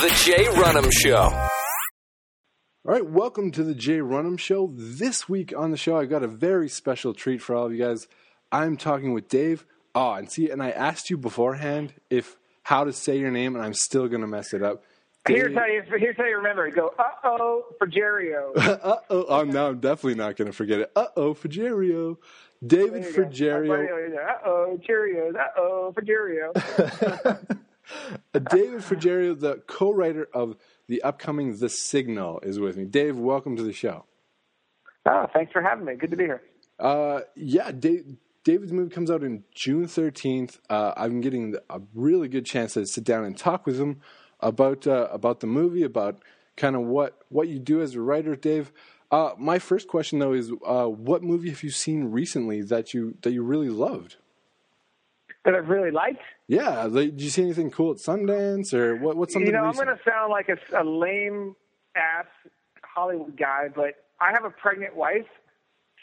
The 0.00 0.22
Jay 0.24 0.44
Runham 0.44 0.92
Show. 0.92 1.16
All 1.16 1.50
right, 2.84 3.04
welcome 3.04 3.50
to 3.50 3.64
the 3.64 3.74
Jay 3.74 3.98
Runham 3.98 4.38
Show. 4.38 4.70
This 4.72 5.28
week 5.28 5.52
on 5.56 5.72
the 5.72 5.76
show, 5.76 5.96
I've 5.98 6.08
got 6.08 6.22
a 6.22 6.28
very 6.28 6.68
special 6.68 7.14
treat 7.14 7.42
for 7.42 7.56
all 7.56 7.66
of 7.66 7.72
you 7.72 7.84
guys. 7.84 8.06
I'm 8.52 8.76
talking 8.76 9.12
with 9.12 9.28
Dave. 9.28 9.66
Oh, 9.96 10.12
and 10.12 10.30
see, 10.30 10.50
and 10.50 10.62
I 10.62 10.70
asked 10.70 11.10
you 11.10 11.18
beforehand 11.18 11.94
if 12.10 12.36
how 12.62 12.84
to 12.84 12.92
say 12.92 13.18
your 13.18 13.32
name, 13.32 13.56
and 13.56 13.64
I'm 13.64 13.74
still 13.74 14.06
gonna 14.06 14.28
mess 14.28 14.54
it 14.54 14.62
up. 14.62 14.84
Here's 15.26 15.52
how 15.56 15.66
you 15.66 15.82
here's 15.98 16.16
how 16.16 16.26
you 16.26 16.36
remember 16.36 16.68
it. 16.68 16.76
Go 16.76 16.94
uh 16.96 17.02
oh 17.24 17.64
for 17.78 17.88
Jerrio. 17.88 18.56
uh 18.56 18.98
oh, 19.10 19.40
I'm 19.40 19.50
now 19.50 19.66
I'm 19.66 19.80
definitely 19.80 20.14
not 20.14 20.36
gonna 20.36 20.52
forget 20.52 20.78
it. 20.78 20.92
Uh 20.94 21.06
oh, 21.16 21.34
for 21.34 21.48
Frigerio. 21.48 22.18
David 22.64 23.02
Frigerio. 23.02 24.16
Uh 24.16 24.46
oh, 24.46 24.80
Cheerios. 24.88 25.34
Uh 25.34 25.48
oh 25.56 25.92
for 25.92 26.02
Jerrio. 26.02 27.58
David 28.32 28.80
Frigerio, 28.80 29.38
the 29.38 29.62
co-writer 29.66 30.28
of 30.32 30.56
the 30.88 31.02
upcoming 31.02 31.58
The 31.58 31.68
Signal, 31.68 32.40
is 32.40 32.58
with 32.58 32.76
me. 32.76 32.84
Dave, 32.84 33.16
welcome 33.16 33.56
to 33.56 33.62
the 33.62 33.72
show. 33.72 34.04
Oh, 35.06 35.26
thanks 35.32 35.52
for 35.52 35.62
having 35.62 35.84
me. 35.84 35.94
Good 35.94 36.10
to 36.10 36.16
be 36.16 36.24
here. 36.24 36.42
Uh, 36.78 37.20
yeah, 37.34 37.72
Dave, 37.72 38.16
David's 38.44 38.72
movie 38.72 38.94
comes 38.94 39.10
out 39.10 39.22
in 39.22 39.44
June 39.54 39.86
13th. 39.86 40.58
Uh, 40.70 40.92
I'm 40.96 41.20
getting 41.20 41.56
a 41.68 41.80
really 41.94 42.28
good 42.28 42.46
chance 42.46 42.74
to 42.74 42.86
sit 42.86 43.04
down 43.04 43.24
and 43.24 43.36
talk 43.36 43.66
with 43.66 43.78
him 43.78 44.00
about 44.40 44.86
uh, 44.86 45.08
about 45.10 45.40
the 45.40 45.46
movie, 45.46 45.82
about 45.82 46.22
kind 46.56 46.76
of 46.76 46.82
what 46.82 47.18
what 47.28 47.48
you 47.48 47.58
do 47.58 47.80
as 47.80 47.94
a 47.94 48.00
writer, 48.00 48.36
Dave. 48.36 48.72
Uh, 49.10 49.30
my 49.38 49.58
first 49.58 49.88
question 49.88 50.18
though 50.18 50.34
is, 50.34 50.52
uh, 50.66 50.84
what 50.84 51.22
movie 51.22 51.48
have 51.50 51.62
you 51.62 51.70
seen 51.70 52.10
recently 52.10 52.62
that 52.62 52.92
you 52.92 53.16
that 53.22 53.32
you 53.32 53.42
really 53.42 53.70
loved? 53.70 54.16
That 55.48 55.54
I've 55.54 55.70
really 55.70 55.90
liked. 55.90 56.20
Yeah, 56.46 56.82
like, 56.84 57.12
did 57.12 57.22
you 57.22 57.30
see 57.30 57.40
anything 57.40 57.70
cool 57.70 57.92
at 57.92 57.96
Sundance 57.96 58.74
or 58.74 58.96
what? 58.96 59.16
What's 59.16 59.32
something? 59.32 59.46
You 59.46 59.52
know, 59.56 59.64
recent? 59.64 59.80
I'm 59.80 59.86
going 59.86 59.96
to 59.96 60.04
sound 60.04 60.30
like 60.30 60.50
a, 60.50 60.58
a 60.78 60.84
lame 60.84 61.56
ass 61.96 62.26
Hollywood 62.82 63.34
guy, 63.34 63.68
but 63.74 63.94
I 64.20 64.30
have 64.32 64.44
a 64.44 64.50
pregnant 64.50 64.94
wife, 64.94 65.24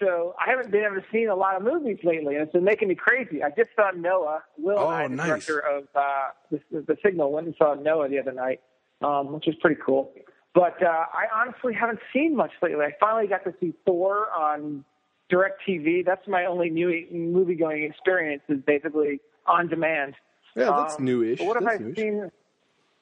so 0.02 0.34
I 0.44 0.50
haven't 0.50 0.72
been 0.72 0.84
able 0.84 0.96
to 0.96 1.06
see 1.12 1.26
a 1.26 1.36
lot 1.36 1.56
of 1.58 1.62
movies 1.62 2.00
lately, 2.04 2.34
and 2.34 2.44
it's 2.46 2.54
been 2.54 2.64
making 2.64 2.88
me 2.88 2.96
crazy. 2.96 3.44
I 3.44 3.52
just 3.52 3.70
saw 3.76 3.92
Noah. 3.96 4.42
Will 4.58 4.80
Oh, 4.80 4.88
I, 4.88 5.08
the 5.08 5.14
nice. 5.14 5.28
director 5.28 5.60
of 5.60 5.84
uh, 5.94 6.02
the, 6.50 6.60
the 6.72 6.98
Signal, 7.06 7.32
went 7.32 7.46
and 7.46 7.56
saw 7.56 7.76
Noah 7.76 8.10
the 8.10 8.18
other 8.18 8.32
night, 8.34 8.62
um, 9.04 9.32
which 9.32 9.44
was 9.46 9.56
pretty 9.62 9.80
cool. 9.86 10.12
But 10.56 10.82
uh, 10.82 10.88
I 10.88 11.28
honestly 11.40 11.76
haven't 11.76 12.00
seen 12.12 12.36
much 12.36 12.54
lately. 12.64 12.84
I 12.84 12.94
finally 13.00 13.28
got 13.28 13.44
to 13.44 13.54
see 13.60 13.76
Thor 13.86 14.26
on 14.36 14.84
DirecTV. 15.32 16.04
That's 16.04 16.28
my 16.28 16.46
only 16.46 16.72
new 16.72 17.06
movie 17.12 17.54
going 17.54 17.84
experience 17.84 18.42
is 18.50 18.58
basically 18.66 19.20
on 19.48 19.68
demand. 19.68 20.16
Yeah, 20.56 20.72
that's 20.78 20.98
Um, 20.98 21.06
newish. 21.06 21.40
What 21.42 21.56
have 21.56 21.64
That's 21.66 21.80
I 21.80 21.84
newish. 21.84 21.98
seen? 21.98 22.32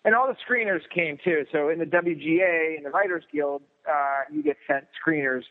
And 0.05 0.16
all 0.16 0.27
the 0.27 0.36
screeners 0.47 0.81
came 0.94 1.17
too. 1.23 1.45
So 1.52 1.69
in 1.69 1.80
the 1.80 1.85
WGA 1.85 2.75
and 2.75 2.85
the 2.85 2.89
Writers 2.89 3.23
Guild, 3.31 3.61
uh, 3.89 4.22
you 4.31 4.44
get 4.44 4.58
sent 4.67 4.85
screeners. 5.05 5.44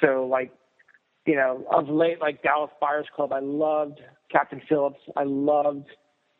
So 0.00 0.26
like, 0.26 0.50
you 1.26 1.36
know, 1.36 1.64
of 1.70 1.88
late, 1.88 2.20
like 2.20 2.42
Dallas 2.42 2.70
Buyers 2.80 3.06
Club, 3.14 3.32
I 3.32 3.38
loved 3.40 4.00
Captain 4.32 4.60
Phillips. 4.68 5.00
I 5.16 5.22
loved 5.24 5.86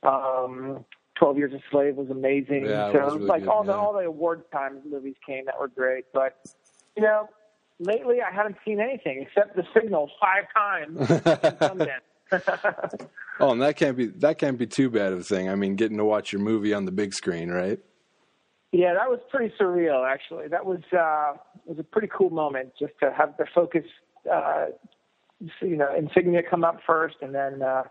um, 0.02 0.84
Twelve 1.14 1.38
Years 1.38 1.52
a 1.52 1.60
Slave 1.70 1.94
was 1.96 2.10
amazing. 2.10 2.64
Yeah, 2.66 2.90
so 2.92 2.98
it 2.98 3.04
was 3.04 3.14
really 3.14 3.26
like 3.26 3.40
good, 3.42 3.48
all 3.50 3.62
the 3.62 3.74
all 3.74 3.92
the 3.92 4.00
award 4.00 4.50
time 4.50 4.80
movies 4.84 5.14
came 5.24 5.44
that 5.44 5.58
were 5.58 5.68
great. 5.68 6.06
But 6.12 6.36
you 6.96 7.02
know, 7.04 7.28
lately 7.78 8.16
I 8.20 8.34
haven't 8.34 8.56
seen 8.64 8.80
anything 8.80 9.22
except 9.26 9.54
The 9.54 9.62
Signal 9.72 10.10
five 10.20 10.44
times. 10.52 10.98
Oh, 13.40 13.50
and 13.50 13.60
that 13.62 13.76
can't 13.76 13.96
be 13.96 14.06
that 14.06 14.38
can't 14.38 14.56
be 14.56 14.66
too 14.66 14.88
bad 14.90 15.12
of 15.12 15.18
a 15.18 15.22
thing. 15.24 15.48
I 15.48 15.56
mean, 15.56 15.74
getting 15.74 15.96
to 15.96 16.04
watch 16.04 16.32
your 16.32 16.40
movie 16.40 16.72
on 16.72 16.84
the 16.84 16.92
big 16.92 17.12
screen, 17.12 17.50
right? 17.50 17.80
Yeah, 18.70 18.94
that 18.94 19.08
was 19.08 19.18
pretty 19.28 19.52
surreal. 19.60 20.08
Actually, 20.08 20.46
that 20.48 20.64
was 20.64 20.80
uh, 20.92 21.32
was 21.66 21.78
a 21.80 21.82
pretty 21.82 22.08
cool 22.16 22.30
moment 22.30 22.72
just 22.78 22.92
to 23.02 23.12
have 23.12 23.36
the 23.36 23.46
focus, 23.52 23.84
uh, 24.32 24.66
you 25.60 25.76
know, 25.76 25.88
insignia 25.96 26.42
come 26.48 26.62
up 26.62 26.78
first, 26.86 27.16
and 27.22 27.34
then 27.34 27.60
uh, 27.62 27.82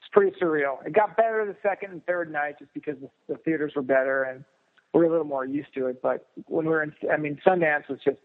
it's 0.00 0.08
pretty 0.12 0.36
surreal. 0.40 0.84
It 0.86 0.92
got 0.92 1.16
better 1.16 1.44
the 1.44 1.56
second 1.68 1.90
and 1.90 2.06
third 2.06 2.30
night 2.30 2.60
just 2.60 2.72
because 2.72 2.96
the, 3.00 3.34
the 3.34 3.38
theaters 3.40 3.72
were 3.74 3.82
better 3.82 4.22
and 4.22 4.44
we 4.92 5.00
we're 5.00 5.06
a 5.06 5.10
little 5.10 5.26
more 5.26 5.44
used 5.44 5.74
to 5.74 5.86
it. 5.86 6.00
But 6.02 6.28
when 6.46 6.66
we 6.66 6.70
were 6.70 6.84
in, 6.84 6.92
I 7.12 7.16
mean, 7.16 7.40
Sundance 7.44 7.88
was 7.88 7.98
just 8.04 8.18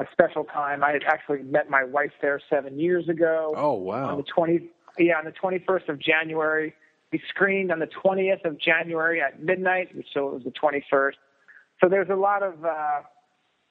a 0.00 0.04
special 0.12 0.44
time. 0.44 0.82
I 0.82 0.90
had 0.92 1.02
actually 1.04 1.42
met 1.42 1.70
my 1.70 1.84
wife 1.84 2.12
there 2.20 2.40
seven 2.50 2.80
years 2.80 3.08
ago 3.08 3.54
Oh 3.56 3.74
wow! 3.74 4.08
on 4.10 4.16
the 4.16 4.24
twenty 4.24 4.70
yeah 4.98 5.18
on 5.18 5.24
the 5.24 5.32
twenty 5.32 5.58
first 5.66 5.88
of 5.88 5.98
January. 5.98 6.74
We 7.12 7.20
screened 7.28 7.72
on 7.72 7.78
the 7.80 7.88
twentieth 7.88 8.44
of 8.44 8.58
January 8.60 9.20
at 9.20 9.42
midnight, 9.42 9.88
so 10.14 10.28
it 10.28 10.34
was 10.34 10.44
the 10.44 10.50
twenty 10.52 10.84
first. 10.90 11.18
So 11.82 11.88
there's 11.88 12.08
a 12.10 12.14
lot 12.14 12.42
of 12.42 12.64
uh, 12.64 13.00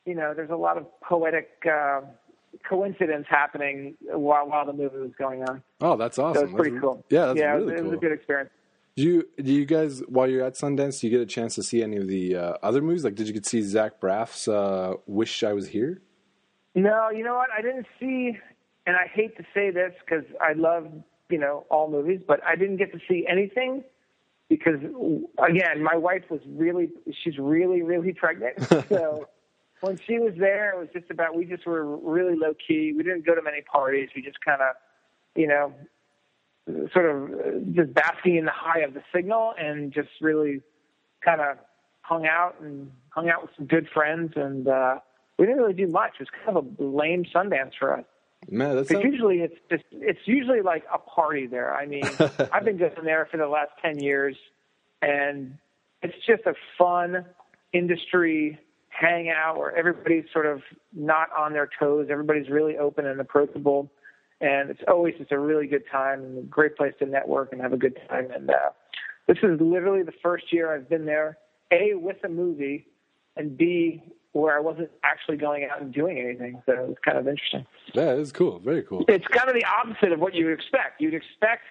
you 0.05 0.15
know 0.15 0.33
there's 0.35 0.49
a 0.49 0.55
lot 0.55 0.77
of 0.77 0.85
poetic 1.01 1.49
uh, 1.71 2.01
coincidence 2.67 3.25
happening 3.29 3.95
while 4.01 4.47
while 4.49 4.65
the 4.65 4.73
movie 4.73 4.97
was 4.97 5.11
going 5.17 5.43
on. 5.43 5.61
Oh, 5.81 5.95
that's 5.95 6.17
So 6.17 6.25
awesome. 6.25 6.43
it's 6.45 6.53
pretty 6.53 6.71
That's- 6.71 6.81
cool. 6.81 7.05
Yeah, 7.09 7.27
that's 7.27 7.39
yeah, 7.39 7.51
really 7.53 7.73
it 7.73 7.75
was, 7.75 7.79
it 7.81 7.83
was 7.85 7.93
a 7.93 7.97
good 8.01 8.11
experience. 8.11 8.49
Do 8.97 9.03
you 9.03 9.27
do 9.41 9.53
you 9.53 9.65
guys 9.65 10.01
while 10.09 10.29
you're 10.29 10.43
at 10.43 10.55
Sundance, 10.55 10.99
do 10.99 11.07
you 11.07 11.11
get 11.17 11.21
a 11.21 11.25
chance 11.25 11.55
to 11.55 11.63
see 11.63 11.81
any 11.81 11.95
of 11.97 12.07
the 12.07 12.35
uh, 12.35 12.53
other 12.61 12.81
movies? 12.81 13.05
Like, 13.05 13.15
did 13.15 13.27
you 13.27 13.33
get 13.33 13.43
to 13.43 13.49
see 13.49 13.61
Zach 13.61 14.01
Braff's 14.01 14.47
uh, 14.49 14.95
"Wish 15.07 15.43
I 15.43 15.53
Was 15.53 15.69
Here"? 15.69 16.01
No, 16.75 17.09
you 17.09 17.23
know 17.23 17.35
what? 17.35 17.49
I 17.57 17.61
didn't 17.61 17.87
see, 17.99 18.37
and 18.89 18.97
I 18.97 19.05
hate 19.05 19.37
to 19.37 19.43
say 19.53 19.69
this 19.69 19.93
because 20.03 20.25
I 20.41 20.53
love, 20.53 20.87
you 21.29 21.37
know, 21.37 21.67
all 21.69 21.91
movies, 21.91 22.21
but 22.27 22.43
I 22.43 22.55
didn't 22.55 22.77
get 22.77 22.91
to 22.93 22.99
see 23.07 23.23
anything 23.29 23.83
because, 24.49 24.79
again, 25.37 25.83
my 25.83 25.95
wife 25.95 26.23
was 26.31 26.41
really, 26.47 26.89
she's 27.23 27.37
really, 27.37 27.83
really 27.83 28.13
pregnant. 28.13 28.55
so 28.89 29.27
when 29.81 29.99
she 30.07 30.17
was 30.17 30.33
there, 30.39 30.71
it 30.71 30.79
was 30.79 30.87
just 30.91 31.11
about, 31.11 31.35
we 31.35 31.45
just 31.45 31.67
were 31.67 31.97
really 31.97 32.35
low 32.35 32.55
key. 32.55 32.91
We 32.97 33.03
didn't 33.03 33.27
go 33.27 33.35
to 33.35 33.43
many 33.43 33.61
parties. 33.61 34.09
We 34.15 34.23
just 34.23 34.41
kind 34.43 34.59
of, 34.59 34.75
you 35.35 35.45
know, 35.45 35.71
sort 36.91 37.05
of 37.11 37.75
just 37.75 37.93
basking 37.93 38.37
in 38.37 38.45
the 38.45 38.51
high 38.51 38.79
of 38.79 38.95
the 38.95 39.03
signal 39.13 39.53
and 39.55 39.93
just 39.93 40.09
really 40.19 40.61
kind 41.23 41.41
of 41.41 41.57
hung 42.01 42.25
out 42.25 42.55
and 42.59 42.89
hung 43.09 43.29
out 43.29 43.43
with 43.43 43.51
some 43.55 43.67
good 43.67 43.87
friends 43.93 44.33
and 44.35 44.67
uh 44.67 44.97
we 45.37 45.45
didn't 45.45 45.61
really 45.61 45.73
do 45.73 45.87
much. 45.87 46.13
It 46.19 46.23
was 46.23 46.29
kind 46.43 46.57
of 46.57 46.65
a 46.79 46.83
lame 46.83 47.23
Sundance 47.33 47.71
for 47.79 47.97
us. 47.97 48.05
Man, 48.47 48.75
that's 48.75 48.87
Because 48.87 49.03
usually 49.03 49.39
it's 49.39 49.55
just 49.69 49.83
it's 49.91 50.19
usually 50.25 50.61
like 50.61 50.83
a 50.93 50.97
party 50.97 51.45
there. 51.45 51.75
I 51.75 51.85
mean, 51.85 52.03
I've 52.51 52.65
been 52.65 52.77
going 52.77 53.03
there 53.03 53.27
for 53.29 53.37
the 53.37 53.47
last 53.47 53.71
ten 53.81 53.99
years, 53.99 54.35
and 55.01 55.57
it's 56.01 56.15
just 56.25 56.43
a 56.45 56.53
fun 56.77 57.25
industry 57.73 58.59
hangout 58.89 59.57
where 59.57 59.75
everybody's 59.75 60.25
sort 60.33 60.45
of 60.45 60.61
not 60.93 61.29
on 61.37 61.53
their 61.53 61.69
toes. 61.79 62.07
Everybody's 62.09 62.49
really 62.49 62.77
open 62.77 63.05
and 63.05 63.19
approachable, 63.19 63.91
and 64.41 64.69
it's 64.69 64.81
always 64.87 65.15
just 65.17 65.31
a 65.31 65.39
really 65.39 65.67
good 65.67 65.83
time 65.91 66.23
and 66.23 66.37
a 66.39 66.41
great 66.43 66.75
place 66.75 66.93
to 66.99 67.05
network 67.05 67.51
and 67.51 67.61
have 67.61 67.73
a 67.73 67.77
good 67.77 67.99
time. 68.09 68.31
And 68.31 68.49
uh, 68.49 68.71
this 69.27 69.37
is 69.43 69.59
literally 69.59 70.03
the 70.03 70.13
first 70.23 70.51
year 70.51 70.73
I've 70.73 70.89
been 70.89 71.05
there, 71.05 71.37
a 71.71 71.93
with 71.93 72.17
a 72.23 72.29
movie, 72.29 72.87
and 73.39 73.57
b 73.57 74.03
where 74.33 74.55
I 74.55 74.59
wasn't 74.59 74.91
actually 75.03 75.37
going 75.37 75.67
out 75.71 75.81
and 75.81 75.91
doing 75.91 76.19
anything. 76.19 76.61
So 76.67 76.73
it 76.73 76.87
was 76.87 76.97
kind 77.03 77.17
of 77.17 77.27
interesting 77.27 77.65
that 77.95 78.19
is 78.19 78.31
cool. 78.31 78.59
Very 78.59 78.83
cool. 78.83 79.03
it's 79.07 79.25
kind 79.27 79.49
of 79.49 79.55
the 79.55 79.65
opposite 79.65 80.11
of 80.11 80.19
what 80.19 80.35
you 80.35 80.45
would 80.45 80.53
expect. 80.53 81.01
You'd 81.01 81.15
expect 81.15 81.63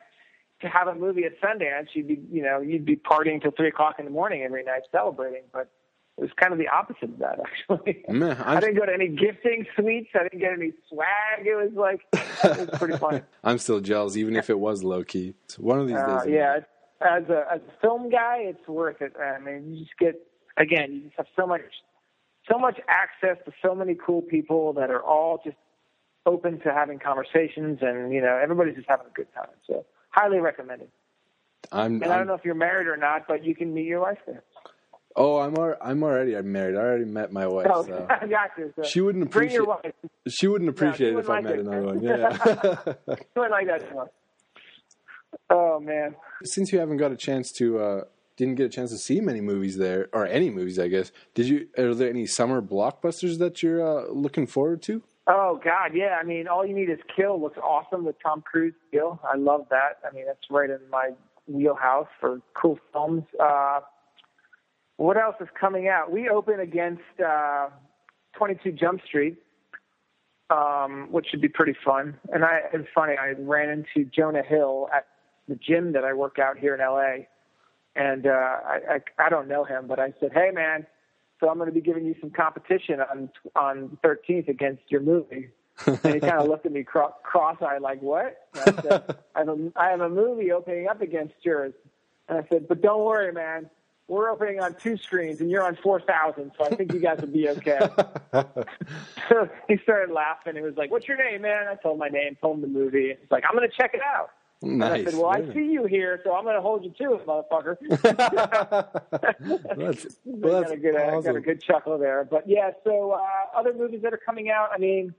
to 0.62 0.68
have 0.68 0.88
a 0.88 0.94
movie 0.94 1.22
at 1.24 1.40
Sundance. 1.40 1.86
You'd 1.92 2.08
be, 2.08 2.18
you 2.32 2.42
know, 2.42 2.60
you'd 2.60 2.84
be 2.84 2.96
partying 2.96 3.40
till 3.40 3.52
three 3.52 3.68
o'clock 3.68 3.96
in 4.00 4.04
the 4.06 4.10
morning 4.10 4.42
every 4.42 4.64
night 4.64 4.82
celebrating. 4.90 5.42
But 5.52 5.70
it 6.16 6.22
was 6.22 6.30
kind 6.34 6.52
of 6.52 6.58
the 6.58 6.66
opposite 6.66 7.04
of 7.10 7.18
that, 7.20 7.38
actually. 7.70 8.04
Man, 8.08 8.36
I 8.42 8.54
I'm, 8.54 8.60
didn't 8.60 8.74
go 8.76 8.84
to 8.86 8.92
any 8.92 9.06
gifting 9.06 9.64
suites. 9.76 10.08
I 10.16 10.24
didn't 10.24 10.40
get 10.40 10.52
any 10.52 10.72
swag. 10.88 11.46
It 11.46 11.54
was 11.54 11.70
like 11.76 12.00
it 12.12 12.68
was 12.70 12.78
pretty 12.80 12.98
funny. 12.98 13.22
I'm 13.44 13.58
still 13.58 13.78
jealous, 13.80 14.16
even 14.16 14.34
if 14.34 14.50
it 14.50 14.58
was 14.58 14.82
low 14.82 15.04
key. 15.04 15.34
It's 15.44 15.60
one 15.60 15.78
of 15.78 15.86
these 15.86 15.96
Uh, 15.96 16.24
days. 16.24 16.32
yeah, 16.34 16.58
as 17.02 17.22
a 17.28 17.46
as 17.52 17.60
a 17.60 17.80
film 17.80 18.10
guy, 18.10 18.38
it's 18.40 18.66
worth 18.66 19.00
it. 19.00 19.12
I 19.16 19.38
mean, 19.38 19.72
you 19.76 19.84
just 19.84 19.96
get 20.00 20.16
again, 20.58 20.92
you 20.92 21.00
just 21.02 21.14
have 21.16 21.26
so 21.36 21.46
much 21.46 21.60
so 22.50 22.58
much 22.58 22.78
access 22.88 23.36
to 23.44 23.52
so 23.62 23.74
many 23.74 23.94
cool 23.94 24.22
people 24.22 24.72
that 24.74 24.90
are 24.90 25.02
all 25.02 25.40
just 25.44 25.56
open 26.24 26.58
to 26.60 26.72
having 26.72 26.98
conversations, 26.98 27.78
and 27.82 28.12
you 28.12 28.20
know, 28.22 28.38
everybody's 28.42 28.74
just 28.76 28.88
having 28.88 29.06
a 29.06 29.14
good 29.14 29.26
time. 29.34 29.48
So, 29.66 29.84
highly 30.10 30.38
recommended. 30.40 30.88
I'm. 31.72 32.02
And 32.02 32.06
I 32.06 32.14
I'm 32.14 32.18
don't 32.20 32.26
know 32.28 32.34
if 32.34 32.44
you're 32.44 32.54
married 32.54 32.86
or 32.86 32.96
not, 32.96 33.26
but 33.28 33.44
you 33.44 33.54
can 33.54 33.72
meet 33.74 33.84
your 33.86 34.00
wife 34.00 34.18
there. 34.26 34.42
oh, 35.16 35.38
I'm. 35.40 35.54
Al- 35.56 35.76
I'm 35.82 36.02
already. 36.02 36.34
I'm 36.36 36.50
married. 36.50 36.74
I 36.76 36.80
already 36.80 37.04
met 37.04 37.32
my 37.32 37.46
wife. 37.46 37.66
Oh, 37.72 37.84
So. 37.84 38.06
I 38.10 38.26
got 38.26 38.50
you. 38.56 38.72
So 38.76 38.82
She 38.82 39.00
wouldn't 39.02 39.30
bring 39.30 39.50
your 39.50 39.64
appreciate- 39.70 39.94
wife. 40.02 40.10
She 40.28 40.46
wouldn't 40.46 40.70
appreciate 40.70 41.12
it 41.14 41.18
if 41.18 41.28
I 41.28 41.40
met 41.40 41.50
like 41.50 41.60
another 41.60 41.82
one. 41.82 42.02
Yeah. 42.02 42.94
You 43.16 43.42
wouldn't 43.42 43.52
like 43.52 43.66
that 43.66 43.88
too 43.90 43.94
much. 43.96 44.10
Oh 45.50 45.80
man. 45.80 46.14
Since 46.44 46.72
you 46.72 46.78
haven't 46.78 46.96
got 46.98 47.12
a 47.12 47.16
chance 47.16 47.52
to, 47.58 47.78
uh, 47.78 48.00
didn't 48.38 48.54
get 48.54 48.66
a 48.66 48.68
chance 48.70 48.90
to 48.92 48.98
see 48.98 49.20
many 49.20 49.42
movies 49.42 49.76
there, 49.76 50.08
or 50.14 50.24
any 50.26 50.48
movies, 50.48 50.78
I 50.78 50.88
guess. 50.88 51.12
Did 51.34 51.48
you? 51.48 51.68
Are 51.76 51.94
there 51.94 52.08
any 52.08 52.24
summer 52.24 52.62
blockbusters 52.62 53.38
that 53.40 53.62
you're 53.62 53.86
uh, 53.86 54.10
looking 54.10 54.46
forward 54.46 54.80
to? 54.82 55.02
Oh 55.26 55.60
God, 55.62 55.90
yeah. 55.92 56.16
I 56.18 56.24
mean, 56.24 56.48
all 56.48 56.64
you 56.64 56.74
need 56.74 56.88
is 56.88 57.00
Kill. 57.14 57.38
Looks 57.38 57.58
awesome 57.58 58.04
with 58.04 58.16
Tom 58.22 58.40
Cruise. 58.40 58.74
Kill. 58.90 59.20
I 59.30 59.36
love 59.36 59.66
that. 59.70 59.98
I 60.08 60.14
mean, 60.14 60.24
that's 60.26 60.46
right 60.50 60.70
in 60.70 60.78
my 60.90 61.10
wheelhouse 61.46 62.06
for 62.20 62.40
cool 62.54 62.78
films. 62.92 63.24
Uh, 63.38 63.80
what 64.96 65.16
else 65.16 65.36
is 65.40 65.48
coming 65.60 65.88
out? 65.88 66.10
We 66.10 66.28
open 66.28 66.60
against 66.60 67.02
uh, 67.24 67.68
22 68.36 68.72
Jump 68.72 69.00
Street, 69.06 69.36
um, 70.50 71.08
which 71.10 71.26
should 71.30 71.40
be 71.40 71.48
pretty 71.48 71.74
fun. 71.84 72.18
And 72.32 72.44
I, 72.44 72.60
it's 72.72 72.88
funny, 72.94 73.14
I 73.20 73.34
ran 73.38 73.68
into 73.68 74.08
Jonah 74.10 74.42
Hill 74.42 74.88
at 74.94 75.06
the 75.48 75.56
gym 75.56 75.92
that 75.92 76.04
I 76.04 76.12
work 76.14 76.38
out 76.38 76.58
here 76.58 76.74
in 76.74 76.80
LA, 76.80 77.24
and 77.98 78.26
uh, 78.26 78.30
I, 78.30 78.80
I 78.88 79.26
I 79.26 79.28
don't 79.28 79.48
know 79.48 79.64
him, 79.64 79.86
but 79.88 79.98
I 79.98 80.14
said, 80.20 80.30
"Hey, 80.32 80.50
man, 80.54 80.86
so 81.40 81.50
I'm 81.50 81.58
going 81.58 81.68
to 81.68 81.74
be 81.74 81.80
giving 81.80 82.06
you 82.06 82.14
some 82.20 82.30
competition 82.30 83.00
on 83.00 83.28
on 83.56 83.98
13th 84.02 84.48
against 84.48 84.82
your 84.88 85.00
movie." 85.00 85.48
and 85.86 86.14
he 86.14 86.20
kind 86.20 86.40
of 86.40 86.48
looked 86.48 86.66
at 86.66 86.72
me 86.72 86.82
cro- 86.82 87.14
cross-eyed, 87.22 87.82
like, 87.82 88.00
"What?" 88.00 88.48
And 88.54 88.78
I 88.78 88.82
said, 88.82 89.16
I 89.34 89.38
have, 89.40 89.48
a, 89.48 89.72
"I 89.76 89.90
have 89.90 90.00
a 90.00 90.08
movie 90.08 90.52
opening 90.52 90.86
up 90.86 91.02
against 91.02 91.34
yours," 91.42 91.74
and 92.28 92.38
I 92.38 92.48
said, 92.48 92.68
"But 92.68 92.80
don't 92.80 93.04
worry, 93.04 93.32
man." 93.32 93.68
We're 94.06 94.30
opening 94.30 94.58
on 94.58 94.74
two 94.76 94.96
screens 94.96 95.42
and 95.42 95.50
you're 95.50 95.62
on 95.62 95.76
4,000, 95.82 96.52
so 96.56 96.64
I 96.64 96.74
think 96.74 96.94
you 96.94 96.98
guys 96.98 97.20
will 97.20 97.28
be 97.28 97.46
okay. 97.50 97.78
so 99.28 99.50
he 99.68 99.76
started 99.82 100.10
laughing. 100.10 100.54
He 100.54 100.62
was 100.62 100.78
like, 100.78 100.90
What's 100.90 101.06
your 101.06 101.18
name, 101.18 101.42
man? 101.42 101.68
I 101.68 101.74
told 101.74 101.98
my 101.98 102.08
name, 102.08 102.34
told 102.40 102.56
him 102.56 102.62
the 102.62 102.68
movie. 102.68 103.08
He's 103.08 103.30
like, 103.30 103.44
I'm 103.46 103.54
going 103.54 103.68
to 103.68 103.76
check 103.76 103.92
it 103.92 104.00
out. 104.00 104.30
Nice. 104.60 104.72
And 104.72 104.82
I 104.82 105.04
said, 105.04 105.14
"Well, 105.14 105.30
I 105.30 105.52
see 105.54 105.70
you 105.70 105.84
here, 105.84 106.20
so 106.24 106.34
I'm 106.34 106.42
going 106.42 106.56
to 106.56 106.60
hold 106.60 106.82
you 106.84 106.90
to 106.98 107.14
it, 107.14 107.26
motherfucker." 107.26 107.76
That's, 109.76 110.06
I 110.06 110.18
well, 110.24 110.62
got 110.62 110.68
that's 110.68 110.72
a 110.72 110.76
good, 110.76 110.96
I 110.96 111.20
got 111.20 111.36
a 111.36 111.40
good 111.40 111.62
chuckle 111.62 111.96
there. 111.96 112.24
But 112.28 112.48
yeah, 112.48 112.72
so 112.82 113.12
uh, 113.12 113.56
other 113.56 113.72
movies 113.72 114.00
that 114.02 114.12
are 114.12 114.20
coming 114.24 114.50
out. 114.50 114.70
I 114.74 114.78
mean, 114.78 115.14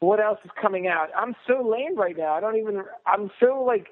what 0.00 0.20
else 0.20 0.38
is 0.44 0.50
coming 0.60 0.86
out? 0.86 1.08
I'm 1.16 1.34
so 1.46 1.66
lame 1.66 1.96
right 1.96 2.16
now. 2.16 2.34
I 2.34 2.40
don't 2.40 2.56
even. 2.56 2.82
I'm 3.06 3.30
so 3.40 3.64
like. 3.66 3.88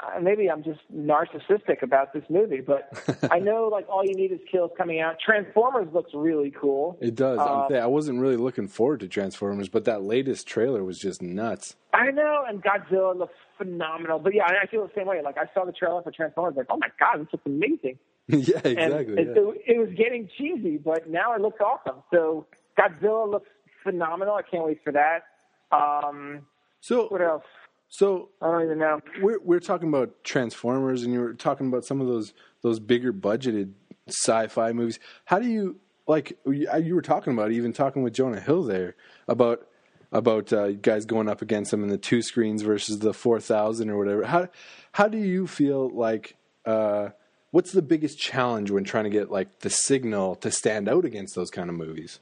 Uh, 0.00 0.20
maybe 0.20 0.50
I'm 0.50 0.62
just 0.62 0.80
narcissistic 0.94 1.82
about 1.82 2.12
this 2.12 2.22
movie, 2.28 2.60
but 2.60 2.90
I 3.32 3.38
know 3.38 3.68
like 3.70 3.88
all 3.88 4.04
you 4.04 4.14
need 4.14 4.32
is 4.32 4.40
kills 4.50 4.70
coming 4.76 5.00
out. 5.00 5.16
Transformers 5.24 5.88
looks 5.92 6.12
really 6.14 6.50
cool. 6.50 6.96
It 7.00 7.14
does. 7.14 7.38
I'm 7.38 7.72
Uh, 7.72 7.78
I 7.78 7.86
wasn't 7.86 8.20
really 8.20 8.36
looking 8.36 8.68
forward 8.68 9.00
to 9.00 9.08
Transformers, 9.08 9.68
but 9.68 9.84
that 9.86 10.02
latest 10.02 10.46
trailer 10.46 10.84
was 10.84 10.98
just 10.98 11.20
nuts. 11.22 11.76
I 11.92 12.10
know, 12.10 12.44
and 12.46 12.62
Godzilla 12.62 13.16
looks 13.16 13.34
phenomenal. 13.56 14.18
But 14.18 14.34
yeah, 14.34 14.44
I 14.46 14.66
feel 14.66 14.86
the 14.86 14.92
same 14.94 15.06
way. 15.06 15.20
Like 15.22 15.36
I 15.38 15.52
saw 15.52 15.64
the 15.64 15.72
trailer 15.72 16.02
for 16.02 16.12
Transformers, 16.12 16.54
like, 16.56 16.66
oh 16.70 16.76
my 16.76 16.88
god, 17.00 17.20
this 17.20 17.28
looks 17.32 17.46
amazing. 17.46 17.98
yeah, 18.28 18.60
and 18.64 18.78
exactly. 18.78 19.22
it, 19.22 19.28
yeah. 19.34 19.42
it, 19.42 19.76
it 19.76 19.78
was 19.78 19.88
getting 19.96 20.28
cheesy, 20.36 20.76
but 20.76 21.08
now 21.08 21.34
it 21.34 21.40
looks 21.40 21.60
awesome. 21.60 22.02
So 22.12 22.46
Godzilla 22.78 23.28
looks 23.30 23.48
phenomenal. 23.82 24.34
I 24.34 24.42
can't 24.42 24.64
wait 24.64 24.80
for 24.84 24.92
that. 24.92 25.24
Um, 25.72 26.46
So, 26.80 27.08
what 27.08 27.22
else? 27.22 27.44
So 27.88 28.28
I 28.40 28.50
don't 28.50 28.64
even 28.64 28.78
know. 28.78 29.00
we're 29.20 29.40
we're 29.40 29.60
talking 29.60 29.88
about 29.88 30.22
Transformers, 30.24 31.02
and 31.02 31.12
you 31.12 31.20
were 31.20 31.34
talking 31.34 31.68
about 31.68 31.84
some 31.84 32.00
of 32.00 32.06
those 32.06 32.34
those 32.62 32.80
bigger 32.80 33.12
budgeted 33.12 33.72
sci-fi 34.08 34.72
movies. 34.72 34.98
How 35.24 35.38
do 35.38 35.48
you 35.48 35.76
like? 36.06 36.38
You 36.46 36.68
you 36.82 36.94
were 36.94 37.02
talking 37.02 37.32
about 37.32 37.52
even 37.52 37.72
talking 37.72 38.02
with 38.02 38.12
Jonah 38.12 38.40
Hill 38.40 38.62
there 38.62 38.94
about 39.26 39.66
about 40.12 40.52
uh, 40.52 40.72
guys 40.72 41.04
going 41.04 41.28
up 41.28 41.42
against 41.42 41.70
them 41.70 41.82
in 41.82 41.88
the 41.88 41.98
two 41.98 42.22
screens 42.22 42.62
versus 42.62 42.98
the 42.98 43.14
four 43.14 43.40
thousand 43.40 43.90
or 43.90 43.98
whatever. 43.98 44.24
How 44.24 44.48
how 44.92 45.08
do 45.08 45.18
you 45.18 45.46
feel 45.46 45.88
like? 45.88 46.36
Uh, 46.64 47.10
what's 47.50 47.72
the 47.72 47.80
biggest 47.80 48.18
challenge 48.18 48.70
when 48.70 48.84
trying 48.84 49.04
to 49.04 49.10
get 49.10 49.30
like 49.30 49.60
the 49.60 49.70
signal 49.70 50.34
to 50.36 50.50
stand 50.50 50.88
out 50.88 51.06
against 51.06 51.34
those 51.34 51.50
kind 51.50 51.70
of 51.70 51.76
movies? 51.76 52.20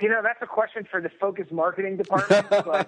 You 0.00 0.08
know, 0.08 0.20
that's 0.22 0.40
a 0.42 0.46
question 0.46 0.86
for 0.90 1.00
the 1.00 1.10
focus 1.20 1.46
marketing 1.50 1.96
department, 1.96 2.48
because 2.48 2.84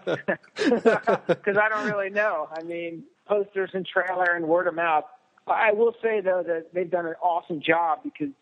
I 1.56 1.68
don't 1.68 1.86
really 1.86 2.10
know. 2.10 2.48
I 2.52 2.62
mean, 2.62 3.04
posters 3.26 3.70
and 3.72 3.86
trailer 3.86 4.34
and 4.34 4.46
word 4.46 4.66
of 4.66 4.74
mouth. 4.74 5.04
I 5.46 5.72
will 5.72 5.94
say 6.02 6.20
though 6.20 6.42
that 6.46 6.74
they've 6.74 6.90
done 6.90 7.06
an 7.06 7.14
awesome 7.22 7.60
job 7.60 8.00
because 8.04 8.34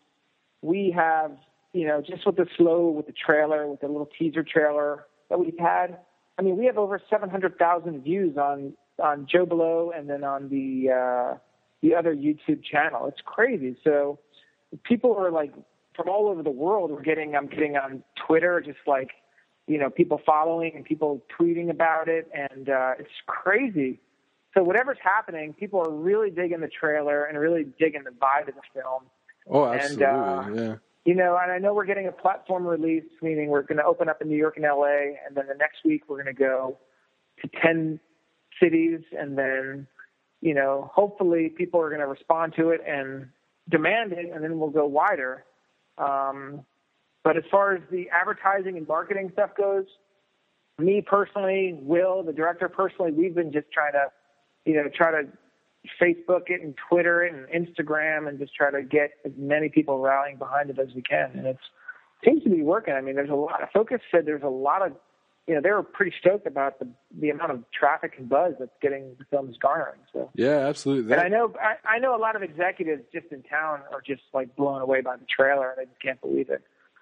we 0.61 0.93
have, 0.95 1.31
you 1.73 1.87
know, 1.87 2.01
just 2.01 2.25
with 2.25 2.35
the 2.35 2.47
slow, 2.57 2.89
with 2.89 3.05
the 3.05 3.13
trailer, 3.13 3.67
with 3.67 3.81
the 3.81 3.87
little 3.87 4.09
teaser 4.17 4.43
trailer 4.43 5.05
that 5.29 5.39
we've 5.39 5.57
had. 5.57 5.99
I 6.37 6.41
mean, 6.41 6.57
we 6.57 6.65
have 6.65 6.77
over 6.77 7.01
700,000 7.09 8.03
views 8.03 8.37
on 8.37 8.73
on 8.99 9.27
JoBlo 9.27 9.97
and 9.97 10.09
then 10.09 10.23
on 10.23 10.49
the 10.49 10.91
uh, 10.91 11.37
the 11.81 11.95
other 11.95 12.15
YouTube 12.15 12.63
channel. 12.63 13.05
It's 13.07 13.21
crazy. 13.23 13.77
So 13.83 14.19
people 14.83 15.15
are 15.15 15.31
like 15.31 15.53
from 15.97 16.07
all 16.07 16.29
over 16.29 16.43
the 16.43 16.51
world. 16.51 16.91
We're 16.91 17.01
getting 17.01 17.35
I'm 17.35 17.47
getting 17.47 17.75
on 17.75 18.03
Twitter 18.25 18.61
just 18.61 18.79
like 18.87 19.09
you 19.67 19.77
know 19.77 19.89
people 19.89 20.21
following 20.25 20.71
and 20.75 20.85
people 20.85 21.21
tweeting 21.37 21.69
about 21.69 22.07
it, 22.07 22.29
and 22.33 22.69
uh, 22.69 22.93
it's 22.99 23.09
crazy. 23.25 23.99
So 24.53 24.63
whatever's 24.63 24.97
happening, 25.03 25.53
people 25.53 25.81
are 25.81 25.91
really 25.91 26.29
digging 26.29 26.61
the 26.61 26.69
trailer 26.69 27.25
and 27.25 27.37
really 27.37 27.65
digging 27.77 28.03
the 28.03 28.11
vibe 28.11 28.47
of 28.47 28.55
the 28.55 28.61
film. 28.73 29.03
Oh, 29.49 29.65
And, 29.65 29.81
absolutely, 29.81 30.05
uh, 30.05 30.69
yeah. 30.69 30.75
You 31.05 31.15
know, 31.15 31.37
and 31.41 31.51
I 31.51 31.57
know 31.57 31.73
we're 31.73 31.85
getting 31.85 32.07
a 32.07 32.11
platform 32.11 32.65
release, 32.65 33.05
meaning 33.21 33.49
we're 33.49 33.61
going 33.61 33.77
to 33.77 33.85
open 33.85 34.09
up 34.09 34.21
in 34.21 34.27
New 34.27 34.35
York 34.35 34.57
and 34.57 34.65
LA, 34.65 35.13
and 35.25 35.35
then 35.35 35.47
the 35.47 35.55
next 35.55 35.77
week 35.85 36.03
we're 36.07 36.21
going 36.21 36.35
to 36.35 36.39
go 36.39 36.77
to 37.41 37.49
10 37.61 37.99
cities, 38.61 39.01
and 39.17 39.37
then, 39.37 39.87
you 40.41 40.53
know, 40.53 40.91
hopefully 40.93 41.49
people 41.49 41.79
are 41.79 41.89
going 41.89 42.01
to 42.01 42.07
respond 42.07 42.53
to 42.57 42.69
it 42.71 42.81
and 42.85 43.27
demand 43.69 44.11
it, 44.11 44.29
and 44.33 44.43
then 44.43 44.59
we'll 44.59 44.69
go 44.69 44.85
wider. 44.85 45.45
Um, 45.97 46.65
but 47.23 47.37
as 47.37 47.43
far 47.51 47.75
as 47.75 47.81
the 47.91 48.09
advertising 48.09 48.77
and 48.77 48.87
marketing 48.87 49.31
stuff 49.33 49.51
goes, 49.57 49.85
me 50.79 51.01
personally, 51.01 51.77
Will, 51.81 52.23
the 52.23 52.33
director 52.33 52.69
personally, 52.69 53.11
we've 53.11 53.35
been 53.35 53.51
just 53.51 53.71
trying 53.71 53.93
to, 53.93 54.05
you 54.65 54.75
know, 54.75 54.89
try 54.93 55.11
to 55.11 55.27
Facebook 56.01 56.43
it 56.47 56.61
and 56.61 56.75
Twitter 56.89 57.23
it 57.23 57.33
and 57.33 57.47
Instagram 57.47 58.27
and 58.27 58.39
just 58.39 58.53
try 58.53 58.69
to 58.71 58.83
get 58.83 59.11
as 59.25 59.31
many 59.37 59.69
people 59.69 59.99
rallying 59.99 60.37
behind 60.37 60.69
it 60.69 60.79
as 60.79 60.89
we 60.95 61.01
can. 61.01 61.31
And 61.33 61.47
it 61.47 61.57
seems 62.23 62.43
to 62.43 62.49
be 62.49 62.61
working. 62.61 62.93
I 62.93 63.01
mean, 63.01 63.15
there's 63.15 63.29
a 63.29 63.35
lot 63.35 63.63
of 63.63 63.69
Focus 63.73 64.01
said 64.11 64.25
there's 64.25 64.43
a 64.43 64.49
lot 64.49 64.85
of, 64.85 64.93
you 65.47 65.55
know, 65.55 65.61
they 65.61 65.71
were 65.71 65.83
pretty 65.83 66.13
stoked 66.19 66.45
about 66.45 66.77
the 66.79 66.87
the 67.19 67.29
amount 67.29 67.51
of 67.51 67.63
traffic 67.71 68.13
and 68.17 68.27
buzz 68.27 68.53
that's 68.59 68.71
getting 68.81 69.15
the 69.17 69.25
film's 69.31 69.57
garnering. 69.57 69.99
So, 70.13 70.29
Yeah, 70.35 70.67
absolutely. 70.67 71.13
and 71.13 71.21
I 71.21 71.29
know 71.29 71.53
I, 71.61 71.95
I 71.95 71.99
know 71.99 72.15
a 72.15 72.19
lot 72.19 72.35
of 72.35 72.43
executives 72.43 73.03
just 73.13 73.27
in 73.31 73.43
town 73.43 73.79
are 73.93 74.01
just 74.05 74.21
like 74.33 74.55
blown 74.55 74.81
away 74.81 75.01
by 75.01 75.15
the 75.15 75.25
trailer 75.25 75.69
and 75.71 75.77
they 75.79 75.85
just 75.85 76.01
can't 76.01 76.19
believe 76.21 76.49
it. 76.49 76.61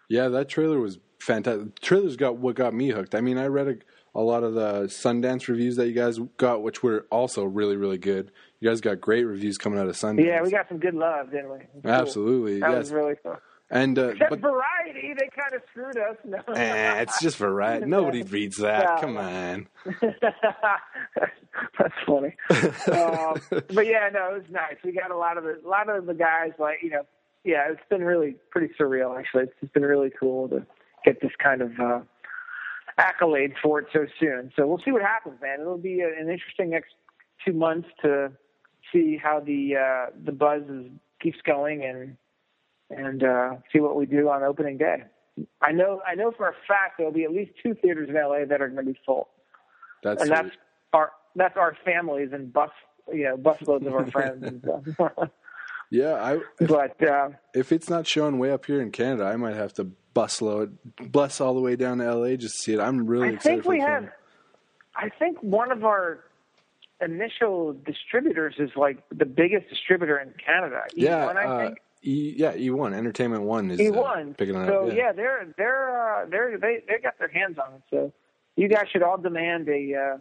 Yeah, 0.10 0.28
that 0.30 0.48
trailer 0.50 0.80
was 0.80 1.00
fantastic. 1.20 1.74
The 1.76 1.82
trailer's 1.82 2.16
got 2.16 2.38
what 2.38 2.56
got 2.56 2.74
me 2.74 2.90
hooked. 2.90 3.16
I 3.16 3.22
mean, 3.22 3.40
I 3.40 3.48
read 3.48 3.68
a, 3.68 4.20
a 4.20 4.22
lot 4.22 4.44
of 4.44 4.54
the 4.54 4.84
Sundance 4.84 5.48
reviews 5.48 5.76
that 5.78 5.88
you 5.88 5.94
guys 5.94 6.20
got, 6.38 6.62
which 6.62 6.84
were 6.84 7.08
also 7.12 7.44
really, 7.44 7.76
really 7.76 7.98
good. 7.98 8.32
You 8.60 8.70
guys 8.70 8.80
got 8.82 9.02
great 9.02 9.24
reviews 9.24 9.58
coming 9.58 9.80
out 9.80 9.88
of 9.88 9.96
Sundance. 9.96 10.24
Yeah, 10.26 10.44
we 10.44 10.52
got 10.52 10.70
some 10.70 10.78
good 10.78 10.94
love, 10.94 11.32
didn't 11.32 11.50
we? 11.50 11.58
It 11.58 11.70
cool. 11.82 11.92
absolutely. 11.92 12.60
That 12.60 12.70
yes, 12.70 12.78
was 12.78 12.92
really 12.92 13.16
cool. 13.24 13.38
And 13.70 13.98
uh, 13.98 14.14
but 14.30 14.40
Variety, 14.40 15.14
they 15.18 15.30
kind 15.36 15.54
of 15.56 15.62
screwed 15.72 15.98
us. 15.98 16.18
No. 16.24 16.38
eh, 16.54 17.02
it's 17.02 17.20
just 17.20 17.38
variety. 17.38 17.86
Nobody 17.88 18.22
reads 18.24 18.58
that. 18.58 18.84
Yeah. 18.84 19.02
Come 19.02 19.18
on. 19.18 19.68
That's 21.80 21.94
funny. 22.06 22.36
um, 22.92 23.42
but 23.74 23.88
yeah, 23.88 24.10
no, 24.14 24.36
it 24.36 24.44
was 24.44 24.52
nice. 24.52 24.76
We 24.84 24.92
got 24.92 25.10
a 25.12 25.18
lot 25.18 25.38
of 25.38 25.44
the, 25.46 25.60
a 25.66 25.68
lot 25.68 25.90
of 25.90 26.06
the 26.06 26.14
guys 26.14 26.52
like 26.60 26.78
you 26.84 26.92
know, 26.92 27.06
yeah, 27.44 27.72
it's 27.72 27.82
been 27.90 28.04
really 28.04 28.36
pretty 28.52 28.74
surreal 28.80 29.18
actually. 29.18 29.46
It's 29.62 29.72
been 29.74 29.84
really 29.84 30.12
cool 30.20 30.48
to 30.50 30.66
get 31.04 31.22
this 31.22 31.32
kind 31.42 31.62
of 31.62 31.72
uh, 31.80 32.00
accolade 32.98 33.54
for 33.64 33.80
it 33.80 33.88
so 33.92 34.06
soon. 34.20 34.52
So 34.56 34.68
we'll 34.68 34.82
see 34.86 34.92
what 34.92 35.02
happens, 35.02 35.40
man. 35.42 35.60
It'll 35.62 35.78
be 35.78 36.02
a, 36.02 36.08
an 36.08 36.30
interesting 36.30 36.70
next 36.70 36.94
two 37.46 37.54
months 37.54 37.88
to 38.04 38.32
see 38.94 39.18
how 39.22 39.40
the 39.40 39.76
uh, 39.76 40.12
the 40.24 40.32
buzz 40.32 40.62
is, 40.70 40.92
keeps 41.22 41.40
going 41.46 41.84
and 41.84 42.18
and 42.90 43.24
uh, 43.24 43.56
see 43.72 43.80
what 43.80 43.96
we 43.96 44.06
do 44.06 44.30
on 44.30 44.44
opening 44.44 44.78
day. 44.78 45.04
I 45.62 45.72
know 45.72 46.02
I 46.08 46.16
know 46.16 46.32
for 46.32 46.48
a 46.48 46.54
fact 46.68 46.98
there'll 46.98 47.12
be 47.12 47.26
at 47.26 47.32
least 47.32 47.52
two 47.62 47.74
theaters 47.74 48.10
in 48.10 48.16
LA 48.16 48.46
that 48.46 48.62
are 48.62 48.70
going 48.70 48.86
to 48.86 48.94
be 48.94 49.00
full 49.06 49.28
That's, 50.02 50.22
and 50.22 50.32
that's 50.32 50.56
our 50.94 51.12
that's 51.36 51.58
our 51.58 51.76
families 51.84 52.30
and 52.32 52.54
bus 52.54 52.70
you 53.12 53.24
know 53.24 53.38
busloads 53.38 53.86
of 53.86 53.94
our 53.94 54.10
friends 54.10 54.44
and 54.44 54.62
stuff. 54.62 55.30
yeah. 55.92 56.14
I 56.14 56.34
if, 56.60 56.70
but 56.70 57.04
uh, 57.04 57.30
if 57.54 57.72
it's 57.72 57.90
not 57.90 58.08
showing 58.08 58.40
way 58.40 58.52
up 58.52 58.66
here 58.66 58.82
in 58.82 58.92
Canada, 58.92 59.26
I 59.26 59.36
might 59.36 59.56
have 59.56 59.74
to 59.74 59.92
busload 60.16 60.78
bus 61.12 61.42
all 61.42 61.54
the 61.54 61.62
way 61.62 61.76
down 61.76 61.98
to 61.98 62.14
LA 62.14 62.36
just 62.36 62.56
to 62.56 62.64
see 62.64 62.74
it. 62.74 62.80
I'm 62.80 63.06
really 63.06 63.28
I 63.28 63.32
excited. 63.32 63.56
think 63.56 63.64
for 63.66 63.72
we 63.72 63.80
have. 63.82 64.04
film. 64.04 64.14
I 64.96 65.10
think 65.10 65.44
one 65.44 65.74
of 65.74 65.84
our 65.84 66.24
initial 67.02 67.74
distributors 67.74 68.56
is 68.58 68.70
like 68.78 69.04
the 69.10 69.26
biggest 69.26 69.70
distributor 69.70 70.18
in 70.18 70.34
Canada. 70.44 70.84
Yeah, 70.96 71.28
E1, 71.28 71.36
I 71.36 71.46
uh, 71.46 71.66
think. 71.66 71.78
E, 72.06 72.36
yeah, 72.38 72.54
E1 72.54 72.94
Entertainment 72.94 73.44
One 73.44 73.72
is 73.72 73.80
uh, 73.80 73.84
E1. 73.84 74.38
picking 74.38 74.56
it 74.56 74.68
so 74.68 74.88
up. 74.88 74.94
yeah. 74.96 75.12
they're 75.12 75.48
they're 75.58 76.22
uh, 76.22 76.26
they're 76.30 76.58
they 76.60 76.84
they 76.88 77.00
got 77.02 77.18
their 77.18 77.30
hands 77.30 77.58
on 77.58 77.74
it. 77.74 77.82
So 77.90 78.14
you 78.56 78.70
guys 78.70 78.86
should 78.92 79.02
all 79.02 79.18
demand 79.18 79.68
a 79.68 79.96
uh, 79.96 80.18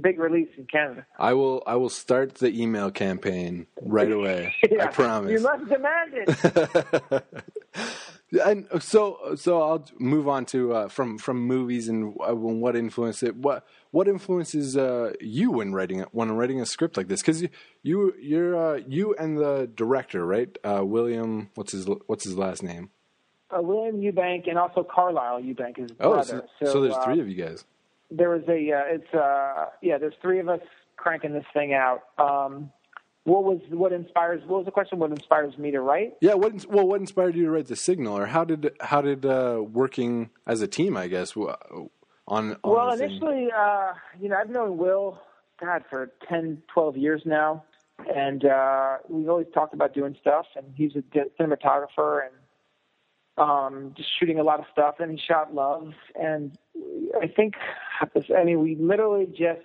big 0.00 0.18
release 0.18 0.48
in 0.56 0.66
Canada. 0.66 1.06
I 1.18 1.34
will. 1.34 1.62
I 1.66 1.76
will 1.76 1.90
start 1.90 2.36
the 2.36 2.48
email 2.48 2.90
campaign 2.90 3.66
right 3.82 4.10
away. 4.18 4.54
I 4.80 4.86
promise. 4.86 5.32
You 5.32 5.40
must 5.40 5.68
demand 5.68 6.12
it. 6.14 7.24
and 8.44 8.66
so, 8.80 9.34
so 9.36 9.62
I'll 9.62 9.86
move 9.98 10.28
on 10.28 10.46
to 10.46 10.72
uh, 10.72 10.88
from 10.88 11.18
from 11.18 11.38
movies 11.40 11.88
and 11.88 12.14
uh, 12.26 12.34
what 12.34 12.76
influenced 12.76 13.22
it. 13.22 13.36
What 13.36 13.66
what 13.96 14.06
influences 14.08 14.76
uh, 14.76 15.12
you 15.20 15.46
when 15.58 15.72
writing 15.72 16.00
when 16.18 16.30
writing 16.38 16.60
a 16.60 16.66
script 16.74 16.96
like 16.96 17.08
this? 17.08 17.20
Because 17.22 17.40
you, 17.42 17.48
you 17.82 17.98
you're 18.30 18.54
uh, 18.66 18.76
you 18.96 19.14
and 19.22 19.30
the 19.38 19.54
director, 19.82 20.20
right? 20.34 20.50
Uh, 20.70 20.82
William, 20.84 21.30
what's 21.54 21.72
his 21.72 21.86
what's 22.06 22.24
his 22.24 22.36
last 22.44 22.62
name? 22.62 22.90
Uh, 23.50 23.62
William 23.62 23.96
Eubank 24.00 24.48
and 24.48 24.58
also 24.58 24.82
Carlisle 24.96 25.40
Eubank, 25.42 25.76
his 25.78 25.90
Oh, 26.00 26.12
brother. 26.14 26.44
so, 26.58 26.72
so 26.72 26.80
there's 26.82 26.94
uh, 26.94 27.04
three 27.04 27.20
of 27.20 27.28
you 27.28 27.36
guys. 27.46 27.64
there 28.10 28.30
was 28.36 28.42
a 28.48 28.60
uh, 28.78 28.94
it's 28.96 29.12
uh 29.14 29.66
yeah 29.88 29.96
there's 29.98 30.18
three 30.20 30.40
of 30.40 30.48
us 30.48 30.60
cranking 30.96 31.32
this 31.38 31.44
thing 31.56 31.70
out 31.84 32.00
um 32.18 32.70
what 33.24 33.42
was 33.44 33.60
what 33.70 33.92
inspires 33.92 34.40
what 34.48 34.58
was 34.58 34.66
the 34.70 34.70
question 34.78 34.98
what 34.98 35.10
inspires 35.10 35.56
me 35.58 35.68
to 35.76 35.80
write 35.88 36.10
Yeah. 36.20 36.34
What 36.42 36.52
well, 36.74 36.86
what 36.90 37.00
inspired 37.00 37.34
you 37.38 37.44
to 37.48 37.50
write 37.50 37.68
the 37.74 37.80
signal, 37.88 38.14
or 38.20 38.26
how 38.26 38.44
did 38.44 38.60
how 38.90 39.00
did 39.00 39.24
uh, 39.26 39.62
working 39.82 40.30
as 40.52 40.58
a 40.62 40.68
team, 40.78 40.92
I 40.96 41.06
guess, 41.14 41.28
on, 42.28 42.56
on 42.64 42.72
well 42.72 42.92
initially 42.92 43.48
uh 43.56 43.92
you 44.20 44.28
know 44.28 44.36
i've 44.36 44.50
known 44.50 44.76
will 44.76 45.20
god 45.60 45.84
for 45.88 46.12
ten 46.28 46.62
twelve 46.72 46.96
years 46.96 47.22
now 47.24 47.64
and 48.14 48.44
uh 48.44 48.98
we've 49.08 49.28
always 49.28 49.46
talked 49.54 49.74
about 49.74 49.94
doing 49.94 50.16
stuff 50.20 50.46
and 50.56 50.66
he's 50.74 50.92
a 50.96 51.02
cinematographer 51.40 52.22
and 52.26 52.34
um 53.38 53.94
just 53.96 54.08
shooting 54.18 54.38
a 54.38 54.42
lot 54.42 54.58
of 54.58 54.66
stuff 54.72 54.96
and 54.98 55.10
he 55.10 55.18
shot 55.18 55.54
love 55.54 55.92
and 56.14 56.58
i 57.20 57.26
think 57.26 57.54
i 58.36 58.44
mean 58.44 58.60
we 58.60 58.76
literally 58.76 59.26
just 59.26 59.62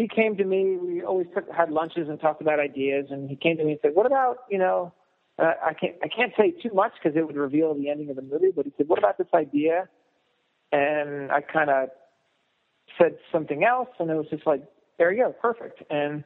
he 0.00 0.08
came 0.08 0.36
to 0.36 0.44
me. 0.44 0.78
We 0.78 1.02
always 1.02 1.26
took, 1.34 1.50
had 1.52 1.70
lunches 1.70 2.08
and 2.08 2.18
talked 2.18 2.40
about 2.40 2.58
ideas. 2.58 3.06
And 3.10 3.28
he 3.28 3.36
came 3.36 3.58
to 3.58 3.64
me 3.64 3.72
and 3.72 3.80
said, 3.82 3.90
"What 3.94 4.06
about 4.06 4.38
you 4.50 4.58
know? 4.58 4.94
Uh, 5.38 5.52
I 5.62 5.74
can't 5.74 5.94
I 6.02 6.08
can't 6.08 6.32
say 6.38 6.52
too 6.52 6.72
much 6.72 6.92
because 6.94 7.16
it 7.16 7.26
would 7.26 7.36
reveal 7.36 7.74
the 7.74 7.90
ending 7.90 8.08
of 8.08 8.16
the 8.16 8.22
movie. 8.22 8.50
But 8.54 8.64
he 8.64 8.72
said, 8.76 8.88
"What 8.88 8.98
about 8.98 9.18
this 9.18 9.26
idea?" 9.34 9.88
And 10.72 11.32
I 11.32 11.40
kind 11.40 11.70
of 11.70 11.88
said 12.98 13.16
something 13.32 13.64
else, 13.64 13.88
and 13.98 14.10
it 14.10 14.14
was 14.14 14.26
just 14.30 14.46
like, 14.46 14.62
"There 14.98 15.12
you 15.12 15.24
go, 15.24 15.32
perfect." 15.32 15.82
And 15.90 16.24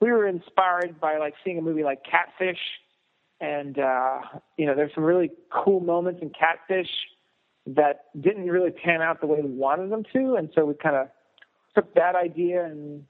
we 0.00 0.10
were 0.10 0.26
inspired 0.26 1.00
by 1.00 1.18
like 1.18 1.34
seeing 1.44 1.58
a 1.58 1.62
movie 1.62 1.84
like 1.84 2.02
Catfish, 2.04 2.60
and 3.40 3.78
uh, 3.78 4.20
you 4.56 4.66
know, 4.66 4.74
there's 4.74 4.94
some 4.94 5.04
really 5.04 5.30
cool 5.50 5.80
moments 5.80 6.20
in 6.22 6.30
Catfish 6.30 6.90
that 7.66 8.04
didn't 8.20 8.48
really 8.48 8.70
pan 8.70 9.02
out 9.02 9.20
the 9.20 9.26
way 9.26 9.40
we 9.42 9.50
wanted 9.50 9.90
them 9.90 10.04
to, 10.12 10.34
and 10.34 10.50
so 10.54 10.64
we 10.64 10.74
kind 10.74 10.96
of 10.96 11.08
took 11.74 11.94
that 11.94 12.14
idea 12.14 12.64
and 12.64 13.04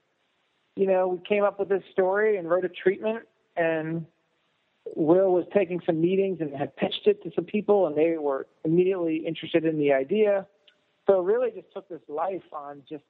you 0.76 0.86
know, 0.86 1.08
we 1.08 1.18
came 1.26 1.42
up 1.42 1.58
with 1.58 1.70
this 1.70 1.82
story 1.90 2.36
and 2.36 2.48
wrote 2.48 2.64
a 2.64 2.68
treatment 2.68 3.24
and 3.56 4.04
Will 4.94 5.32
was 5.32 5.46
taking 5.54 5.80
some 5.84 6.00
meetings 6.00 6.38
and 6.40 6.54
had 6.54 6.76
pitched 6.76 7.06
it 7.06 7.22
to 7.22 7.30
some 7.34 7.44
people 7.44 7.86
and 7.86 7.96
they 7.96 8.16
were 8.18 8.46
immediately 8.64 9.24
interested 9.26 9.64
in 9.64 9.78
the 9.78 9.92
idea. 9.92 10.46
So 11.06 11.20
really 11.20 11.50
just 11.50 11.72
took 11.72 11.88
this 11.88 12.00
life 12.08 12.42
on 12.52 12.82
just 12.88 13.04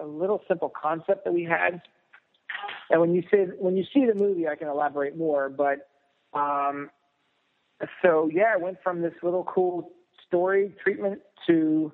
a 0.00 0.06
little 0.06 0.40
simple 0.48 0.70
concept 0.70 1.24
that 1.24 1.32
we 1.32 1.44
had. 1.44 1.82
And 2.90 3.00
when 3.00 3.14
you 3.14 3.22
say 3.30 3.46
when 3.58 3.76
you 3.76 3.84
see 3.92 4.06
the 4.06 4.14
movie 4.14 4.48
I 4.48 4.56
can 4.56 4.68
elaborate 4.68 5.16
more, 5.16 5.48
but 5.48 5.88
um 6.38 6.90
so 8.02 8.30
yeah, 8.32 8.54
it 8.54 8.60
went 8.60 8.78
from 8.82 9.02
this 9.02 9.14
little 9.22 9.44
cool 9.44 9.90
story 10.26 10.74
treatment 10.82 11.20
to 11.46 11.92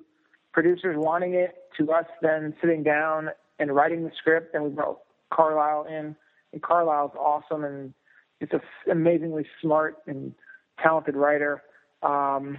producers 0.53 0.95
wanting 0.97 1.33
it 1.33 1.55
to 1.77 1.91
us 1.91 2.05
then 2.21 2.53
sitting 2.61 2.83
down 2.83 3.29
and 3.59 3.75
writing 3.75 4.03
the 4.03 4.11
script 4.17 4.55
and 4.55 4.63
we 4.63 4.69
brought 4.69 4.99
Carlisle 5.31 5.85
in 5.89 6.15
and 6.53 6.61
Carlisle's 6.61 7.15
awesome 7.19 7.63
and 7.63 7.93
just 8.41 8.53
an 8.53 8.61
amazingly 8.91 9.45
smart 9.61 9.97
and 10.07 10.33
talented 10.81 11.15
writer. 11.15 11.61
Um, 12.01 12.57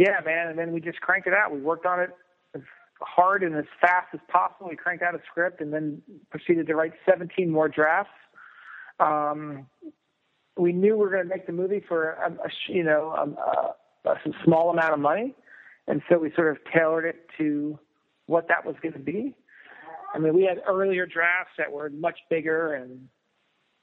yeah, 0.00 0.20
man, 0.24 0.48
and 0.48 0.58
then 0.58 0.72
we 0.72 0.80
just 0.80 0.98
cranked 1.02 1.26
it 1.26 1.34
out. 1.34 1.52
We 1.52 1.60
worked 1.60 1.84
on 1.84 2.00
it 2.00 2.08
as 2.54 2.62
hard 3.02 3.42
and 3.42 3.54
as 3.54 3.66
fast 3.82 4.06
as 4.14 4.20
possible. 4.28 4.70
We 4.70 4.76
cranked 4.76 5.02
out 5.02 5.14
a 5.14 5.20
script 5.30 5.60
and 5.60 5.74
then 5.74 6.00
proceeded 6.30 6.66
to 6.68 6.74
write 6.74 6.92
17 7.06 7.50
more 7.50 7.68
drafts. 7.68 8.14
Um, 8.98 9.66
we 10.56 10.72
knew 10.72 10.94
we 10.94 11.00
were 11.00 11.10
going 11.10 11.24
to 11.24 11.28
make 11.28 11.46
the 11.46 11.52
movie 11.52 11.82
for 11.86 12.16
um, 12.24 12.38
a, 12.42 12.46
a 12.46 12.50
you 12.74 12.82
know 12.82 13.12
um, 13.12 13.36
uh, 13.38 13.72
a, 14.06 14.08
a, 14.08 14.12
a 14.12 14.32
small 14.42 14.70
amount 14.70 14.94
of 14.94 15.00
money, 15.00 15.34
and 15.86 16.00
so 16.08 16.16
we 16.16 16.32
sort 16.34 16.50
of 16.50 16.56
tailored 16.72 17.04
it 17.04 17.26
to 17.36 17.78
what 18.24 18.48
that 18.48 18.64
was 18.64 18.76
going 18.82 18.94
to 18.94 18.98
be. 18.98 19.34
I 20.14 20.18
mean, 20.18 20.34
we 20.34 20.44
had 20.44 20.62
earlier 20.66 21.04
drafts 21.04 21.52
that 21.58 21.70
were 21.70 21.90
much 21.90 22.18
bigger 22.30 22.72
and 22.72 23.06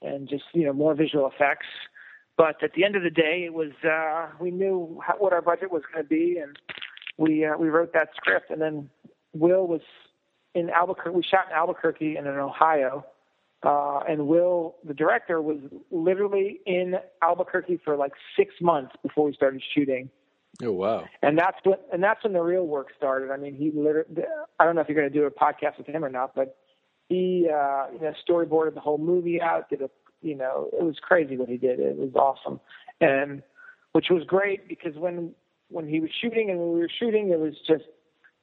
and 0.02 0.28
just 0.28 0.44
you 0.52 0.66
know 0.66 0.72
more 0.72 0.96
visual 0.96 1.28
effects. 1.28 1.66
But 2.38 2.62
at 2.62 2.72
the 2.72 2.84
end 2.84 2.96
of 2.96 3.02
the 3.02 3.10
day, 3.10 3.42
it 3.44 3.52
was 3.52 3.72
uh, 3.84 4.28
we 4.40 4.50
knew 4.50 5.00
how, 5.04 5.14
what 5.18 5.34
our 5.34 5.42
budget 5.42 5.70
was 5.70 5.82
going 5.92 6.02
to 6.02 6.08
be, 6.08 6.38
and 6.38 6.56
we 7.18 7.44
uh, 7.44 7.58
we 7.58 7.68
wrote 7.68 7.92
that 7.92 8.10
script. 8.16 8.50
And 8.50 8.62
then 8.62 8.88
Will 9.34 9.66
was 9.66 9.82
in 10.54 10.70
Albuquerque. 10.70 11.16
We 11.16 11.22
shot 11.22 11.48
in 11.50 11.56
Albuquerque 11.56 12.16
and 12.16 12.26
in 12.26 12.34
Ohio. 12.34 13.04
Uh, 13.64 13.98
and 14.08 14.28
Will, 14.28 14.76
the 14.84 14.94
director, 14.94 15.42
was 15.42 15.58
literally 15.90 16.60
in 16.64 16.94
Albuquerque 17.20 17.80
for 17.84 17.96
like 17.96 18.12
six 18.36 18.54
months 18.62 18.94
before 19.02 19.24
we 19.24 19.34
started 19.34 19.60
shooting 19.74 20.08
Oh 20.62 20.72
wow! 20.72 21.04
and 21.22 21.38
that's 21.38 21.56
when 21.62 21.78
and 21.92 22.02
that's 22.02 22.24
when 22.24 22.32
the 22.32 22.40
real 22.40 22.66
work 22.66 22.88
started. 22.96 23.30
I 23.30 23.36
mean, 23.36 23.54
he 23.54 23.70
literally. 23.72 24.24
I 24.58 24.64
don't 24.64 24.74
know 24.74 24.80
if 24.80 24.88
you're 24.88 24.98
going 24.98 25.10
to 25.12 25.16
do 25.16 25.24
a 25.24 25.30
podcast 25.30 25.78
with 25.78 25.86
him 25.86 26.04
or 26.04 26.08
not, 26.08 26.34
but 26.34 26.56
he 27.08 27.48
uh, 27.48 27.86
you 27.92 28.00
know 28.00 28.12
storyboarded 28.28 28.74
the 28.74 28.80
whole 28.80 28.98
movie 28.98 29.40
out. 29.40 29.68
Did 29.70 29.82
a 29.82 29.90
you 30.22 30.36
know 30.36 30.70
it 30.72 30.82
was 30.82 30.96
crazy 31.00 31.36
what 31.36 31.48
he 31.48 31.56
did. 31.56 31.80
It 31.80 31.96
was 31.96 32.14
awesome, 32.14 32.60
and 33.00 33.42
which 33.92 34.06
was 34.10 34.24
great 34.24 34.68
because 34.68 34.96
when 34.96 35.32
when 35.70 35.88
he 35.88 36.00
was 36.00 36.10
shooting 36.20 36.50
and 36.50 36.58
when 36.58 36.72
we 36.72 36.80
were 36.80 36.90
shooting, 36.98 37.30
it 37.30 37.38
was 37.38 37.54
just 37.66 37.84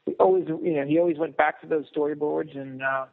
we 0.06 0.14
always 0.16 0.48
you 0.48 0.74
know 0.76 0.86
he 0.86 1.00
always 1.00 1.18
went 1.18 1.38
back 1.38 1.62
to 1.62 1.68
those 1.68 1.86
storyboards 1.96 2.58
and 2.58 2.82
uh, 2.82 3.06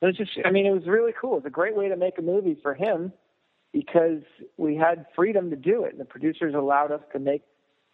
it 0.00 0.06
was 0.06 0.16
just. 0.16 0.30
I 0.44 0.50
mean, 0.50 0.66
it 0.66 0.72
was 0.72 0.86
really 0.86 1.12
cool. 1.18 1.36
It's 1.36 1.46
a 1.46 1.50
great 1.50 1.76
way 1.76 1.88
to 1.88 1.96
make 1.96 2.18
a 2.18 2.22
movie 2.22 2.58
for 2.62 2.74
him 2.74 3.12
because 3.72 4.22
we 4.56 4.74
had 4.74 5.06
freedom 5.14 5.50
to 5.50 5.56
do 5.56 5.84
it, 5.84 5.92
and 5.92 6.00
the 6.00 6.06
producers 6.06 6.54
allowed 6.54 6.90
us 6.90 7.02
to 7.12 7.18
make 7.18 7.42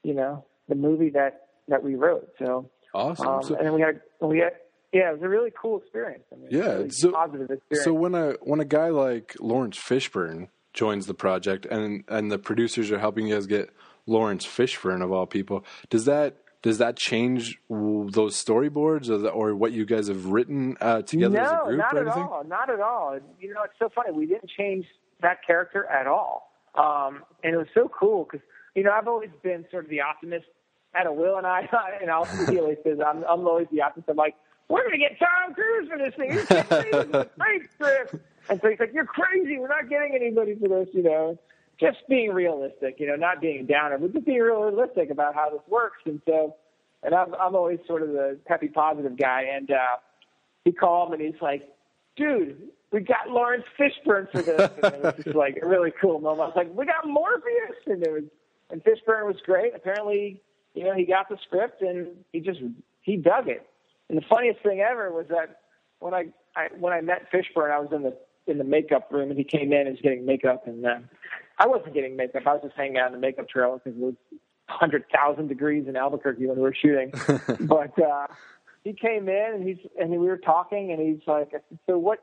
you 0.05 0.15
know 0.15 0.45
the 0.69 0.77
movie 0.77 1.11
that 1.11 1.49
that 1.69 1.83
we 1.83 1.97
wrote. 1.97 2.29
So 2.39 2.71
Awesome. 2.95 3.29
um, 3.29 3.43
so, 3.43 3.55
and 3.57 3.67
then 3.67 3.75
we 3.75 3.81
had 3.81 4.01
we 4.21 4.39
had 4.39 4.53
yeah, 4.93 5.11
it 5.11 5.15
was 5.15 5.23
a 5.23 5.29
really 5.29 5.53
cool 5.61 5.79
experience. 5.81 6.25
I 6.33 6.37
mean, 6.37 6.49
Yeah, 6.51 6.59
it 6.59 6.65
was 6.65 6.69
a 6.75 6.77
really 6.79 6.91
so- 6.91 7.13
positive 7.13 7.51
experience. 7.51 7.85
so 7.85 7.93
when 7.95 8.15
a 8.15 8.33
when 8.43 8.61
a 8.61 8.65
guy 8.65 8.89
like 8.89 9.35
Laurence 9.41 9.79
Fishburne 9.79 10.49
joins 10.73 11.07
the 11.07 11.15
project, 11.15 11.67
and 11.67 12.05
and 12.09 12.31
the 12.31 12.39
producers 12.39 12.91
are 12.91 12.99
helping 12.99 13.27
you 13.27 13.35
guys 13.35 13.47
get 13.47 13.71
Laurence 14.07 14.47
Fishburne 14.47 15.03
of 15.03 15.11
all 15.13 15.27
people, 15.27 15.65
does 15.91 16.05
that 16.07 16.37
does 16.63 16.79
that 16.79 16.97
change 16.97 17.59
those 17.69 18.43
storyboards 18.43 19.09
or, 19.09 19.19
the, 19.19 19.29
or 19.29 19.55
what 19.55 19.73
you 19.73 19.85
guys 19.85 20.09
have 20.09 20.27
written 20.27 20.77
uh, 20.81 21.03
together 21.03 21.35
no, 21.37 21.43
as 21.43 21.51
a 21.53 21.65
group 21.67 21.71
No, 21.71 21.77
not 21.85 21.95
or 21.95 21.99
at 21.99 22.07
anything? 22.07 22.23
all. 22.25 22.45
Not 22.45 22.71
at 22.71 22.81
all. 22.81 23.19
You 23.39 23.55
know, 23.55 23.63
it's 23.63 23.75
so 23.79 23.89
funny. 23.95 24.11
We 24.13 24.27
didn't 24.27 24.51
change 24.57 24.85
that 25.23 25.39
character 25.47 25.87
at 25.87 26.07
all, 26.07 26.51
um, 26.75 27.23
and 27.45 27.55
it 27.55 27.59
was 27.59 27.69
so 27.75 27.89
cool 27.89 28.25
because 28.31 28.45
you 28.75 28.83
know 28.83 28.91
I've 28.93 29.07
always 29.09 29.31
been 29.43 29.65
sort 29.71 29.85
of 29.85 29.91
the 29.91 30.01
optimist. 30.01 30.47
At 30.95 31.07
a 31.07 31.13
Will 31.13 31.37
and 31.37 31.47
I, 31.47 31.69
and 32.01 32.11
I'll 32.11 32.25
he 32.49 32.59
always 32.59 32.79
says 32.83 32.99
I'm, 33.07 33.19
I'm 33.25 33.47
always 33.47 33.67
the 33.71 33.83
optimist. 33.83 34.09
I'm 34.09 34.17
like, 34.17 34.35
we're 34.69 34.85
gonna 34.85 34.99
get 34.99 35.19
Tom 35.19 35.55
Cruise 35.55 35.89
for 35.89 35.99
this 35.99 36.15
thing. 36.15 36.33
It's 36.33 36.47
crazy. 36.47 36.89
It's 36.93 37.15
a 37.15 37.31
great 37.39 37.73
script. 37.73 38.15
And 38.49 38.61
so 38.61 38.69
he's 38.69 38.81
like, 38.81 38.93
you're 38.93 39.07
crazy. 39.07 39.59
We're 39.59 39.69
not 39.69 39.89
getting 39.89 40.15
anybody 40.15 40.55
for 40.55 40.69
this. 40.69 40.89
You 40.93 41.03
know, 41.03 41.39
just 41.79 41.99
being 42.09 42.33
realistic. 42.33 42.97
You 42.99 43.09
know, 43.09 43.17
not 43.17 43.41
being 43.41 43.61
a 43.61 43.65
downer, 43.65 43.99
but 43.99 44.13
just 44.13 44.27
being 44.27 44.41
realistic 44.41 45.11
about 45.11 45.35
how 45.35 45.51
this 45.51 45.63
works. 45.69 45.99
And 46.05 46.21
so, 46.27 46.57
and 47.03 47.15
I'm 47.15 47.35
I'm 47.35 47.55
always 47.55 47.79
sort 47.87 48.03
of 48.03 48.09
the 48.09 48.39
peppy 48.47 48.69
positive 48.69 49.17
guy. 49.17 49.45
And 49.55 49.71
uh, 49.71 49.97
he 50.65 50.73
called 50.73 51.13
and 51.13 51.21
he's 51.23 51.41
like, 51.41 51.69
dude, 52.17 52.71
we 52.93 53.01
got 53.01 53.29
Laurence 53.29 53.65
Fishburne 53.79 54.31
for 54.31 54.43
this. 54.43 54.71
And 54.83 54.95
it 54.95 55.03
was 55.03 55.25
just 55.25 55.37
like 55.37 55.59
a 55.63 55.67
really 55.67 55.93
cool 56.01 56.21
moment. 56.21 56.41
I 56.41 56.47
was 56.47 56.57
like, 56.57 56.75
we 56.75 56.87
got 56.87 57.07
Morpheus, 57.07 57.77
and 57.87 58.03
it 58.03 58.13
was, 58.13 58.25
and 58.71 58.83
Fishburne 58.83 59.27
was 59.27 59.37
great. 59.45 59.75
Apparently, 59.75 60.41
you 60.75 60.85
know, 60.85 60.95
he 60.95 61.05
got 61.05 61.29
the 61.29 61.39
script 61.47 61.83
and 61.83 62.09
he 62.33 62.41
just 62.41 62.61
he 63.01 63.17
dug 63.17 63.49
it. 63.49 63.67
And 64.09 64.19
the 64.19 64.25
funniest 64.29 64.63
thing 64.63 64.81
ever 64.81 65.13
was 65.13 65.27
that 65.29 65.61
when 65.99 66.15
I, 66.15 66.27
I 66.55 66.69
when 66.79 66.93
I 66.93 67.01
met 67.01 67.31
Fishburne, 67.33 67.71
I 67.71 67.81
was 67.81 67.89
in 67.93 68.03
the 68.03 68.17
in 68.47 68.59
the 68.59 68.65
makeup 68.65 69.09
room 69.11 69.31
and 69.31 69.39
he 69.39 69.45
came 69.45 69.73
in 69.73 69.81
and 69.81 69.91
was 69.91 70.01
getting 70.01 70.25
makeup 70.25 70.67
and 70.67 70.87
uh, 70.87 70.99
I 71.59 71.67
wasn't 71.67 71.95
getting 71.95 72.17
makeup. 72.17 72.43
I 72.47 72.53
was 72.53 72.63
just 72.63 72.77
hanging 72.77 72.99
out 72.99 73.09
in 73.09 73.13
the 73.13 73.19
makeup 73.19 73.49
trailer 73.49 73.79
because 73.79 73.99
it 73.99 74.03
was 74.03 74.15
hundred 74.69 75.05
thousand 75.13 75.49
degrees 75.49 75.87
in 75.89 75.97
Albuquerque 75.97 76.47
when 76.47 76.57
we 76.57 76.63
were 76.63 76.75
shooting. 76.75 77.13
but 77.61 78.01
uh, 78.01 78.27
he 78.85 78.93
came 78.93 79.29
in 79.29 79.53
and 79.55 79.67
he's 79.67 79.79
and 79.99 80.11
we 80.11 80.19
were 80.19 80.39
talking 80.39 80.93
and 80.93 81.01
he's 81.01 81.27
like, 81.27 81.51
so 81.87 81.99
what? 81.99 82.23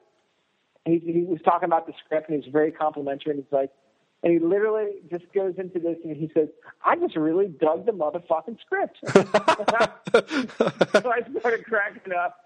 He, 0.85 0.99
he 0.99 1.21
was 1.21 1.39
talking 1.45 1.65
about 1.65 1.87
the 1.87 1.93
script 2.05 2.29
and 2.29 2.35
he 2.35 2.45
was 2.45 2.51
very 2.51 2.71
complimentary 2.71 3.31
and 3.31 3.43
he's 3.43 3.51
like, 3.53 3.71
and 4.24 4.32
he 4.34 4.39
literally 4.39 5.01
just 5.12 5.25
goes 5.34 5.56
into 5.58 5.80
this 5.80 5.98
and 6.03 6.15
he 6.15 6.32
says, 6.34 6.48
I 6.84 6.96
just 6.96 7.15
really 7.18 7.48
dug 7.48 7.86
the 7.86 7.92
motherfucking 7.92 8.58
script. 8.62 8.98
so 11.03 11.12
I 11.12 11.22
started 11.39 11.65
cracking 11.65 12.13
up 12.13 12.38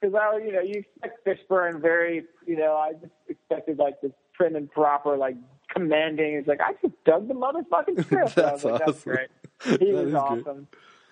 because 0.00 0.14
I, 0.14 0.38
you 0.38 0.52
know, 0.52 0.60
you 0.60 0.82
expect 1.02 1.26
Fishburne 1.26 1.80
very, 1.80 2.24
you 2.46 2.56
know, 2.56 2.74
I 2.76 2.92
just 2.94 3.12
expected 3.28 3.78
like 3.78 4.00
this 4.00 4.12
prim 4.34 4.56
and 4.56 4.70
proper, 4.70 5.16
like 5.16 5.36
commanding. 5.68 6.38
He's 6.38 6.46
like, 6.46 6.60
I 6.60 6.72
just 6.82 6.94
dug 7.04 7.28
the 7.28 7.34
motherfucking 7.34 8.02
script. 8.04 8.38
I 8.38 8.52
was 8.52 8.62
That's 8.62 8.64
like, 8.64 8.78
that's 8.78 8.90
awesome. 8.98 9.12
great. 9.12 9.28
He 9.80 9.92
That 9.92 10.04
was 10.06 10.14
awesome. 10.14 10.42
great. 10.42 10.66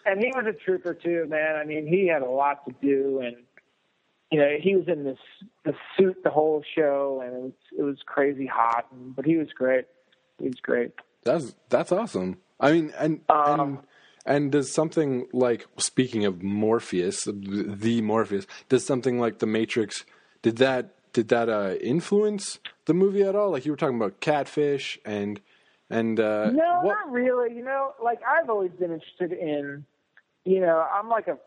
And 0.06 0.20
he 0.20 0.32
was 0.34 0.46
a 0.46 0.52
trooper 0.52 0.94
too, 0.94 1.26
man. 1.28 1.56
I 1.56 1.64
mean, 1.64 1.86
he 1.86 2.06
had 2.06 2.22
a 2.22 2.28
lot 2.30 2.64
to 2.66 2.74
do 2.82 3.20
and 3.20 3.36
you 4.30 4.40
know, 4.40 4.56
he 4.60 4.74
was 4.74 4.88
in 4.88 5.04
this 5.04 5.18
the 5.64 5.74
suit 5.96 6.16
the 6.24 6.30
whole 6.30 6.64
show, 6.74 7.22
and 7.24 7.34
it 7.36 7.40
was 7.40 7.52
it 7.78 7.82
was 7.82 7.98
crazy 8.04 8.46
hot, 8.46 8.86
and, 8.90 9.14
but 9.14 9.24
he 9.24 9.36
was 9.36 9.46
great. 9.56 9.84
He 10.44 10.50
was 10.50 10.60
great. 10.60 10.92
That's 11.24 11.54
that's 11.70 11.90
awesome. 11.90 12.36
I 12.60 12.72
mean, 12.72 12.92
and 12.98 13.20
Um, 13.30 13.60
and 13.60 13.78
and 14.26 14.52
does 14.52 14.70
something 14.70 15.26
like 15.32 15.66
speaking 15.78 16.26
of 16.26 16.42
Morpheus, 16.42 17.24
the 17.24 18.02
Morpheus, 18.02 18.46
does 18.68 18.84
something 18.84 19.18
like 19.18 19.38
The 19.38 19.46
Matrix? 19.46 20.04
Did 20.42 20.56
that 20.58 20.90
did 21.14 21.28
that 21.28 21.48
uh, 21.48 21.76
influence 21.80 22.58
the 22.84 22.92
movie 22.92 23.22
at 23.22 23.34
all? 23.34 23.50
Like 23.50 23.64
you 23.64 23.72
were 23.72 23.76
talking 23.78 23.96
about 23.96 24.20
Catfish 24.20 24.98
and 25.06 25.40
and 25.88 26.20
uh, 26.20 26.50
No, 26.50 26.80
what? 26.82 26.92
not 26.94 27.10
really. 27.10 27.56
You 27.56 27.64
know, 27.64 27.94
like 28.02 28.20
I've 28.22 28.50
always 28.50 28.72
been 28.72 28.92
interested 28.92 29.32
in, 29.32 29.86
you 30.44 30.60
know, 30.60 30.86
I'm 30.92 31.08
like 31.08 31.28
a 31.28 31.38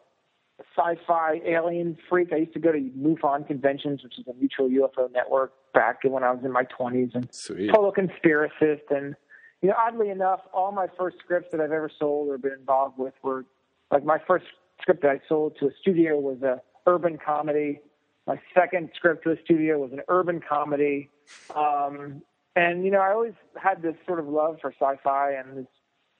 sci-fi 0.76 1.42
alien 1.46 1.98
freak. 2.10 2.34
I 2.34 2.38
used 2.38 2.54
to 2.54 2.60
go 2.60 2.72
to 2.72 2.80
MUFON 2.80 3.48
conventions, 3.48 4.04
which 4.04 4.18
is 4.18 4.26
a 4.28 4.34
mutual 4.34 4.70
UFO 4.70 5.12
network, 5.12 5.54
back 5.74 6.00
when 6.04 6.24
I 6.24 6.32
was 6.32 6.44
in 6.44 6.52
my 6.52 6.64
20s, 6.64 7.14
and 7.14 7.28
Sweet. 7.32 7.72
total 7.74 7.94
conspiracist. 7.94 8.90
And 8.90 9.16
you 9.62 9.70
know, 9.70 9.76
oddly 9.78 10.10
enough, 10.10 10.42
all 10.54 10.72
my 10.72 10.88
first 10.98 11.18
scripts 11.20 11.52
that 11.52 11.62
I've 11.62 11.72
ever 11.72 11.92
sold 12.00 12.30
or 12.30 12.38
been 12.38 12.54
involved 12.54 12.98
with 12.98 13.14
were 13.24 13.46
like 13.92 14.04
my 14.04 14.18
first 14.26 14.46
script 14.82 15.02
that 15.04 15.12
I 15.12 15.22
sold 15.28 15.58
to 15.60 15.68
a 15.68 15.72
studio 15.82 16.20
was 16.20 16.42
a 16.42 16.62
urban 16.86 17.18
comedy. 17.24 17.80
My 18.26 18.40
second 18.54 18.90
script 18.96 19.24
to 19.24 19.32
a 19.32 19.36
studio 19.44 19.80
was 19.80 19.92
an 19.94 20.02
urban 20.10 20.42
comedy. 20.48 21.10
Um, 21.56 22.22
and 22.56 22.84
you 22.84 22.92
know, 22.92 23.00
I 23.00 23.12
always 23.12 23.34
had 23.56 23.82
this 23.82 23.96
sort 24.06 24.20
of 24.20 24.28
love 24.28 24.58
for 24.62 24.74
sci-fi 24.80 25.34
and 25.34 25.58
this 25.58 25.68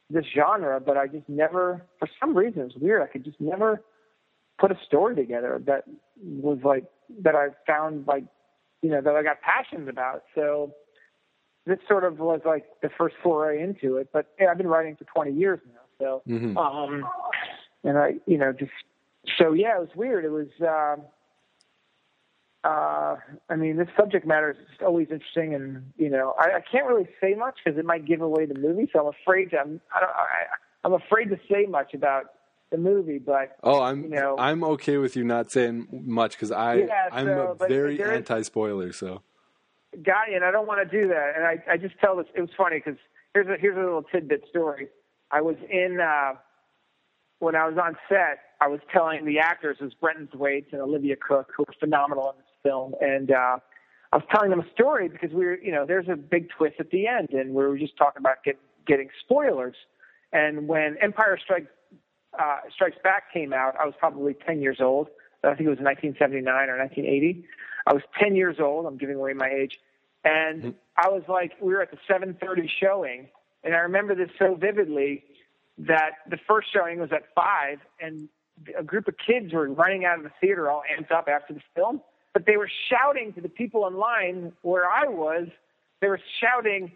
this 0.10 0.26
genre, 0.34 0.80
but 0.80 0.96
I 0.96 1.08
just 1.08 1.28
never, 1.28 1.86
for 2.00 2.08
some 2.20 2.38
reason, 2.38 2.62
it's 2.62 2.76
weird. 2.78 3.02
I 3.02 3.08
could 3.08 3.26
just 3.26 3.42
never 3.42 3.84
put 4.58 4.72
a 4.72 4.78
story 4.86 5.16
together 5.16 5.62
that 5.66 5.84
was 6.24 6.60
like 6.64 6.86
that 7.22 7.36
I 7.36 7.50
found 7.66 8.08
like 8.08 8.26
you 8.82 8.90
know 8.90 9.02
that 9.02 9.16
I 9.16 9.24
got 9.24 9.42
passionate 9.42 9.90
about. 9.90 10.24
So 10.36 10.74
this 11.66 11.80
sort 11.88 12.04
of 12.04 12.20
was 12.20 12.42
like 12.46 12.66
the 12.82 12.90
first 12.98 13.16
foray 13.22 13.62
into 13.62 13.98
it. 13.98 14.10
But 14.12 14.28
yeah, 14.40 14.48
I've 14.52 14.58
been 14.58 14.68
writing 14.68 14.96
for 14.96 15.06
20 15.06 15.32
years 15.32 15.60
now, 15.68 15.82
so 16.00 16.22
Mhm. 16.28 16.58
um, 16.58 17.08
and 17.84 17.98
I 17.98 18.16
you 18.26 18.38
know 18.38 18.52
just 18.52 18.72
so 19.38 19.54
yeah, 19.54 19.78
it 19.78 19.82
was 19.82 19.96
weird. 19.96 20.26
It 20.26 20.32
was. 20.32 20.48
Um, 20.62 21.06
uh, 22.64 23.16
I 23.50 23.56
mean, 23.56 23.78
this 23.78 23.88
subject 23.96 24.26
matter 24.26 24.52
is 24.52 24.58
just 24.70 24.82
always 24.82 25.08
interesting, 25.10 25.54
and 25.54 25.94
you 25.96 26.10
know, 26.10 26.34
I, 26.38 26.58
I 26.58 26.62
can't 26.62 26.86
really 26.86 27.08
say 27.22 27.34
much 27.34 27.60
because 27.64 27.80
it 27.80 27.86
might 27.86 28.06
give 28.06 28.20
away 28.22 28.46
the 28.46 28.60
movie. 28.60 28.90
So 28.92 29.00
I'm 29.00 29.14
afraid 29.22 29.52
to. 29.52 29.60
I'm, 29.60 29.80
I 29.96 30.00
don't, 30.02 30.10
I, 30.10 30.46
I'm 30.84 30.94
afraid 30.94 31.30
to 31.30 31.40
say 31.50 31.66
much 31.66 31.94
about 31.94 32.26
the 32.72 32.78
movie. 32.78 33.20
But 33.20 33.58
Oh, 33.64 33.82
I'm 33.82 34.04
you 34.04 34.10
know- 34.10 34.36
I'm 34.38 34.64
okay 34.64 34.98
with 34.98 35.16
you 35.16 35.24
not 35.24 35.52
saying 35.52 35.88
much 35.92 36.32
because 36.34 36.52
I 36.52 36.76
Yeah, 36.76 37.10
I'm 37.12 37.26
so, 37.26 37.58
a 37.60 37.68
very 37.68 38.02
anti 38.02 38.42
spoiler. 38.42 38.92
So 38.92 39.22
got 40.04 40.30
you, 40.30 40.36
and 40.36 40.46
I 40.46 40.52
don't 40.52 40.68
want 40.68 40.90
to 40.90 41.02
do 41.02 41.08
that. 41.10 41.34
And 41.36 41.46
I, 41.46 41.64
I 41.72 41.78
just 41.78 41.96
tell 42.00 42.16
this. 42.16 42.28
It 42.36 42.42
was 42.42 42.50
funny 42.58 42.78
because 42.84 43.00
here's 43.34 43.48
a 43.48 43.58
here's 43.60 43.78
a 43.78 43.80
little 43.80 44.04
tidbit 44.04 44.44
story. 44.50 44.88
I 45.32 45.42
was 45.42 45.56
in 45.70 46.00
uh, 46.00 46.34
when 47.40 47.56
I 47.56 47.68
was 47.68 47.78
on 47.78 47.96
set. 48.10 48.40
I 48.60 48.68
was 48.68 48.80
telling 48.92 49.26
the 49.26 49.40
actors, 49.40 49.78
it 49.80 49.84
was 49.84 49.94
Brenton 49.94 50.28
Thwaites 50.34 50.70
and 50.72 50.82
Olivia 50.82 51.16
Cooke, 51.16 51.52
who 51.56 51.64
were 51.68 51.76
phenomenal 51.80 52.32
in 52.32 52.38
this 52.38 52.48
film, 52.64 52.96
and 53.02 53.30
uh, 53.30 53.58
I 54.12 54.16
was 54.16 54.26
telling 54.34 54.50
them 54.50 54.62
a 54.62 54.72
story 54.74 55.10
because 55.10 55.32
we 55.32 55.46
were, 55.46 55.60
you 55.60 55.72
know, 55.72 55.86
there's 55.86 56.08
a 56.08 56.16
big 56.16 56.50
twist 56.58 56.76
at 56.80 56.90
the 56.90 57.06
end, 57.08 57.30
and 57.32 57.52
we 57.54 57.64
were 57.64 57.78
just 57.78 57.96
talking 57.98 58.20
about 58.20 58.44
get, 58.44 58.58
getting 58.88 59.10
spoilers. 59.24 59.76
And 60.34 60.68
when 60.68 60.98
Empire 61.02 61.38
Strikes 61.44 61.68
uh, 62.40 62.60
Strikes 62.74 62.98
Back 63.04 63.32
came 63.34 63.54
out, 63.54 63.76
I 63.80 63.86
was 63.86 63.94
probably 64.00 64.34
10 64.34 64.62
years 64.62 64.78
old. 64.80 65.08
I 65.44 65.50
think 65.50 65.68
it 65.68 65.70
was 65.70 65.80
1979 65.80 66.70
or 66.70 66.78
1980. 66.78 67.46
I 67.86 67.94
was 67.94 68.04
10 68.20 68.36
years 68.36 68.58
old. 68.60 68.86
I'm 68.86 68.98
giving 68.98 69.16
away 69.16 69.34
my 69.34 69.50
age. 69.50 69.80
And 70.24 70.74
I 70.98 71.10
was 71.10 71.24
like, 71.28 71.54
we 71.62 71.74
were 71.74 71.82
at 71.82 71.92
the 71.92 71.98
7:30 72.10 72.70
showing, 72.82 73.30
and 73.64 73.76
I 73.76 73.80
remember 73.80 74.16
this 74.16 74.30
so 74.38 74.56
vividly 74.56 75.24
that 75.78 76.12
the 76.30 76.38
first 76.48 76.74
showing 76.74 77.00
was 77.00 77.12
at 77.12 77.34
five, 77.36 77.80
and 78.02 78.28
a 78.78 78.84
group 78.84 79.08
of 79.08 79.16
kids 79.18 79.54
were 79.54 79.70
running 79.70 80.06
out 80.06 80.18
of 80.18 80.24
the 80.24 80.32
theater 80.42 80.70
all 80.70 80.84
amped 80.92 81.12
up 81.12 81.28
after 81.28 81.54
the 81.54 81.62
film, 81.76 82.02
but 82.34 82.46
they 82.46 82.58
were 82.58 82.70
shouting 82.90 83.32
to 83.34 83.42
the 83.42 83.50
people 83.50 83.88
in 83.88 83.96
line 83.96 84.52
where 84.64 84.90
I 84.90 85.08
was. 85.08 85.48
They 86.02 86.08
were 86.08 86.20
shouting, 86.42 86.92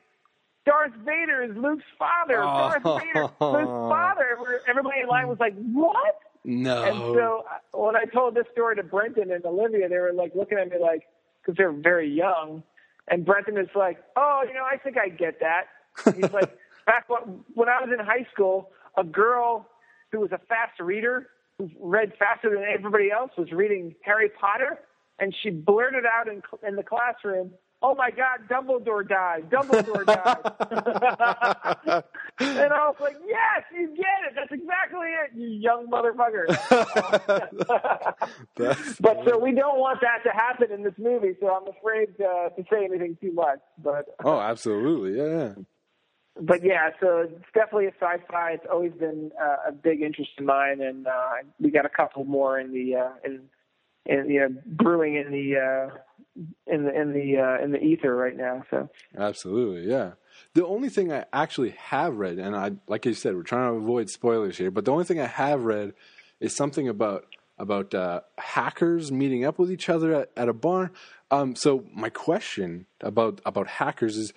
Darth 0.65 0.93
Vader 1.04 1.43
is 1.43 1.56
Luke's 1.56 1.84
father. 1.97 2.36
Darth 2.36 2.84
Vader 2.84 3.24
Luke's 3.24 3.89
father. 3.89 4.38
Everybody 4.67 5.02
in 5.02 5.08
line 5.08 5.28
was 5.28 5.39
like, 5.39 5.56
"What?" 5.56 6.19
no. 6.43 6.84
And 6.84 6.97
so 7.15 7.45
uh, 7.50 7.78
when 7.78 7.95
I 7.95 8.06
told 8.06 8.36
this 8.36 8.45
story 8.52 8.76
to 8.76 8.84
Brenton 8.84 9.32
and 9.32 9.43
Olivia, 9.45 9.89
they 9.89 9.97
were 9.97 10.13
like 10.13 10.34
looking 10.36 10.58
at 10.58 10.69
me 10.69 10.78
like, 10.80 11.04
because 11.41 11.58
they're 11.58 11.71
very 11.71 12.10
young. 12.10 12.63
And 13.08 13.26
Brenton 13.26 13.58
is 13.58 13.69
like, 13.76 14.04
"Oh, 14.15 14.43
you 14.47 14.54
know, 14.54 14.63
I 14.63 14.78
think 14.78 14.97
I 14.97 15.10
get 15.10 15.39
that." 15.39 15.65
He's 16.15 16.32
like, 16.32 16.56
"Back 16.86 17.10
when 17.10 17.43
when 17.56 17.67
I 17.69 17.82
was 17.82 17.89
in 17.91 18.04
high 18.04 18.28
school, 18.32 18.69
a 18.97 19.04
girl 19.04 19.67
who 20.12 20.19
was 20.19 20.32
a 20.32 20.39
fast 20.47 20.80
reader, 20.80 21.30
who 21.58 21.71
read 21.80 22.13
faster 22.19 22.50
than 22.50 22.63
everybody 22.63 23.12
else, 23.12 23.32
was 23.38 23.52
reading 23.52 23.95
Harry 24.04 24.30
Potter, 24.30 24.80
and 25.17 25.36
she 25.41 25.50
blurted 25.50 26.06
out 26.06 26.28
in 26.28 26.43
in 26.67 26.76
the 26.76 26.84
classroom." 26.84 27.52
Oh 27.84 27.96
my 27.96 28.12
God! 28.12 28.48
Dumbledore 28.48 29.08
died. 29.08 29.50
Dumbledore 29.50 30.06
died. 30.06 32.04
and 32.39 32.74
I 32.74 32.88
was 32.88 32.96
like, 33.02 33.17
"Yes, 33.26 33.63
you 33.76 33.88
get 33.88 34.06
it. 34.28 34.36
That's 34.36 34.52
exactly 34.52 35.08
it, 35.08 35.32
you 35.36 35.48
young 35.48 35.88
motherfucker." 35.88 36.46
But 39.00 39.26
so 39.26 39.39
we 39.39 39.54
don't 39.54 39.80
want 39.80 40.00
that 40.02 40.24
to 40.26 40.32
happen 40.36 40.72
in 40.72 40.84
this 40.84 40.94
movie. 41.00 41.36
So 41.39 41.48
I'm 41.48 41.67
afraid 41.67 42.10
uh, 42.22 42.50
to 42.50 42.63
say 42.72 42.86
anything 42.86 43.17
too 43.20 43.34
much. 43.34 43.60
But 43.84 44.15
oh, 44.24 44.39
absolutely, 44.39 45.17
yeah. 45.17 45.26
yeah. 45.26 45.54
but 46.39 46.63
yeah, 46.63 46.91
so 47.00 47.22
it's 47.22 47.46
definitely 47.56 47.88
a 47.88 47.94
sci-fi. 48.00 48.52
It's 48.52 48.65
always 48.72 48.94
been 48.94 49.32
uh, 49.41 49.70
a 49.70 49.72
big 49.72 50.02
interest 50.02 50.32
of 50.38 50.46
mine, 50.46 50.82
and 50.82 51.08
uh, 51.08 51.32
we 51.60 51.72
got 51.72 51.86
a 51.88 51.89
couple 51.89 52.26
more 52.26 52.60
in 52.60 52.72
the 52.74 52.96
uh, 52.96 53.10
in, 53.26 53.41
in 54.06 54.30
you 54.30 54.41
know 54.41 54.50
brewing 54.67 55.15
in 55.15 55.32
the 55.32 55.58
uh, 55.58 55.98
in 56.67 56.86
the 56.86 57.00
in 57.00 57.13
the 57.13 57.38
uh, 57.38 57.63
in 57.63 57.72
the 57.72 57.80
ether 57.80 58.15
right 58.15 58.36
now. 58.36 58.63
So 58.70 58.89
Absolutely, 59.17 59.89
yeah. 59.89 60.12
The 60.54 60.65
only 60.65 60.89
thing 60.89 61.12
I 61.12 61.26
actually 61.32 61.72
have 61.72 62.15
read, 62.15 62.39
and 62.39 62.56
I, 62.56 62.72
like 62.88 63.06
you 63.06 63.13
said, 63.13 63.36
we're 63.36 63.44
trying 63.44 63.72
to 63.72 63.78
avoid 63.78 64.10
spoilers 64.10 64.58
here, 64.58 64.72
but 64.72 64.86
the 64.86 64.91
only 64.91 65.06
thing 65.06 65.20
I 65.20 65.28
have 65.28 65.63
read 65.63 65.94
is 66.39 66.56
something 66.56 66.88
about 66.88 67.26
about 67.58 67.94
uh, 67.94 68.22
hackers 68.38 69.12
meeting 69.12 69.46
up 69.46 69.60
with 69.60 69.72
each 69.72 69.88
other 69.88 70.13
at, 70.15 70.32
at 70.36 70.50
a 70.50 70.54
bar. 70.54 70.91
Um, 71.30 71.56
so 71.56 71.86
my 71.94 72.10
question 72.10 72.88
about 73.02 73.41
about 73.46 73.67
hackers 73.67 74.17
is: 74.17 74.34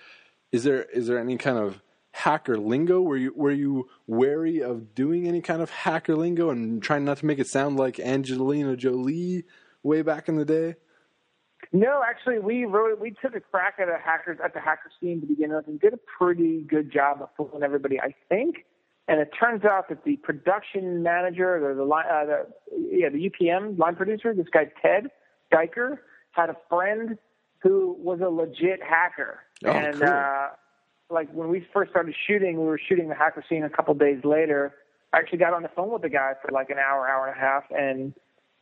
is 0.51 0.63
there 0.63 0.83
is 0.83 1.07
there 1.07 1.19
any 1.19 1.37
kind 1.37 1.57
of 1.57 1.81
hacker 2.11 2.57
lingo? 2.57 3.01
Were 3.01 3.17
you 3.17 3.33
were 3.35 3.51
you 3.51 3.89
wary 4.07 4.61
of 4.61 4.95
doing 4.95 5.27
any 5.27 5.41
kind 5.41 5.61
of 5.61 5.69
hacker 5.69 6.15
lingo 6.15 6.49
and 6.49 6.81
trying 6.81 7.03
not 7.03 7.17
to 7.17 7.25
make 7.25 7.39
it 7.39 7.47
sound 7.47 7.77
like 7.77 7.99
Angelina 7.99 8.77
Jolie 8.77 9.43
way 9.83 10.01
back 10.01 10.29
in 10.29 10.35
the 10.35 10.45
day? 10.45 10.75
No, 11.75 12.01
actually, 12.07 12.39
we 12.39 12.63
wrote. 12.63 13.01
We 13.01 13.11
took 13.21 13.35
a 13.35 13.41
crack 13.41 13.75
at 13.81 13.89
a 13.89 13.97
hackers 14.01 14.37
at 14.41 14.53
the 14.53 14.61
hacker 14.61 14.89
scene 15.01 15.19
to 15.19 15.27
begin 15.27 15.53
with, 15.53 15.67
and 15.67 15.77
did 15.77 15.93
a 15.93 15.99
pretty 16.17 16.61
good 16.61 16.89
job 16.89 17.21
of 17.21 17.27
fooling 17.35 17.63
everybody. 17.63 17.99
I 17.99 18.15
think, 18.29 18.63
and 19.09 19.19
it 19.19 19.29
turns 19.37 19.65
out 19.65 19.89
that 19.89 20.05
the 20.05 20.15
production 20.15 21.03
manager, 21.03 21.73
the, 21.75 21.83
line, 21.83 22.05
uh, 22.09 22.25
the 22.25 22.47
yeah, 22.89 23.09
the 23.09 23.29
UPM 23.29 23.77
line 23.77 23.97
producer, 23.97 24.33
this 24.33 24.47
guy 24.53 24.71
Ted 24.81 25.07
Geiker, 25.53 25.97
had 26.31 26.49
a 26.49 26.55
friend 26.69 27.17
who 27.61 27.97
was 27.99 28.21
a 28.21 28.29
legit 28.29 28.81
hacker, 28.81 29.39
Oh, 29.65 29.71
and 29.71 29.99
cool. 29.99 30.07
uh, 30.07 30.47
like 31.09 31.29
when 31.33 31.49
we 31.49 31.67
first 31.73 31.91
started 31.91 32.15
shooting, 32.25 32.57
we 32.57 32.67
were 32.67 32.79
shooting 32.87 33.09
the 33.09 33.15
hacker 33.15 33.43
scene 33.49 33.63
a 33.63 33.69
couple 33.69 33.93
days 33.95 34.23
later. 34.23 34.75
I 35.11 35.17
actually 35.17 35.39
got 35.39 35.53
on 35.53 35.61
the 35.61 35.69
phone 35.75 35.91
with 35.91 36.03
the 36.03 36.09
guy 36.09 36.35
for 36.41 36.53
like 36.53 36.69
an 36.69 36.77
hour, 36.77 37.05
hour 37.05 37.27
and 37.27 37.35
a 37.35 37.39
half, 37.39 37.63
and 37.71 38.13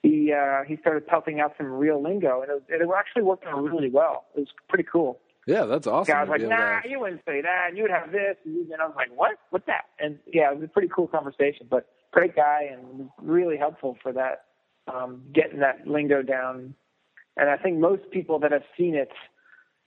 he 0.03 0.33
uh, 0.33 0.63
he 0.67 0.75
started 0.77 1.07
pelting 1.07 1.39
out 1.39 1.53
some 1.57 1.67
real 1.67 2.01
lingo, 2.03 2.41
and 2.41 2.51
it, 2.51 2.53
was, 2.53 2.63
it 2.67 2.87
actually 2.95 3.23
worked 3.23 3.45
out 3.47 3.63
really 3.63 3.89
well. 3.89 4.25
It 4.35 4.41
was 4.41 4.49
pretty 4.69 4.83
cool. 4.83 5.19
Yeah, 5.47 5.65
that's 5.65 5.87
awesome. 5.87 6.13
Guy 6.13 6.21
was 6.21 6.29
like, 6.29 6.41
to 6.41 6.47
"Nah, 6.47 6.79
you 6.85 6.99
wouldn't 6.99 7.21
say 7.25 7.41
that. 7.41 7.75
You 7.75 7.83
would 7.83 7.91
have 7.91 8.11
this." 8.11 8.35
And 8.45 8.69
I 8.81 8.85
was 8.85 8.95
like, 8.95 9.09
"What? 9.15 9.31
What's 9.49 9.65
that?" 9.67 9.85
And 9.99 10.19
yeah, 10.31 10.51
it 10.51 10.59
was 10.59 10.65
a 10.65 10.67
pretty 10.67 10.89
cool 10.93 11.07
conversation. 11.07 11.67
But 11.69 11.87
great 12.11 12.35
guy 12.35 12.69
and 12.71 13.09
really 13.21 13.57
helpful 13.57 13.97
for 14.03 14.11
that, 14.13 14.45
um, 14.93 15.21
getting 15.33 15.59
that 15.59 15.87
lingo 15.87 16.21
down. 16.21 16.75
And 17.37 17.49
I 17.49 17.57
think 17.57 17.79
most 17.79 18.03
people 18.11 18.39
that 18.39 18.51
have 18.51 18.63
seen 18.77 18.95
it 18.95 19.09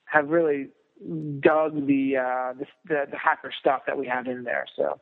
have 0.06 0.28
really 0.28 0.68
dug 1.40 1.86
the 1.86 2.16
uh, 2.16 2.52
the, 2.58 2.66
the, 2.88 3.04
the 3.10 3.18
hacker 3.18 3.52
stuff 3.60 3.82
that 3.86 3.98
we 3.98 4.06
have 4.06 4.26
in 4.26 4.44
there. 4.44 4.66
So 4.76 4.98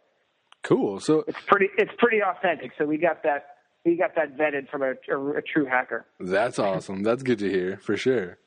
Cool. 0.64 0.98
So 0.98 1.24
it's 1.28 1.38
pretty 1.46 1.68
it's 1.76 1.92
pretty 1.98 2.20
authentic. 2.22 2.72
So 2.78 2.86
we 2.86 2.96
got 2.96 3.22
that 3.22 3.53
we 3.84 3.96
got 3.96 4.14
that 4.16 4.36
vetted 4.36 4.68
from 4.70 4.82
a, 4.82 4.94
a, 5.10 5.38
a 5.38 5.42
true 5.42 5.66
hacker. 5.66 6.06
That's 6.20 6.58
awesome. 6.70 7.02
That's 7.02 7.22
good 7.22 7.38
to 7.40 7.50
hear 7.50 7.78
for 7.78 7.96
sure. 7.96 8.38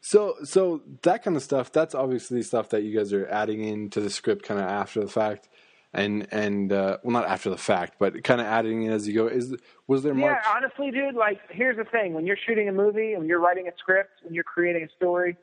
So, 0.00 0.34
so 0.44 0.82
that 1.02 1.22
kind 1.24 1.36
of 1.36 1.42
stuff. 1.42 1.72
That's 1.72 1.94
obviously 1.94 2.42
stuff 2.42 2.68
that 2.70 2.82
you 2.82 2.96
guys 2.96 3.12
are 3.12 3.26
adding 3.28 3.64
into 3.64 4.00
the 4.00 4.10
script 4.10 4.44
kind 4.44 4.60
of 4.60 4.66
after 4.66 5.00
the 5.00 5.08
fact. 5.08 5.48
and 5.94 6.26
and 6.30 6.72
uh, 6.72 6.98
well, 7.02 7.12
not 7.12 7.26
after 7.26 7.48
the 7.48 7.56
fact, 7.56 7.94
but 7.98 8.22
kind 8.24 8.40
of 8.40 8.46
adding 8.46 8.82
in 8.82 8.92
as 8.92 9.08
you 9.08 9.14
go. 9.14 9.28
Is 9.28 9.54
was 9.86 10.02
there 10.02 10.14
Yeah, 10.14 10.42
honestly, 10.54 10.90
dude, 10.90 11.14
like 11.14 11.40
here's 11.48 11.76
the 11.78 11.84
thing: 11.84 12.12
when 12.12 12.26
you're 12.26 12.36
shooting 12.46 12.68
a 12.68 12.72
movie, 12.72 13.16
when 13.16 13.26
you're 13.26 13.40
writing 13.40 13.68
a 13.68 13.72
script, 13.78 14.10
when 14.22 14.34
you're 14.34 14.44
creating 14.44 14.82
a 14.82 14.88
story, 14.96 15.36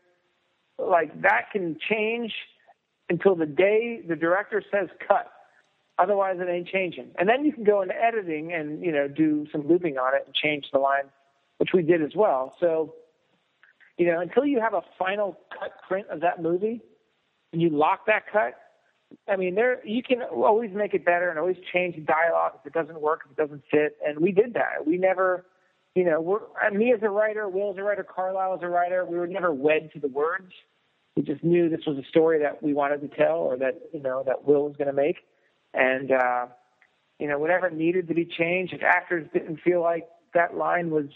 like 0.78 1.22
that 1.22 1.50
can 1.52 1.78
change 1.90 2.32
until 3.10 3.36
the 3.36 3.46
day 3.46 4.04
the 4.08 4.16
director 4.16 4.62
says 4.72 4.90
cut. 5.08 5.32
Otherwise, 6.00 6.38
it 6.40 6.50
ain't 6.50 6.68
changing. 6.68 7.12
And 7.20 7.30
then 7.30 7.46
you 7.46 7.54
can 7.54 7.64
go 7.64 7.82
into 7.82 7.96
editing 7.96 8.54
and 8.54 8.84
you 8.84 8.92
know 8.92 9.08
do 9.08 9.46
some 9.52 9.68
looping 9.68 9.98
on 9.98 10.16
it 10.16 10.24
and 10.26 10.34
change 10.34 10.66
the 10.72 10.80
line, 10.80 11.06
which 11.58 11.70
we 11.74 11.84
did 11.84 12.02
as 12.02 12.16
well. 12.16 12.56
So, 12.60 12.96
you 13.98 14.08
know, 14.08 14.20
until 14.20 14.46
you 14.46 14.60
have 14.60 14.74
a 14.74 14.82
final 14.98 15.38
cut 15.58 15.74
print 15.88 16.08
of 16.10 16.22
that 16.22 16.42
movie 16.42 16.82
and 17.54 17.62
you 17.62 17.70
lock 17.70 18.06
that 18.08 18.24
cut, 18.32 18.56
I 19.28 19.36
mean, 19.36 19.56
there 19.56 19.86
you 19.86 20.02
can 20.02 20.22
always 20.22 20.72
make 20.74 20.94
it 20.94 21.06
better 21.06 21.30
and 21.30 21.38
always 21.38 21.58
change 21.74 21.96
the 21.96 22.02
dialogue 22.02 22.54
if 22.60 22.66
it 22.66 22.74
doesn't 22.74 23.00
work, 23.00 23.22
if 23.26 23.32
it 23.32 23.42
doesn't 23.42 23.64
fit. 23.70 23.98
And 24.06 24.20
we 24.20 24.32
did 24.32 24.54
that. 24.54 24.86
We 24.86 24.98
never, 24.98 25.46
you 25.96 26.04
know, 26.04 26.22
we're 26.22 26.40
me 26.72 26.94
as 26.94 27.04
a 27.04 27.10
writer, 27.10 27.48
Will 27.50 27.72
as 27.72 27.78
a 27.78 27.84
writer, 27.84 28.04
Carlisle 28.04 28.56
as 28.56 28.64
a 28.64 28.70
writer, 28.70 29.06
we 29.06 29.18
were 29.18 29.28
never 29.28 29.54
wed 29.54 29.92
to 29.94 30.00
the 30.00 30.08
words. 30.08 30.52
We 31.16 31.24
just 31.24 31.44
knew 31.44 31.70
this 31.70 31.86
was 31.86 31.98
a 31.98 32.08
story 32.08 32.40
that 32.40 32.64
we 32.64 32.74
wanted 32.74 33.02
to 33.02 33.10
tell, 33.10 33.40
or 33.40 33.58
that 33.58 33.82
you 33.94 34.00
know 34.00 34.24
that 34.26 34.46
Will 34.46 34.64
was 34.64 34.78
going 34.78 34.88
to 34.88 34.94
make, 34.94 35.18
and 35.74 36.12
uh, 36.12 36.46
you 37.20 37.28
know 37.28 37.40
whatever 37.40 37.70
needed 37.70 38.08
to 38.08 38.14
be 38.14 38.26
changed. 38.26 38.74
If 38.74 38.84
actors 38.84 39.28
didn't 39.34 39.62
feel 39.62 39.82
like 39.82 40.08
that 40.34 40.56
line 40.56 40.90
was, 40.90 41.08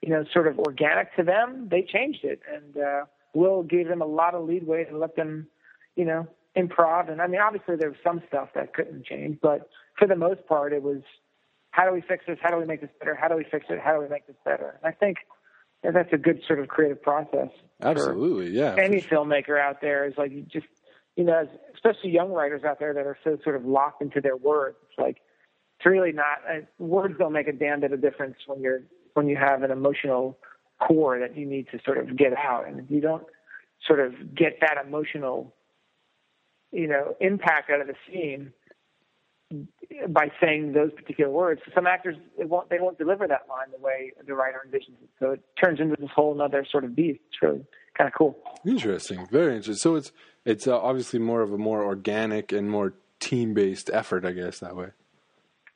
you 0.00 0.10
know, 0.10 0.24
sort 0.32 0.46
of 0.46 0.58
organic 0.58 1.14
to 1.16 1.22
them, 1.22 1.68
they 1.70 1.82
changed 1.82 2.24
it, 2.24 2.40
and 2.52 2.76
uh, 2.76 3.04
Will 3.34 3.62
gave 3.62 3.88
them 3.88 4.02
a 4.02 4.06
lot 4.06 4.34
of 4.34 4.46
leadway 4.46 4.84
to 4.84 4.96
let 4.96 5.16
them, 5.16 5.46
you 5.96 6.04
know, 6.04 6.26
improv. 6.56 7.10
And 7.10 7.20
I 7.20 7.26
mean, 7.26 7.40
obviously 7.40 7.76
there 7.76 7.88
was 7.88 7.98
some 8.04 8.22
stuff 8.28 8.50
that 8.54 8.74
couldn't 8.74 9.06
change, 9.06 9.38
but 9.40 9.68
for 9.98 10.06
the 10.06 10.16
most 10.16 10.46
part, 10.46 10.72
it 10.72 10.82
was 10.82 11.02
how 11.70 11.86
do 11.86 11.92
we 11.92 12.02
fix 12.02 12.24
this? 12.26 12.38
How 12.42 12.50
do 12.50 12.58
we 12.58 12.66
make 12.66 12.80
this 12.80 12.90
better? 12.98 13.14
How 13.14 13.28
do 13.28 13.36
we 13.36 13.44
fix 13.50 13.66
it? 13.70 13.80
How 13.82 13.94
do 13.94 14.00
we 14.00 14.08
make 14.08 14.26
this 14.26 14.36
better? 14.44 14.78
And 14.82 14.94
I 14.94 14.94
think 14.94 15.18
that 15.82 15.94
that's 15.94 16.12
a 16.12 16.18
good 16.18 16.42
sort 16.46 16.60
of 16.60 16.68
creative 16.68 17.02
process. 17.02 17.48
Absolutely, 17.82 18.50
yeah. 18.50 18.76
Any 18.78 19.00
filmmaker 19.00 19.58
out 19.58 19.80
there 19.80 20.06
is 20.06 20.14
like 20.16 20.30
you 20.30 20.42
just, 20.42 20.66
you 21.16 21.24
know, 21.24 21.46
especially 21.74 22.10
young 22.10 22.32
writers 22.32 22.62
out 22.64 22.78
there 22.78 22.94
that 22.94 23.06
are 23.06 23.18
so 23.22 23.38
sort 23.44 23.56
of 23.56 23.64
locked 23.64 24.02
into 24.02 24.20
their 24.20 24.36
words. 24.36 24.76
It's 24.88 24.98
like 24.98 25.18
it's 25.78 25.86
really 25.86 26.12
not. 26.12 26.38
Uh, 26.48 26.60
words 26.78 27.14
don't 27.18 27.32
make 27.32 27.48
a 27.48 27.52
damn 27.52 27.80
bit 27.80 27.92
of 27.92 28.00
difference 28.00 28.36
when 28.46 28.60
you're 28.60 28.82
when 29.14 29.28
you 29.28 29.36
have 29.36 29.62
an 29.62 29.70
emotional 29.70 30.38
core 30.80 31.18
that 31.18 31.36
you 31.36 31.46
need 31.46 31.66
to 31.70 31.78
sort 31.84 31.98
of 31.98 32.16
get 32.16 32.32
out, 32.36 32.66
and 32.66 32.80
if 32.80 32.90
you 32.90 33.00
don't 33.00 33.24
sort 33.86 34.00
of 34.00 34.34
get 34.34 34.58
that 34.60 34.76
emotional, 34.84 35.54
you 36.70 36.86
know, 36.86 37.14
impact 37.20 37.70
out 37.70 37.80
of 37.80 37.88
the 37.88 37.94
scene 38.06 38.52
by 40.08 40.28
saying 40.40 40.72
those 40.72 40.92
particular 40.92 41.30
words. 41.30 41.60
Some 41.74 41.86
actors 41.86 42.16
it 42.38 42.48
won't 42.48 42.70
they 42.70 42.78
won't 42.78 42.98
deliver 42.98 43.26
that 43.28 43.46
line 43.48 43.66
the 43.70 43.82
way 43.82 44.12
the 44.26 44.34
writer 44.34 44.62
envisions 44.66 45.02
it. 45.02 45.10
So 45.18 45.32
it 45.32 45.42
turns 45.62 45.80
into 45.80 45.96
this 45.98 46.10
whole 46.14 46.40
other 46.40 46.66
sort 46.70 46.84
of 46.84 46.96
beast. 46.96 47.20
It's 47.28 47.42
really 47.42 47.64
kind 47.96 48.08
of 48.08 48.14
cool. 48.16 48.38
Interesting, 48.66 49.26
very 49.30 49.56
interesting. 49.56 49.74
So 49.74 49.96
it's 49.96 50.12
it's 50.44 50.66
uh, 50.66 50.78
obviously 50.78 51.18
more 51.18 51.42
of 51.42 51.52
a 51.52 51.58
more 51.58 51.84
organic 51.84 52.52
and 52.52 52.70
more 52.70 52.94
team 53.20 53.54
based 53.54 53.90
effort, 53.92 54.24
I 54.24 54.32
guess 54.32 54.58
that 54.60 54.76
way. 54.76 54.88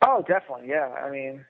Oh, 0.03 0.25
definitely, 0.27 0.69
yeah. 0.69 0.89
I 0.89 1.11
mean, 1.11 1.45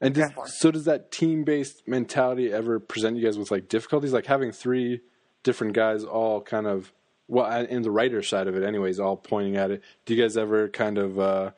And 0.00 0.14
does, 0.14 0.30
so 0.46 0.70
does 0.70 0.84
that 0.86 1.10
team 1.10 1.44
based 1.44 1.86
mentality 1.86 2.52
ever 2.52 2.80
present 2.80 3.16
you 3.16 3.24
guys 3.24 3.38
with 3.38 3.50
like 3.50 3.68
difficulties, 3.68 4.12
like 4.12 4.26
having 4.26 4.52
three 4.52 5.00
different 5.42 5.74
guys 5.74 6.04
all 6.04 6.40
kind 6.40 6.66
of 6.66 6.92
well, 7.28 7.50
in 7.64 7.82
the 7.82 7.90
writer 7.90 8.22
side 8.22 8.46
of 8.46 8.54
it, 8.54 8.62
anyways, 8.62 9.00
all 9.00 9.16
pointing 9.16 9.56
at 9.56 9.70
it. 9.70 9.82
Do 10.04 10.14
you 10.14 10.22
guys 10.22 10.36
ever 10.36 10.68
kind 10.68 10.96
of 10.98 11.18
uh, 11.18 11.50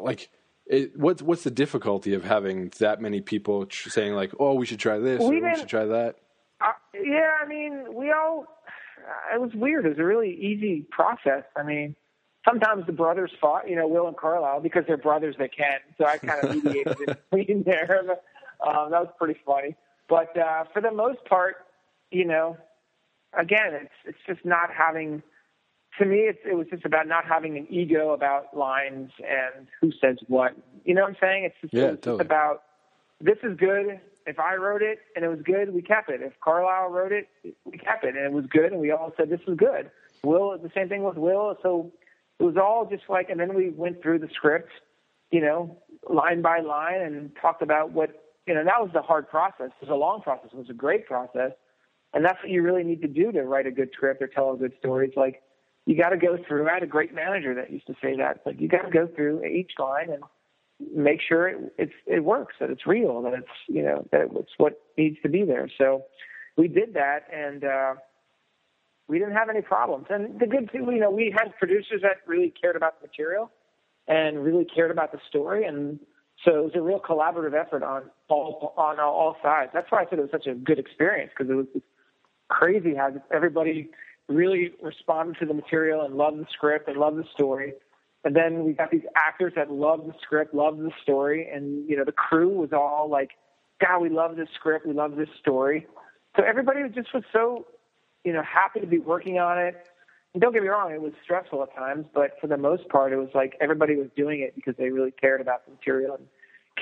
like? 0.00 0.30
It, 0.66 0.98
what's 0.98 1.22
what's 1.22 1.44
the 1.44 1.50
difficulty 1.52 2.12
of 2.14 2.24
having 2.24 2.72
that 2.80 3.00
many 3.00 3.20
people 3.20 3.66
tr- 3.66 3.88
saying 3.88 4.14
like, 4.14 4.32
"Oh, 4.40 4.54
we 4.54 4.66
should 4.66 4.80
try 4.80 4.98
this," 4.98 5.20
We 5.20 5.40
or 5.40 5.48
"We 5.50 5.56
should 5.56 5.68
try 5.68 5.84
that"? 5.84 6.16
uh, 6.60 6.72
yeah. 6.94 7.30
I 7.40 7.46
mean, 7.46 7.94
we 7.94 8.10
all. 8.10 8.46
It 9.34 9.40
was 9.40 9.50
weird. 9.54 9.86
It 9.86 9.90
was 9.90 9.98
a 9.98 10.04
really 10.04 10.32
easy 10.34 10.86
process. 10.90 11.44
I 11.56 11.62
mean, 11.62 11.94
sometimes 12.48 12.86
the 12.86 12.92
brothers 12.92 13.30
fought. 13.40 13.68
You 13.68 13.76
know, 13.76 13.86
Will 13.86 14.08
and 14.08 14.16
Carlisle 14.16 14.60
because 14.60 14.84
they're 14.86 14.96
brothers. 14.96 15.36
They 15.38 15.48
can. 15.48 15.78
So 15.98 16.06
I 16.06 16.18
kind 16.18 16.44
of 16.44 16.64
mediated 16.64 16.96
in 17.06 17.16
between 17.30 17.62
there. 17.64 18.00
Um, 18.66 18.90
that 18.90 19.00
was 19.02 19.12
pretty 19.18 19.38
funny. 19.44 19.76
But 20.08 20.36
uh, 20.38 20.64
for 20.72 20.80
the 20.82 20.90
most 20.92 21.24
part, 21.28 21.56
you 22.10 22.24
know, 22.24 22.56
again, 23.38 23.74
it's 23.74 23.92
it's 24.04 24.18
just 24.26 24.44
not 24.44 24.70
having. 24.76 25.22
To 25.98 26.04
me, 26.04 26.16
it's, 26.28 26.38
it 26.44 26.54
was 26.54 26.66
just 26.68 26.84
about 26.84 27.06
not 27.08 27.24
having 27.24 27.56
an 27.56 27.66
ego 27.70 28.10
about 28.12 28.54
lines 28.54 29.10
and 29.20 29.66
who 29.80 29.90
says 29.98 30.18
what. 30.28 30.54
You 30.84 30.94
know 30.94 31.00
what 31.02 31.10
I'm 31.10 31.16
saying? 31.22 31.44
It's 31.44 31.54
just, 31.62 31.72
Yeah, 31.72 31.84
it 31.84 31.90
was 31.92 32.00
totally. 32.00 32.18
just 32.18 32.26
about 32.26 32.62
this 33.20 33.38
is 33.42 33.56
good. 33.56 33.98
If 34.26 34.40
I 34.40 34.56
wrote 34.56 34.82
it 34.82 34.98
and 35.14 35.24
it 35.24 35.28
was 35.28 35.40
good, 35.44 35.72
we 35.72 35.82
kept 35.82 36.10
it. 36.10 36.20
If 36.20 36.32
Carlisle 36.40 36.90
wrote 36.90 37.12
it, 37.12 37.28
we 37.64 37.78
kept 37.78 38.04
it, 38.04 38.16
and 38.16 38.24
it 38.24 38.32
was 38.32 38.44
good, 38.46 38.72
and 38.72 38.80
we 38.80 38.90
all 38.90 39.12
said 39.16 39.30
this 39.30 39.40
was 39.46 39.56
good. 39.56 39.90
Will, 40.24 40.58
the 40.58 40.70
same 40.74 40.88
thing 40.88 41.04
with 41.04 41.16
Will. 41.16 41.56
So 41.62 41.92
it 42.40 42.42
was 42.42 42.56
all 42.56 42.86
just 42.90 43.04
like, 43.08 43.30
and 43.30 43.38
then 43.38 43.54
we 43.54 43.70
went 43.70 44.02
through 44.02 44.18
the 44.18 44.28
script, 44.34 44.70
you 45.30 45.40
know, 45.40 45.78
line 46.08 46.42
by 46.42 46.60
line, 46.60 47.00
and 47.00 47.30
talked 47.40 47.62
about 47.62 47.92
what 47.92 48.24
you 48.46 48.54
know. 48.54 48.64
That 48.64 48.80
was 48.80 48.90
the 48.92 49.02
hard 49.02 49.28
process. 49.28 49.70
It 49.80 49.88
was 49.88 49.90
a 49.90 49.94
long 49.94 50.22
process. 50.22 50.50
It 50.52 50.58
was 50.58 50.70
a 50.70 50.74
great 50.74 51.06
process, 51.06 51.52
and 52.12 52.24
that's 52.24 52.42
what 52.42 52.50
you 52.50 52.62
really 52.62 52.84
need 52.84 53.02
to 53.02 53.08
do 53.08 53.30
to 53.30 53.42
write 53.42 53.66
a 53.66 53.70
good 53.70 53.90
script 53.92 54.20
or 54.20 54.26
tell 54.26 54.52
a 54.52 54.56
good 54.56 54.72
story. 54.78 55.06
It's 55.06 55.16
like 55.16 55.42
you 55.86 55.96
got 55.96 56.10
to 56.10 56.16
go 56.16 56.36
through. 56.48 56.68
I 56.68 56.74
had 56.74 56.82
a 56.82 56.88
great 56.88 57.14
manager 57.14 57.54
that 57.54 57.70
used 57.70 57.86
to 57.86 57.94
say 58.02 58.16
that. 58.16 58.36
It's 58.36 58.46
like 58.46 58.60
you 58.60 58.66
got 58.66 58.82
to 58.82 58.90
go 58.90 59.06
through 59.06 59.44
each 59.44 59.72
line 59.78 60.10
and 60.10 60.22
make 60.94 61.20
sure 61.26 61.48
it 61.48 61.74
it's 61.78 61.92
it 62.06 62.24
works, 62.24 62.56
that 62.60 62.70
it's 62.70 62.86
real, 62.86 63.22
that 63.22 63.34
it's 63.34 63.48
you 63.68 63.82
know 63.82 64.06
that 64.12 64.28
it's 64.34 64.52
what 64.58 64.80
needs 64.96 65.16
to 65.22 65.28
be 65.28 65.44
there. 65.44 65.70
So 65.78 66.04
we 66.56 66.68
did 66.68 66.94
that, 66.94 67.26
and 67.32 67.64
uh, 67.64 67.94
we 69.08 69.18
didn't 69.18 69.34
have 69.34 69.48
any 69.48 69.62
problems. 69.62 70.06
And 70.10 70.38
the 70.40 70.46
good 70.46 70.70
thing, 70.70 70.86
you 70.86 71.00
know, 71.00 71.10
we 71.10 71.34
had 71.36 71.56
producers 71.58 72.02
that 72.02 72.18
really 72.26 72.52
cared 72.60 72.76
about 72.76 73.00
the 73.00 73.06
material 73.06 73.50
and 74.08 74.42
really 74.42 74.64
cared 74.64 74.90
about 74.90 75.12
the 75.12 75.18
story, 75.28 75.64
and 75.64 75.98
so 76.44 76.58
it 76.58 76.64
was 76.64 76.72
a 76.74 76.82
real 76.82 77.00
collaborative 77.00 77.54
effort 77.54 77.82
on 77.82 78.04
all 78.28 78.74
on 78.76 79.00
all 79.00 79.36
sides. 79.42 79.70
That's 79.72 79.90
why 79.90 80.02
I 80.02 80.04
said 80.08 80.18
it 80.18 80.22
was 80.22 80.30
such 80.30 80.46
a 80.46 80.54
good 80.54 80.78
experience 80.78 81.32
because 81.36 81.50
it 81.50 81.54
was 81.54 81.66
crazy 82.48 82.94
how 82.94 83.10
everybody 83.32 83.90
really 84.28 84.72
responded 84.82 85.38
to 85.38 85.46
the 85.46 85.54
material 85.54 86.02
and 86.02 86.14
loved 86.14 86.38
the 86.38 86.46
script 86.52 86.88
and 86.88 86.96
loved 86.96 87.16
the 87.16 87.24
story. 87.32 87.74
And 88.26 88.34
then 88.34 88.64
we 88.64 88.72
got 88.72 88.90
these 88.90 89.04
actors 89.14 89.52
that 89.54 89.70
loved 89.70 90.08
the 90.08 90.14
script, 90.20 90.52
loved 90.52 90.80
the 90.80 90.90
story, 91.00 91.48
and 91.48 91.88
you 91.88 91.96
know 91.96 92.04
the 92.04 92.10
crew 92.10 92.48
was 92.48 92.72
all 92.72 93.08
like, 93.08 93.30
"God, 93.80 94.00
we 94.00 94.08
love 94.08 94.34
this 94.34 94.48
script, 94.52 94.84
we 94.84 94.92
love 94.92 95.14
this 95.14 95.28
story." 95.38 95.86
So 96.36 96.42
everybody 96.42 96.80
just 96.92 97.14
was 97.14 97.22
so, 97.32 97.68
you 98.24 98.32
know, 98.32 98.42
happy 98.42 98.80
to 98.80 98.86
be 98.86 98.98
working 98.98 99.38
on 99.38 99.60
it. 99.60 99.76
And 100.34 100.42
don't 100.42 100.52
get 100.52 100.62
me 100.62 100.68
wrong, 100.68 100.90
it 100.90 101.00
was 101.00 101.12
stressful 101.22 101.62
at 101.62 101.72
times, 101.76 102.06
but 102.12 102.32
for 102.40 102.48
the 102.48 102.56
most 102.56 102.88
part, 102.88 103.12
it 103.12 103.16
was 103.16 103.28
like 103.32 103.56
everybody 103.60 103.94
was 103.94 104.08
doing 104.16 104.40
it 104.40 104.56
because 104.56 104.74
they 104.76 104.90
really 104.90 105.12
cared 105.12 105.40
about 105.40 105.64
the 105.64 105.70
material 105.70 106.16
and 106.16 106.26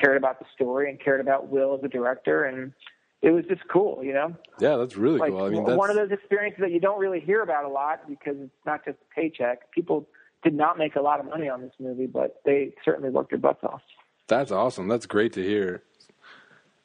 cared 0.00 0.16
about 0.16 0.38
the 0.38 0.46
story 0.54 0.88
and 0.88 0.98
cared 0.98 1.20
about 1.20 1.48
Will 1.48 1.74
as 1.74 1.85
a 1.85 1.88
director, 1.88 2.44
and 2.44 2.72
it 3.20 3.33
was 3.33 3.44
just 3.50 3.68
cool, 3.68 4.02
you 4.02 4.14
know 4.14 4.35
Yeah, 4.61 4.78
that's 4.78 4.96
really 4.96 5.18
like 5.18 5.30
cool. 5.30 5.42
I 5.42 5.50
mean, 5.50 5.64
that's 5.66 5.76
one 5.76 5.90
of 5.90 5.96
those 5.96 6.11
experiences 6.11 6.62
that 6.62 6.70
you 6.70 6.80
don't 6.80 6.98
really 6.98 7.20
hear 7.20 7.42
about 7.42 7.66
a 7.66 7.68
lot 7.68 8.09
because 8.09 8.37
it's 8.40 8.64
not 8.64 8.83
just 8.83 8.96
a 8.96 9.14
paycheck. 9.14 9.70
People 9.72 10.09
did 10.44 10.54
not 10.54 10.78
make 10.78 10.94
a 10.94 11.00
lot 11.00 11.18
of 11.18 11.26
money 11.26 11.48
on 11.48 11.62
this 11.62 11.72
movie, 11.80 12.07
but 12.07 12.37
they 12.44 12.74
certainly 12.85 13.11
worked 13.11 13.30
their 13.30 13.38
butts 13.38 13.64
off. 13.64 13.80
That's 14.28 14.52
awesome. 14.52 14.87
That's 14.87 15.07
great 15.07 15.33
to 15.33 15.42
hear. 15.42 15.83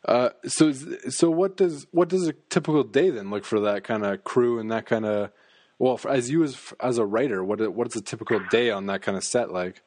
Uh, 0.05 0.29
so, 0.47 0.71
so 0.71 1.29
what 1.29 1.57
does 1.57 1.85
what 1.91 2.07
does 2.07 2.25
a 2.27 2.33
typical 2.49 2.83
day 2.83 3.09
then 3.09 3.29
look 3.29 3.43
for 3.43 3.59
that 3.59 3.83
kind 3.83 4.05
of 4.05 4.23
crew 4.23 4.57
and 4.57 4.71
that 4.71 4.85
kind 4.85 5.05
of 5.05 5.31
well, 5.77 5.97
for, 5.97 6.09
as 6.09 6.29
you 6.29 6.43
as 6.43 6.57
as 6.79 6.97
a 6.97 7.05
writer, 7.05 7.43
what 7.43 7.73
what 7.73 7.87
is 7.87 7.95
a 7.95 8.01
typical 8.01 8.39
day 8.49 8.69
on 8.69 8.85
that 8.87 9.01
kind 9.01 9.17
of 9.17 9.23
set 9.23 9.51
like? 9.51 9.81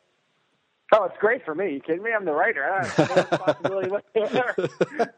Oh, 0.94 1.04
it's 1.04 1.16
great 1.18 1.42
for 1.44 1.54
me. 1.54 1.74
You 1.74 1.80
kidding 1.80 2.02
me? 2.02 2.10
I'm 2.14 2.26
the 2.26 2.32
writer. 2.32 2.64
I 2.64 2.86
have 2.86 3.08
no 3.08 3.14
responsibility 3.14 3.90
whatsoever. 3.90 4.54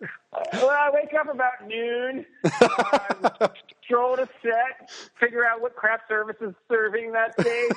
well, 0.53 0.71
I 0.71 0.91
wake 0.93 1.13
up 1.19 1.29
about 1.29 1.67
noon, 1.67 2.25
um, 2.45 3.51
stroll 3.85 4.17
to 4.17 4.29
set, 4.41 4.91
figure 5.19 5.45
out 5.45 5.61
what 5.61 5.75
craft 5.75 6.05
service 6.09 6.37
is 6.41 6.55
serving 6.69 7.13
that 7.13 7.37
day, 7.37 7.69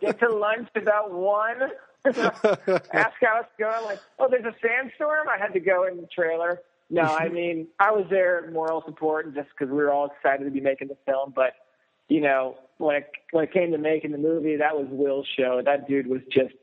get 0.00 0.20
to 0.20 0.28
lunch 0.28 0.68
about 0.76 1.10
one, 1.10 1.70
ask 2.04 3.16
how 3.22 3.40
it's 3.40 3.50
going. 3.58 3.84
Like, 3.84 4.00
oh, 4.18 4.28
there's 4.30 4.44
a 4.44 4.54
sandstorm. 4.60 5.28
I 5.28 5.38
had 5.38 5.54
to 5.54 5.60
go 5.60 5.86
in 5.86 5.96
the 5.96 6.06
trailer. 6.06 6.60
No, 6.90 7.02
I 7.02 7.28
mean, 7.32 7.68
I 7.78 7.92
was 7.92 8.06
there 8.10 8.50
moral 8.52 8.82
support 8.86 9.26
and 9.26 9.34
just 9.34 9.48
because 9.50 9.70
we 9.70 9.78
were 9.78 9.90
all 9.90 10.06
excited 10.06 10.44
to 10.44 10.50
be 10.50 10.60
making 10.60 10.88
the 10.88 10.96
film. 11.06 11.32
But 11.34 11.54
you 12.08 12.20
know, 12.20 12.56
when 12.78 12.96
it 12.96 13.10
when 13.32 13.44
it 13.44 13.52
came 13.52 13.72
to 13.72 13.78
making 13.78 14.12
the 14.12 14.18
movie, 14.18 14.56
that 14.56 14.76
was 14.76 14.86
Will's 14.90 15.26
show. 15.36 15.62
That 15.64 15.88
dude 15.88 16.06
was 16.06 16.20
just 16.30 16.54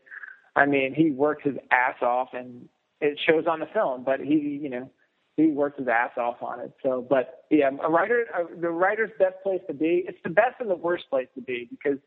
I 0.56 0.66
mean, 0.66 0.94
he 0.94 1.12
worked 1.12 1.44
his 1.44 1.56
ass 1.72 1.96
off, 2.02 2.30
and 2.34 2.70
it 3.02 3.20
shows 3.28 3.46
on 3.48 3.60
the 3.60 3.68
film. 3.68 4.04
But 4.04 4.20
he, 4.22 4.60
you 4.62 4.70
know, 4.70 4.90
he 5.36 5.48
worked 5.48 5.80
his 5.80 5.88
ass 5.88 6.12
off 6.18 6.42
on 6.42 6.62
it. 6.62 6.72
So, 6.82 7.06
but 7.08 7.46
yeah, 7.50 7.70
a 7.84 7.90
writer, 7.90 8.26
uh, 8.34 8.44
the 8.60 8.70
writer's 8.70 9.12
best 9.20 9.36
place 9.44 9.62
to 9.68 9.74
be. 9.74 10.06
It's 10.08 10.18
the 10.24 10.30
best 10.30 10.56
and 10.60 10.70
the 10.70 10.76
worst 10.76 11.10
place 11.10 11.28
to 11.36 11.42
be 11.42 11.68
because 11.70 12.00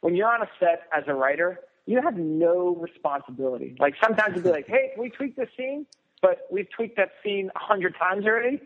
when 0.00 0.14
you're 0.14 0.32
on 0.32 0.42
a 0.42 0.48
set 0.60 0.82
as 0.96 1.04
a 1.08 1.14
writer, 1.14 1.60
you 1.86 2.00
have 2.00 2.16
no 2.16 2.76
responsibility. 2.76 3.76
Like 3.78 3.94
sometimes 4.02 4.34
you'll 4.34 4.44
be 4.44 4.50
like, 4.50 4.66
hey, 4.68 4.90
can 4.94 5.02
we 5.02 5.10
tweak 5.10 5.36
this 5.36 5.48
scene? 5.56 5.86
But 6.22 6.46
we've 6.50 6.68
tweaked 6.70 6.96
that 6.96 7.10
scene 7.22 7.50
a 7.54 7.58
hundred 7.58 7.96
times 7.98 8.24
already, 8.24 8.60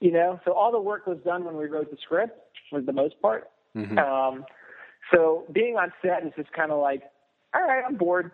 you 0.00 0.12
know? 0.12 0.40
So 0.44 0.52
all 0.52 0.72
the 0.72 0.80
work 0.80 1.06
was 1.06 1.18
done 1.24 1.44
when 1.44 1.56
we 1.56 1.66
wrote 1.66 1.90
the 1.90 1.96
script 2.02 2.38
for 2.70 2.80
the 2.80 2.92
most 2.92 3.20
part. 3.20 3.50
Mm-hmm. 3.76 3.98
Um, 3.98 4.44
so 5.12 5.44
being 5.52 5.76
on 5.76 5.92
set 6.02 6.26
is 6.26 6.32
just 6.36 6.52
kind 6.52 6.70
of 6.72 6.80
like, 6.80 7.02
all 7.54 7.62
right, 7.62 7.82
I'm 7.86 7.96
bored. 7.96 8.30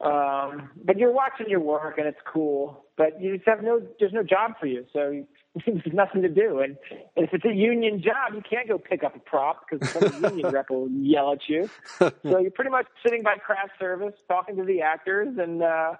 Um, 0.00 0.70
but 0.82 0.96
you're 0.96 1.12
watching 1.12 1.50
your 1.50 1.60
work 1.60 1.98
and 1.98 2.06
it's 2.06 2.20
cool, 2.26 2.86
but 2.96 3.20
you 3.20 3.36
just 3.36 3.46
have 3.46 3.62
no, 3.62 3.82
there's 3.98 4.14
no 4.14 4.22
job 4.22 4.52
for 4.58 4.66
you. 4.66 4.86
So 4.94 5.26
there's 5.66 5.92
nothing 5.92 6.22
to 6.22 6.28
do. 6.28 6.60
And, 6.60 6.76
and 7.16 7.26
if 7.26 7.34
it's 7.34 7.44
a 7.44 7.52
union 7.52 8.02
job, 8.02 8.34
you 8.34 8.42
can't 8.48 8.66
go 8.66 8.78
pick 8.78 9.04
up 9.04 9.14
a 9.14 9.18
prop 9.18 9.66
because 9.68 9.90
some 9.90 10.24
union 10.24 10.48
rep 10.52 10.70
will 10.70 10.88
yell 10.90 11.32
at 11.32 11.40
you. 11.48 11.68
So 11.98 12.12
you're 12.22 12.50
pretty 12.50 12.70
much 12.70 12.86
sitting 13.04 13.22
by 13.22 13.36
craft 13.36 13.72
service, 13.78 14.14
talking 14.26 14.56
to 14.56 14.64
the 14.64 14.80
actors 14.80 15.36
and, 15.38 15.62
uh, 15.62 15.92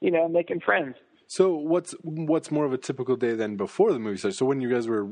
you 0.00 0.10
know, 0.10 0.28
making 0.28 0.60
friends. 0.60 0.96
So 1.26 1.56
what's 1.56 1.92
what's 2.02 2.50
more 2.50 2.66
of 2.66 2.72
a 2.72 2.78
typical 2.78 3.16
day 3.16 3.34
than 3.34 3.56
before 3.56 3.92
the 3.92 3.98
movie 3.98 4.18
starts? 4.18 4.38
So 4.38 4.46
when 4.46 4.60
you 4.60 4.70
guys 4.70 4.86
were 4.86 5.08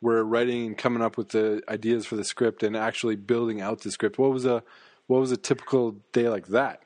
were 0.00 0.22
writing 0.24 0.66
and 0.66 0.78
coming 0.78 1.02
up 1.02 1.16
with 1.16 1.30
the 1.30 1.62
ideas 1.68 2.06
for 2.06 2.16
the 2.16 2.24
script 2.24 2.62
and 2.62 2.76
actually 2.76 3.16
building 3.16 3.60
out 3.60 3.80
the 3.80 3.90
script, 3.90 4.18
what 4.18 4.30
was 4.30 4.44
a 4.44 4.62
what 5.06 5.20
was 5.20 5.32
a 5.32 5.36
typical 5.36 5.96
day 6.12 6.28
like 6.28 6.48
that? 6.48 6.82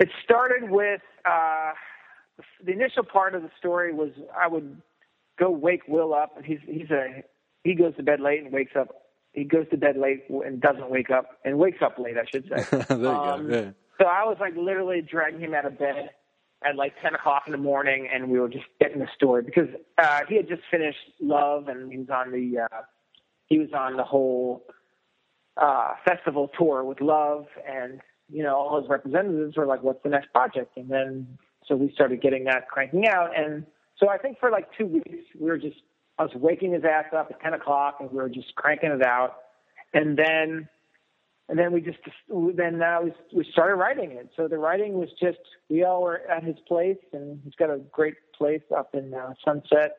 It 0.00 0.08
started 0.24 0.70
with 0.70 1.02
uh, 1.24 1.72
the 2.64 2.72
initial 2.72 3.04
part 3.04 3.34
of 3.34 3.42
the 3.42 3.50
story 3.58 3.92
was 3.92 4.10
I 4.36 4.48
would 4.48 4.80
go 5.38 5.50
wake 5.50 5.82
Will 5.86 6.14
up, 6.14 6.36
and 6.36 6.44
he's 6.44 6.58
he's 6.66 6.90
a 6.90 7.22
he 7.64 7.74
goes 7.74 7.94
to 7.96 8.02
bed 8.02 8.20
late 8.20 8.42
and 8.42 8.52
wakes 8.52 8.72
up. 8.78 8.88
He 9.32 9.44
goes 9.44 9.66
to 9.70 9.76
bed 9.76 9.96
late 9.96 10.24
and 10.30 10.60
doesn't 10.60 10.90
wake 10.90 11.10
up, 11.10 11.38
and 11.44 11.58
wakes 11.58 11.78
up 11.82 11.98
late, 11.98 12.16
I 12.16 12.24
should 12.32 12.48
say. 12.48 12.84
there 12.88 12.98
you 12.98 13.08
Um, 13.08 13.48
go. 13.48 13.54
Yeah. 13.54 13.70
So 14.00 14.06
I 14.06 14.24
was 14.24 14.38
like 14.40 14.56
literally 14.56 15.02
dragging 15.02 15.40
him 15.40 15.54
out 15.54 15.66
of 15.66 15.78
bed 15.78 16.10
at 16.64 16.74
like 16.76 16.94
10 17.02 17.14
o'clock 17.14 17.42
in 17.46 17.52
the 17.52 17.58
morning, 17.58 18.08
and 18.12 18.30
we 18.30 18.40
were 18.40 18.48
just 18.48 18.64
getting 18.80 18.98
the 18.98 19.08
story 19.14 19.42
because 19.42 19.68
uh, 19.98 20.20
he 20.28 20.36
had 20.36 20.48
just 20.48 20.62
finished 20.70 20.98
Love, 21.20 21.68
and 21.68 21.92
he 21.92 21.98
was 21.98 22.08
on 22.08 22.32
the 22.32 22.60
uh, 22.60 22.78
he 23.46 23.58
was 23.58 23.68
on 23.76 23.96
the 23.98 24.04
whole 24.04 24.64
uh, 25.58 25.92
festival 26.06 26.50
tour 26.58 26.84
with 26.84 27.00
Love, 27.02 27.44
and 27.68 28.00
you 28.32 28.42
know 28.42 28.56
all 28.56 28.80
his 28.80 28.88
representatives 28.88 29.56
were 29.56 29.66
like, 29.66 29.82
"What's 29.82 30.02
the 30.02 30.10
next 30.10 30.32
project?" 30.32 30.76
And 30.76 30.90
then 30.90 31.38
so 31.66 31.76
we 31.76 31.92
started 31.92 32.20
getting 32.20 32.44
that 32.44 32.68
cranking 32.68 33.06
out, 33.06 33.36
and 33.36 33.66
so 33.98 34.08
I 34.08 34.18
think 34.18 34.38
for 34.38 34.50
like 34.50 34.68
two 34.76 34.86
weeks 34.86 35.24
we 35.38 35.48
were 35.48 35.58
just 35.58 35.76
I 36.18 36.24
was 36.24 36.32
waking 36.34 36.72
his 36.72 36.84
ass 36.84 37.06
up 37.16 37.30
at 37.30 37.40
10 37.40 37.54
o'clock, 37.54 37.96
and 38.00 38.10
we 38.10 38.16
were 38.16 38.28
just 38.28 38.54
cranking 38.54 38.90
it 38.90 39.02
out, 39.02 39.36
and 39.94 40.18
then 40.18 40.68
and 41.48 41.58
then 41.58 41.72
we 41.72 41.80
just 41.80 41.98
then 42.28 42.80
uh, 42.80 43.00
we 43.02 43.12
we 43.34 43.44
started 43.50 43.74
writing 43.74 44.12
it. 44.12 44.30
So 44.36 44.46
the 44.46 44.58
writing 44.58 44.94
was 44.94 45.08
just 45.20 45.40
we 45.68 45.82
all 45.82 46.02
were 46.02 46.20
at 46.30 46.44
his 46.44 46.56
place, 46.68 46.98
and 47.12 47.40
he's 47.42 47.54
got 47.54 47.70
a 47.70 47.78
great 47.90 48.14
place 48.36 48.62
up 48.74 48.94
in 48.94 49.12
uh, 49.12 49.34
Sunset, 49.44 49.96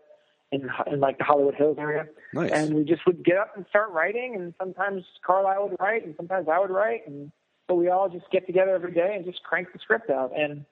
in 0.52 0.70
in 0.92 1.02
like 1.02 1.18
the 1.18 1.26
Hollywood 1.26 1.56
Hills 1.56 1.78
area. 1.78 2.06
Nice. 2.34 2.52
And 2.52 2.74
we 2.74 2.86
just 2.86 3.06
would 3.06 3.24
get 3.26 3.38
up 3.38 3.52
and 3.56 3.66
start 3.70 3.92
writing, 3.92 4.36
and 4.36 4.54
sometimes 4.60 5.04
Carlisle 5.26 5.70
would 5.70 5.78
write, 5.80 6.06
and 6.06 6.16
sometimes 6.16 6.48
I 6.50 6.58
would 6.58 6.70
write, 6.70 7.06
and 7.06 7.32
so 7.72 7.76
we 7.76 7.90
all 7.90 8.10
just 8.10 8.30
get 8.32 8.46
together 8.46 8.76
every 8.76 8.92
day 8.92 9.14
and 9.16 9.24
just 9.26 9.42
crank 9.44 9.70
the 9.72 9.80
script 9.80 10.10
out. 10.10 10.32
And 10.38 10.66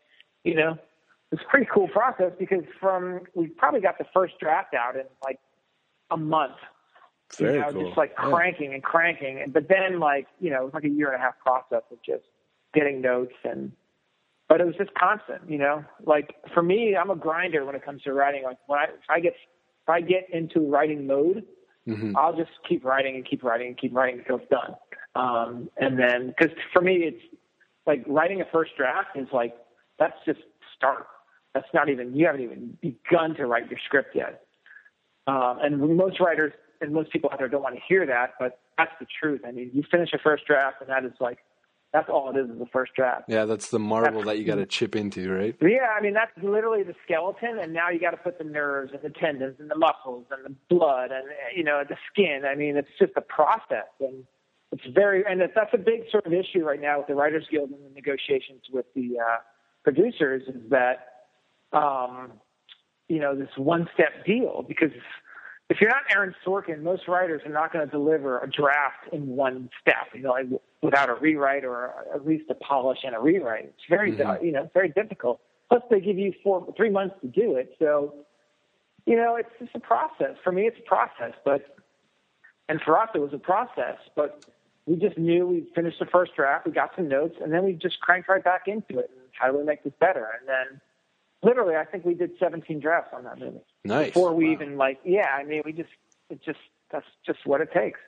you 0.43 0.55
know, 0.55 0.77
it's 1.31 1.41
a 1.41 1.49
pretty 1.49 1.67
cool 1.73 1.87
process 1.87 2.31
because 2.37 2.63
from 2.79 3.21
we 3.35 3.47
probably 3.47 3.79
got 3.81 3.97
the 3.97 4.05
first 4.13 4.33
draft 4.39 4.73
out 4.73 4.95
in 4.95 5.03
like 5.23 5.39
a 6.11 6.17
month 6.17 6.53
Very 7.39 7.53
you 7.53 7.59
know, 7.61 7.71
cool. 7.71 7.85
just 7.87 7.97
like 7.97 8.13
Yeah. 8.21 8.29
cranking 8.29 8.73
and 8.73 8.83
cranking. 8.83 9.41
And 9.41 9.53
but 9.53 9.69
then 9.69 9.99
like, 9.99 10.27
you 10.39 10.49
know, 10.49 10.61
it 10.61 10.65
was 10.65 10.73
like 10.73 10.83
a 10.83 10.89
year 10.89 11.07
and 11.07 11.15
a 11.15 11.19
half 11.19 11.39
process 11.39 11.83
of 11.91 12.01
just 12.05 12.23
getting 12.73 13.01
notes 13.01 13.33
and 13.43 13.71
but 14.49 14.59
it 14.59 14.65
was 14.65 14.75
just 14.75 14.93
constant, 14.95 15.47
you 15.47 15.59
know. 15.59 15.85
Like 16.03 16.35
for 16.53 16.63
me, 16.63 16.95
I'm 16.99 17.11
a 17.11 17.15
grinder 17.15 17.63
when 17.65 17.75
it 17.75 17.85
comes 17.85 18.01
to 18.03 18.13
writing. 18.13 18.43
Like 18.43 18.57
when 18.67 18.79
I 18.79 18.83
if 18.85 19.09
I 19.09 19.19
get 19.21 19.33
if 19.83 19.89
I 19.89 20.01
get 20.01 20.27
into 20.33 20.59
writing 20.69 21.07
mode, 21.07 21.45
Mhm. 21.87 22.13
I'll 22.17 22.35
just 22.35 22.51
keep 22.67 22.83
writing 22.83 23.15
and 23.15 23.25
keep 23.25 23.43
writing 23.43 23.67
and 23.67 23.77
keep 23.77 23.95
writing 23.95 24.19
until 24.19 24.37
it's 24.37 24.49
done. 24.49 24.75
Um, 25.15 25.69
and 25.77 25.97
then 25.97 26.27
because 26.37 26.55
for 26.71 26.81
me, 26.81 26.97
it's 26.97 27.21
like 27.85 28.03
writing 28.07 28.41
a 28.41 28.45
first 28.51 28.71
draft 28.77 29.09
is 29.15 29.27
like 29.33 29.55
that's 29.97 30.17
just 30.25 30.39
start. 30.75 31.07
That's 31.53 31.67
not 31.73 31.89
even 31.89 32.15
you 32.15 32.25
haven't 32.25 32.41
even 32.41 32.77
begun 32.81 33.35
to 33.35 33.45
write 33.45 33.69
your 33.69 33.79
script 33.85 34.15
yet. 34.15 34.43
Um, 35.27 35.59
and 35.61 35.97
most 35.97 36.19
writers 36.19 36.53
and 36.81 36.93
most 36.93 37.11
people 37.11 37.29
out 37.31 37.39
there 37.39 37.47
don't 37.47 37.61
want 37.61 37.75
to 37.75 37.81
hear 37.87 38.05
that, 38.05 38.33
but 38.39 38.59
that's 38.77 38.91
the 38.99 39.07
truth. 39.19 39.41
I 39.45 39.51
mean, 39.51 39.71
you 39.73 39.83
finish 39.89 40.11
a 40.13 40.17
first 40.17 40.45
draft, 40.45 40.77
and 40.81 40.89
that 40.89 41.03
is 41.03 41.11
like 41.19 41.39
that's 41.91 42.07
all 42.07 42.29
it 42.29 42.39
is 42.39 42.49
is 42.49 42.59
the 42.59 42.67
first 42.67 42.93
draft. 42.95 43.25
Yeah, 43.27 43.45
that's 43.45 43.69
the 43.69 43.79
marble 43.79 44.23
that 44.23 44.37
you 44.37 44.45
got 44.45 44.55
to 44.55 44.65
chip 44.65 44.95
into, 44.95 45.31
right? 45.31 45.55
Yeah, 45.61 45.95
I 45.97 46.01
mean 46.01 46.13
that's 46.13 46.31
literally 46.41 46.83
the 46.83 46.95
skeleton, 47.03 47.57
and 47.59 47.73
now 47.73 47.89
you 47.89 47.99
got 47.99 48.11
to 48.11 48.17
put 48.17 48.37
the 48.37 48.43
nerves 48.43 48.91
and 48.93 49.01
the 49.01 49.09
tendons 49.09 49.55
and 49.59 49.69
the 49.69 49.77
muscles 49.77 50.25
and 50.31 50.45
the 50.45 50.55
blood 50.69 51.11
and 51.11 51.25
you 51.55 51.63
know 51.63 51.83
the 51.87 51.97
skin. 52.11 52.43
I 52.45 52.55
mean, 52.55 52.77
it's 52.77 52.89
just 52.99 53.13
a 53.15 53.21
process, 53.21 53.89
and 53.99 54.23
it's 54.71 54.85
very 54.93 55.23
and 55.27 55.41
that's 55.41 55.73
a 55.73 55.77
big 55.77 56.03
sort 56.11 56.25
of 56.25 56.33
issue 56.33 56.63
right 56.63 56.81
now 56.81 56.99
with 56.99 57.07
the 57.07 57.15
Writers 57.15 57.45
Guild 57.49 57.71
and 57.71 57.83
the 57.83 57.93
negotiations 57.93 58.61
with 58.71 58.85
the 58.95 59.17
uh, 59.19 59.37
producers 59.83 60.43
is 60.47 60.69
that 60.69 61.25
um, 61.73 62.33
you 63.07 63.19
know 63.19 63.35
this 63.35 63.49
one-step 63.57 64.25
deal 64.25 64.63
because 64.67 64.91
if 65.69 65.79
you're 65.79 65.89
not 65.89 66.01
Aaron 66.15 66.33
Sorkin, 66.45 66.81
most 66.81 67.07
writers 67.07 67.41
are 67.45 67.51
not 67.51 67.71
going 67.71 67.85
to 67.85 67.91
deliver 67.91 68.39
a 68.39 68.49
draft 68.49 69.13
in 69.13 69.27
one 69.27 69.69
step, 69.79 70.07
you 70.15 70.21
know, 70.21 70.31
like 70.31 70.47
without 70.81 71.09
a 71.09 71.13
rewrite 71.13 71.63
or 71.63 71.93
at 72.13 72.25
least 72.25 72.45
a 72.49 72.55
polish 72.55 72.99
and 73.03 73.15
a 73.15 73.19
rewrite. 73.19 73.65
It's 73.65 73.85
very, 73.87 74.13
Mhm. 74.13 74.43
you 74.43 74.51
know, 74.51 74.63
it's 74.63 74.73
very 74.73 74.89
difficult. 74.89 75.39
Plus, 75.69 75.83
they 75.91 75.99
give 75.99 76.17
you 76.17 76.33
four, 76.43 76.73
three 76.75 76.89
months 76.89 77.15
to 77.21 77.27
do 77.27 77.55
it. 77.55 77.75
So, 77.77 78.25
you 79.05 79.15
know, 79.15 79.35
it's 79.35 79.49
just 79.59 79.75
a 79.75 79.79
process. 79.79 80.35
For 80.43 80.51
me, 80.51 80.65
it's 80.65 80.79
a 80.79 80.87
process, 80.87 81.33
but, 81.45 81.77
and 82.67 82.81
for 82.81 82.99
us, 82.99 83.09
it 83.13 83.19
was 83.19 83.33
a 83.33 83.37
process, 83.37 83.97
but 84.15 84.43
we 84.89 84.95
just 84.95 85.17
knew 85.17 85.45
we 85.45 85.69
finished 85.75 85.99
the 85.99 86.05
first 86.07 86.35
draft, 86.35 86.65
we 86.65 86.71
got 86.73 86.89
some 86.95 87.07
notes, 87.07 87.35
and 87.41 87.53
then 87.53 87.63
we 87.63 87.73
just 87.73 87.99
cranked 88.01 88.27
right 88.27 88.43
back 88.43 88.63
into 88.67 88.97
it. 88.99 89.09
And 89.13 89.27
how 89.39 89.51
do 89.51 89.57
we 89.57 89.63
make 89.63 89.83
this 89.83 89.93
better? 89.99 90.27
And 90.39 90.47
then, 90.49 90.81
literally, 91.43 91.75
I 91.75 91.85
think 91.85 92.03
we 92.05 92.15
did 92.15 92.31
17 92.39 92.79
drafts 92.79 93.11
on 93.15 93.23
that 93.25 93.37
movie 93.39 93.59
Nice. 93.85 94.07
before 94.07 94.33
we 94.33 94.47
Wow. 94.47 94.51
even 94.53 94.77
like 94.77 94.99
yeah 95.05 95.27
i 95.39 95.43
mean 95.43 95.61
we 95.63 95.71
just 95.71 95.89
it 96.29 96.41
just 96.43 96.59
that's 96.91 97.05
just 97.25 97.39
what 97.45 97.61
it 97.61 97.71
takes 97.71 97.99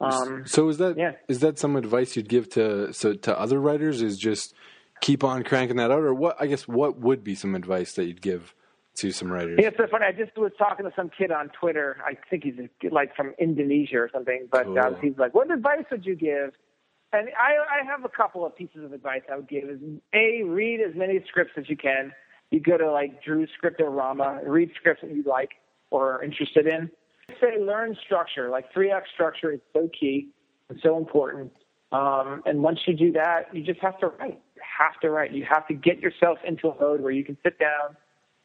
um 0.00 0.44
So 0.46 0.68
is 0.68 0.78
that 0.78 0.96
yeah. 0.98 1.12
is 1.26 1.40
that 1.40 1.58
some 1.58 1.74
advice 1.74 2.14
you'd 2.16 2.28
give 2.28 2.48
to 2.50 2.92
so 2.92 3.14
to 3.14 3.38
other 3.38 3.58
writers? 3.60 4.02
Is 4.02 4.18
just 4.18 4.54
keep 5.00 5.24
on 5.24 5.42
cranking 5.42 5.76
that 5.78 5.90
out, 5.90 6.02
or 6.02 6.12
what? 6.14 6.36
I 6.40 6.46
guess 6.46 6.68
what 6.68 6.98
would 7.00 7.24
be 7.24 7.34
some 7.34 7.54
advice 7.54 7.94
that 7.94 8.04
you'd 8.04 8.20
give 8.22 8.54
to 8.96 9.10
some 9.12 9.30
writers? 9.32 9.58
yeah, 9.60 9.68
it's 9.68 9.76
so 9.76 9.86
funny. 9.90 10.06
I 10.06 10.12
just 10.12 10.36
was 10.36 10.52
talking 10.58 10.84
to 10.86 10.92
some 10.96 11.10
kid 11.16 11.30
on 11.30 11.50
Twitter. 11.58 11.96
I 12.04 12.16
think 12.30 12.44
he's 12.44 12.54
like 12.90 13.14
from 13.14 13.34
Indonesia 13.38 13.98
or 13.98 14.10
something. 14.12 14.48
But 14.50 14.66
uh, 14.66 14.90
Cool. 14.90 14.98
he's 15.02 15.18
like, 15.18 15.34
"What 15.34 15.50
advice 15.50 15.84
would 15.90 16.04
you 16.06 16.16
give?" 16.16 16.52
And 17.12 17.28
I, 17.38 17.80
I 17.80 17.84
have 17.86 18.04
a 18.04 18.08
couple 18.08 18.44
of 18.44 18.56
pieces 18.56 18.84
of 18.84 18.92
advice 18.92 19.22
I 19.30 19.36
would 19.36 19.48
give. 19.48 19.64
Is 19.64 19.80
a 20.14 20.42
read 20.44 20.80
as 20.80 20.94
many 20.96 21.22
scripts 21.28 21.52
as 21.56 21.68
you 21.68 21.76
can. 21.76 22.12
You 22.50 22.60
go 22.60 22.76
to 22.76 22.90
like 22.90 23.22
Drew's 23.22 23.48
Scriptorama, 23.62 24.40
read 24.46 24.70
scripts 24.76 25.02
that 25.02 25.10
you 25.14 25.22
like 25.26 25.50
or 25.90 26.14
are 26.16 26.22
interested 26.24 26.66
in. 26.66 26.90
Say 27.40 27.60
learn 27.60 27.96
structure. 28.04 28.50
Like 28.50 28.72
three 28.72 28.90
act 28.90 29.08
structure 29.14 29.52
is 29.52 29.60
so 29.72 29.88
key 29.98 30.28
and 30.68 30.78
so 30.82 30.96
important. 30.96 31.52
Um, 31.92 32.42
and 32.46 32.62
once 32.62 32.80
you 32.86 32.94
do 32.94 33.12
that, 33.12 33.52
you 33.52 33.62
just 33.62 33.80
have 33.80 33.98
to 34.00 34.08
write. 34.08 34.40
You 34.56 34.62
have 34.78 35.00
to 35.00 35.10
write. 35.10 35.32
You 35.32 35.44
have 35.48 35.66
to 35.68 35.74
get 35.74 36.00
yourself 36.00 36.38
into 36.46 36.68
a 36.68 36.80
mode 36.80 37.00
where 37.00 37.12
you 37.12 37.24
can 37.24 37.36
sit 37.42 37.58
down 37.58 37.96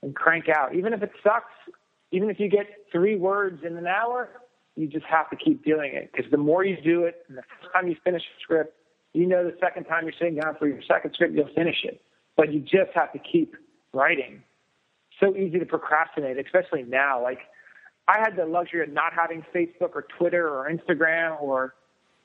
and 0.01 0.15
crank 0.15 0.49
out. 0.49 0.75
Even 0.75 0.93
if 0.93 1.03
it 1.03 1.11
sucks, 1.23 1.53
even 2.11 2.29
if 2.29 2.39
you 2.39 2.49
get 2.49 2.67
three 2.91 3.15
words 3.15 3.63
in 3.65 3.77
an 3.77 3.87
hour, 3.87 4.29
you 4.75 4.87
just 4.87 5.05
have 5.05 5.29
to 5.29 5.35
keep 5.35 5.63
doing 5.63 5.93
it. 5.93 6.11
Because 6.11 6.29
the 6.31 6.37
more 6.37 6.63
you 6.63 6.77
do 6.81 7.03
it, 7.03 7.25
and 7.27 7.37
the 7.37 7.43
first 7.43 7.73
time 7.73 7.87
you 7.87 7.95
finish 8.03 8.23
a 8.23 8.41
script, 8.41 8.75
you 9.13 9.25
know 9.25 9.43
the 9.43 9.55
second 9.59 9.85
time 9.85 10.03
you're 10.03 10.13
sitting 10.17 10.35
down 10.35 10.55
for 10.57 10.67
your 10.67 10.81
second 10.87 11.13
script, 11.13 11.35
you'll 11.35 11.53
finish 11.53 11.83
it. 11.83 12.01
But 12.37 12.53
you 12.53 12.61
just 12.61 12.91
have 12.95 13.11
to 13.13 13.19
keep 13.19 13.55
writing. 13.93 14.43
So 15.19 15.35
easy 15.35 15.59
to 15.59 15.65
procrastinate, 15.65 16.37
especially 16.37 16.83
now. 16.83 17.21
Like 17.21 17.39
I 18.07 18.19
had 18.19 18.35
the 18.35 18.45
luxury 18.45 18.81
of 18.83 18.89
not 18.89 19.13
having 19.13 19.43
Facebook 19.53 19.91
or 19.93 20.05
Twitter 20.17 20.47
or 20.47 20.69
Instagram 20.69 21.41
or 21.41 21.75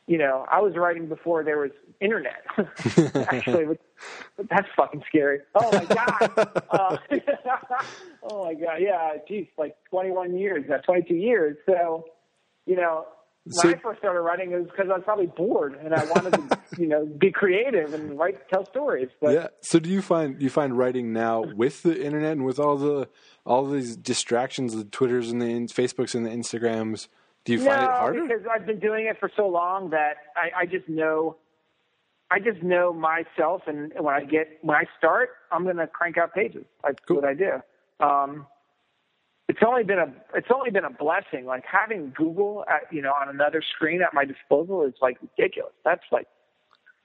you 0.07 0.19
know, 0.19 0.47
I 0.51 0.61
was 0.61 0.75
writing 0.77 1.09
before 1.09 1.42
there 1.45 1.59
was 1.59 1.71
internet. 2.01 2.45
Actually, 3.29 3.79
that's 4.49 4.69
fucking 4.77 5.03
scary. 5.09 5.40
Oh 5.55 5.71
my 5.73 5.85
god. 5.85 6.53
uh, 6.71 6.97
oh 8.31 8.45
my 8.45 8.55
god. 8.55 8.77
Yeah. 8.81 9.14
Geez, 9.29 9.47
like 9.59 9.77
21 9.90 10.37
years, 10.38 10.64
uh, 10.73 10.79
22 10.83 11.14
years. 11.14 11.57
So, 11.66 12.05
you 12.66 12.77
know, 12.77 13.07
when 13.45 13.53
So- 13.53 13.69
I 13.71 13.75
first 13.81 13.99
started 14.01 14.21
writing, 14.21 14.53
it 14.53 14.57
was 14.57 14.66
because 14.66 14.87
I 14.90 14.95
was 14.95 15.03
probably 15.05 15.27
bored 15.27 15.79
and 15.83 15.95
I 15.95 16.05
wanted 16.07 16.33
to, 16.35 16.59
you 16.79 16.87
know, 16.87 17.07
be 17.07 17.31
creative 17.31 17.95
and 17.95 18.19
write, 18.19 18.49
tell 18.49 18.66
stories. 18.66 19.09
But 19.21 19.35
yeah. 19.35 19.47
So 19.62 19.79
do 19.79 19.88
you 19.88 20.03
find 20.03 20.40
you 20.42 20.51
find 20.51 20.77
writing 20.77 21.12
now 21.12 21.45
with 21.55 21.83
the 21.83 22.01
internet 22.05 22.33
and 22.33 22.45
with 22.45 22.59
all 22.59 22.77
the 22.77 23.09
all 23.45 23.66
these 23.66 23.97
distractions, 23.97 24.75
the 24.75 24.85
Twitters 24.85 25.31
and 25.31 25.40
the 25.40 25.47
Facebooks 25.73 26.14
and 26.14 26.27
the 26.27 26.31
Instagrams, 26.31 27.09
do 27.46 27.52
you 27.52 27.59
find 27.61 27.80
no, 27.80 27.88
it 27.88 27.92
harder? 27.92 28.22
because 28.22 28.42
I've 28.52 28.66
been 28.66 28.80
doing 28.80 29.06
it 29.06 29.18
for 29.18 29.30
so 29.35 29.48
long 29.48 29.90
that 29.90 30.16
I, 30.37 30.62
I 30.62 30.66
just 30.66 30.88
know 30.88 31.37
I 32.30 32.40
just 32.40 32.62
know 32.62 32.92
myself, 32.92 33.62
and 33.66 33.92
when 33.98 34.14
I 34.14 34.24
get 34.24 34.59
when 34.62 34.76
I 34.76 34.85
start, 34.98 35.30
I'm 35.52 35.62
going 35.62 35.76
to 35.76 35.87
crank 35.87 36.18
out 36.18 36.35
pages. 36.35 36.64
That's 36.82 36.98
Cool. 37.06 37.16
what 37.16 37.24
I 37.24 37.35
do. 37.35 37.52
Um, 38.00 38.46
it's 39.48 39.61
only 39.64 39.85
been 39.85 39.98
a 39.98 40.12
it's 40.35 40.48
only 40.52 40.70
been 40.70 40.85
a 40.85 40.90
blessing. 40.90 41.46
Like 41.46 41.64
having 41.64 42.12
Google, 42.16 42.64
at, 42.68 42.92
you 42.92 43.00
know, 43.00 43.12
on 43.12 43.28
another 43.28 43.62
screen 43.62 44.02
at 44.02 44.12
my 44.12 44.24
disposal 44.24 44.82
is 44.82 44.94
like 45.00 45.18
ridiculous. 45.22 45.72
That's 45.85 46.02
like 46.11 46.26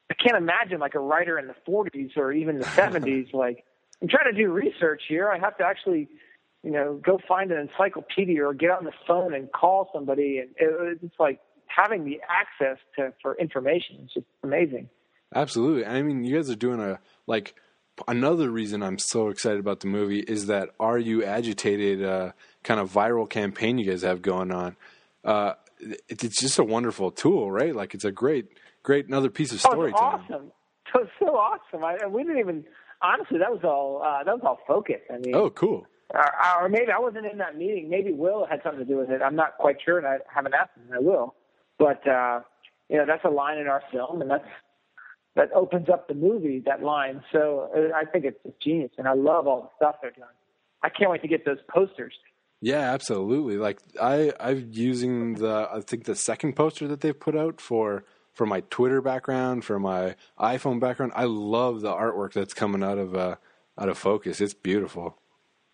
I 0.10 0.15
can't 0.15 0.38
imagine 0.38 0.80
like 0.80 0.95
a 0.95 0.99
writer 0.99 1.38
in 1.38 1.47
the 1.47 1.56
40s 1.67 2.17
or 2.17 2.32
even 2.32 2.58
the 2.58 2.65
70s. 2.65 3.32
like 3.34 3.63
I'm 4.01 4.08
trying 4.08 4.34
to 4.34 4.38
do 4.41 4.51
research 4.51 5.04
here. 5.08 5.30
I 5.30 5.38
have 5.38 5.56
to 5.60 5.63
actually, 5.63 6.10
you 6.63 6.71
know, 6.71 7.00
go 7.04 7.19
find 7.28 7.52
an 7.52 7.60
encyclopedia 7.69 8.43
or 8.45 8.54
get 8.54 8.69
on 8.71 8.84
the 8.86 8.91
phone 9.08 9.34
and 9.34 9.52
call 9.52 9.89
somebody, 9.93 10.38
and 10.39 10.50
it, 10.58 11.00
it's 11.02 11.15
like 11.19 11.39
having 11.67 12.06
the 12.06 12.19
access 12.30 12.78
to 12.97 13.13
for 13.21 13.36
information 13.38 13.97
is 14.04 14.12
just 14.13 14.26
amazing. 14.43 14.89
Absolutely. 15.34 15.86
I 15.86 16.02
mean, 16.02 16.24
you 16.24 16.36
guys 16.36 16.50
are 16.50 16.56
doing 16.56 16.80
a 16.82 17.00
like 17.28 17.56
another 18.08 18.50
reason 18.50 18.84
I'm 18.84 19.00
so 19.00 19.30
excited 19.30 19.60
about 19.60 19.80
the 19.80 19.88
movie 19.88 20.19
is 20.19 20.47
that 20.47 20.69
Are 20.80 20.97
You 20.97 21.24
Agitated 21.24 22.04
uh, 22.04 22.32
kind 22.63 22.80
of 22.80 22.91
viral 22.91 23.30
campaign 23.30 23.78
you 23.78 23.89
guys 23.89 24.02
have 24.02 24.21
going 24.21 24.52
on. 24.52 24.76
Uh, 25.24 25.54
it, 25.80 26.24
it's 26.24 26.39
just 26.39 26.60
a 26.60 26.63
wonderful 26.63 27.12
tool, 27.12 27.50
right? 27.52 27.76
Like 27.76 27.93
it's 27.93 28.06
a 28.06 28.12
great, 28.12 28.47
great 28.84 29.08
another 29.08 29.30
piece 29.30 29.52
of 29.52 29.62
Oh, 29.65 29.69
storytelling. 29.71 30.21
it's 30.24 30.32
awesome. 30.32 30.52
So 30.93 31.08
so 31.19 31.26
awesome. 31.38 31.86
I, 31.86 32.06
we 32.08 32.24
didn't 32.24 32.39
even 32.39 32.65
honestly. 33.02 33.38
That 33.39 33.50
was 33.50 33.62
all. 33.63 34.04
Uh, 34.06 34.26
that 34.26 34.34
was 34.36 34.41
all 34.43 34.60
Focus. 34.67 34.97
I 35.10 35.19
mean, 35.19 35.34
Oh, 35.34 35.50
cool. 35.50 35.88
Or, 36.13 36.63
or 36.63 36.69
maybe 36.69 36.91
I 36.91 37.00
wasn't 37.00 37.26
in 37.26 37.38
that 37.38 37.58
meeting. 37.58 37.89
Maybe 37.89 38.12
Will 38.12 38.45
had 38.45 38.62
something 38.63 38.80
to 38.80 38.86
do 38.86 38.97
with 38.97 39.10
it. 39.10 39.21
I'm 39.21 39.36
not 39.36 39.58
quite 39.58 39.78
sure, 39.84 39.97
and 39.97 40.08
I 40.08 40.17
haven't 40.34 40.54
asked 40.54 40.71
him. 40.76 40.93
I 40.93 41.00
will. 41.00 41.36
But 41.80 42.06
uh, 42.08 42.41
you 42.89 42.97
know, 42.97 43.06
that's 43.06 43.24
a 43.24 43.30
line 43.30 43.58
in 43.58 43.67
our 43.67 43.82
film, 43.91 44.21
and 44.21 44.30
that's 44.30 44.47
that 45.36 45.52
opens 45.54 45.89
up 45.89 46.08
the 46.08 46.13
movie. 46.13 46.62
That 46.65 46.84
line. 46.84 47.24
So 47.32 47.69
uh, 47.76 47.95
I 47.95 48.06
think 48.06 48.26
it's 48.26 48.38
just 48.43 48.60
genius, 48.62 48.91
and 48.97 49.08
I 49.08 49.13
love 49.13 49.47
all 49.47 49.62
the 49.62 49.69
stuff 49.78 49.95
they're 50.02 50.12
doing. 50.12 50.28
I 50.84 50.89
can't 50.89 51.10
wait 51.10 51.21
to 51.21 51.28
get 51.28 51.45
those 51.45 51.60
posters. 51.74 52.13
Yeah, 52.60 52.93
absolutely. 52.93 53.58
Like 53.58 53.80
I, 54.00 54.34
I'm 54.39 54.69
using 54.71 55.36
the 55.36 55.69
I 55.71 55.82
think 55.82 56.06
the 56.06 56.15
second 56.15 56.56
poster 56.56 56.88
that 56.88 57.02
they've 57.02 57.17
put 57.17 57.36
out 57.36 57.62
for 57.62 58.04
for 58.34 58.45
my 58.45 58.62
Twitter 58.69 59.02
background, 59.02 59.65
for 59.65 59.80
my 59.80 60.15
iPhone 60.39 60.80
background. 60.80 61.13
I 61.15 61.26
love 61.26 61.82
the 61.82 61.91
artwork 61.91 62.34
that's 62.34 62.54
coming 62.54 62.84
out 62.84 62.97
of 62.97 63.15
uh, 63.15 63.36
out 63.80 63.89
of 63.89 63.97
Focus. 63.97 64.41
It's 64.41 64.54
beautiful. 64.54 65.17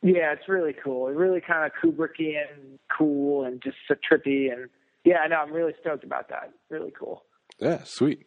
Yeah, 0.01 0.31
it's 0.33 0.47
really 0.47 0.73
cool. 0.83 1.07
It's 1.07 1.17
really 1.17 1.41
kind 1.41 1.65
of 1.65 1.71
Kubrickian, 1.81 2.77
cool, 2.95 3.45
and 3.45 3.61
just 3.61 3.77
so 3.87 3.95
trippy. 3.95 4.51
And 4.51 4.69
yeah, 5.03 5.17
I 5.17 5.27
know. 5.27 5.37
I'm 5.37 5.51
really 5.51 5.73
stoked 5.81 6.03
about 6.03 6.29
that. 6.29 6.51
Really 6.69 6.91
cool. 6.97 7.23
Yeah, 7.59 7.83
sweet. 7.83 8.25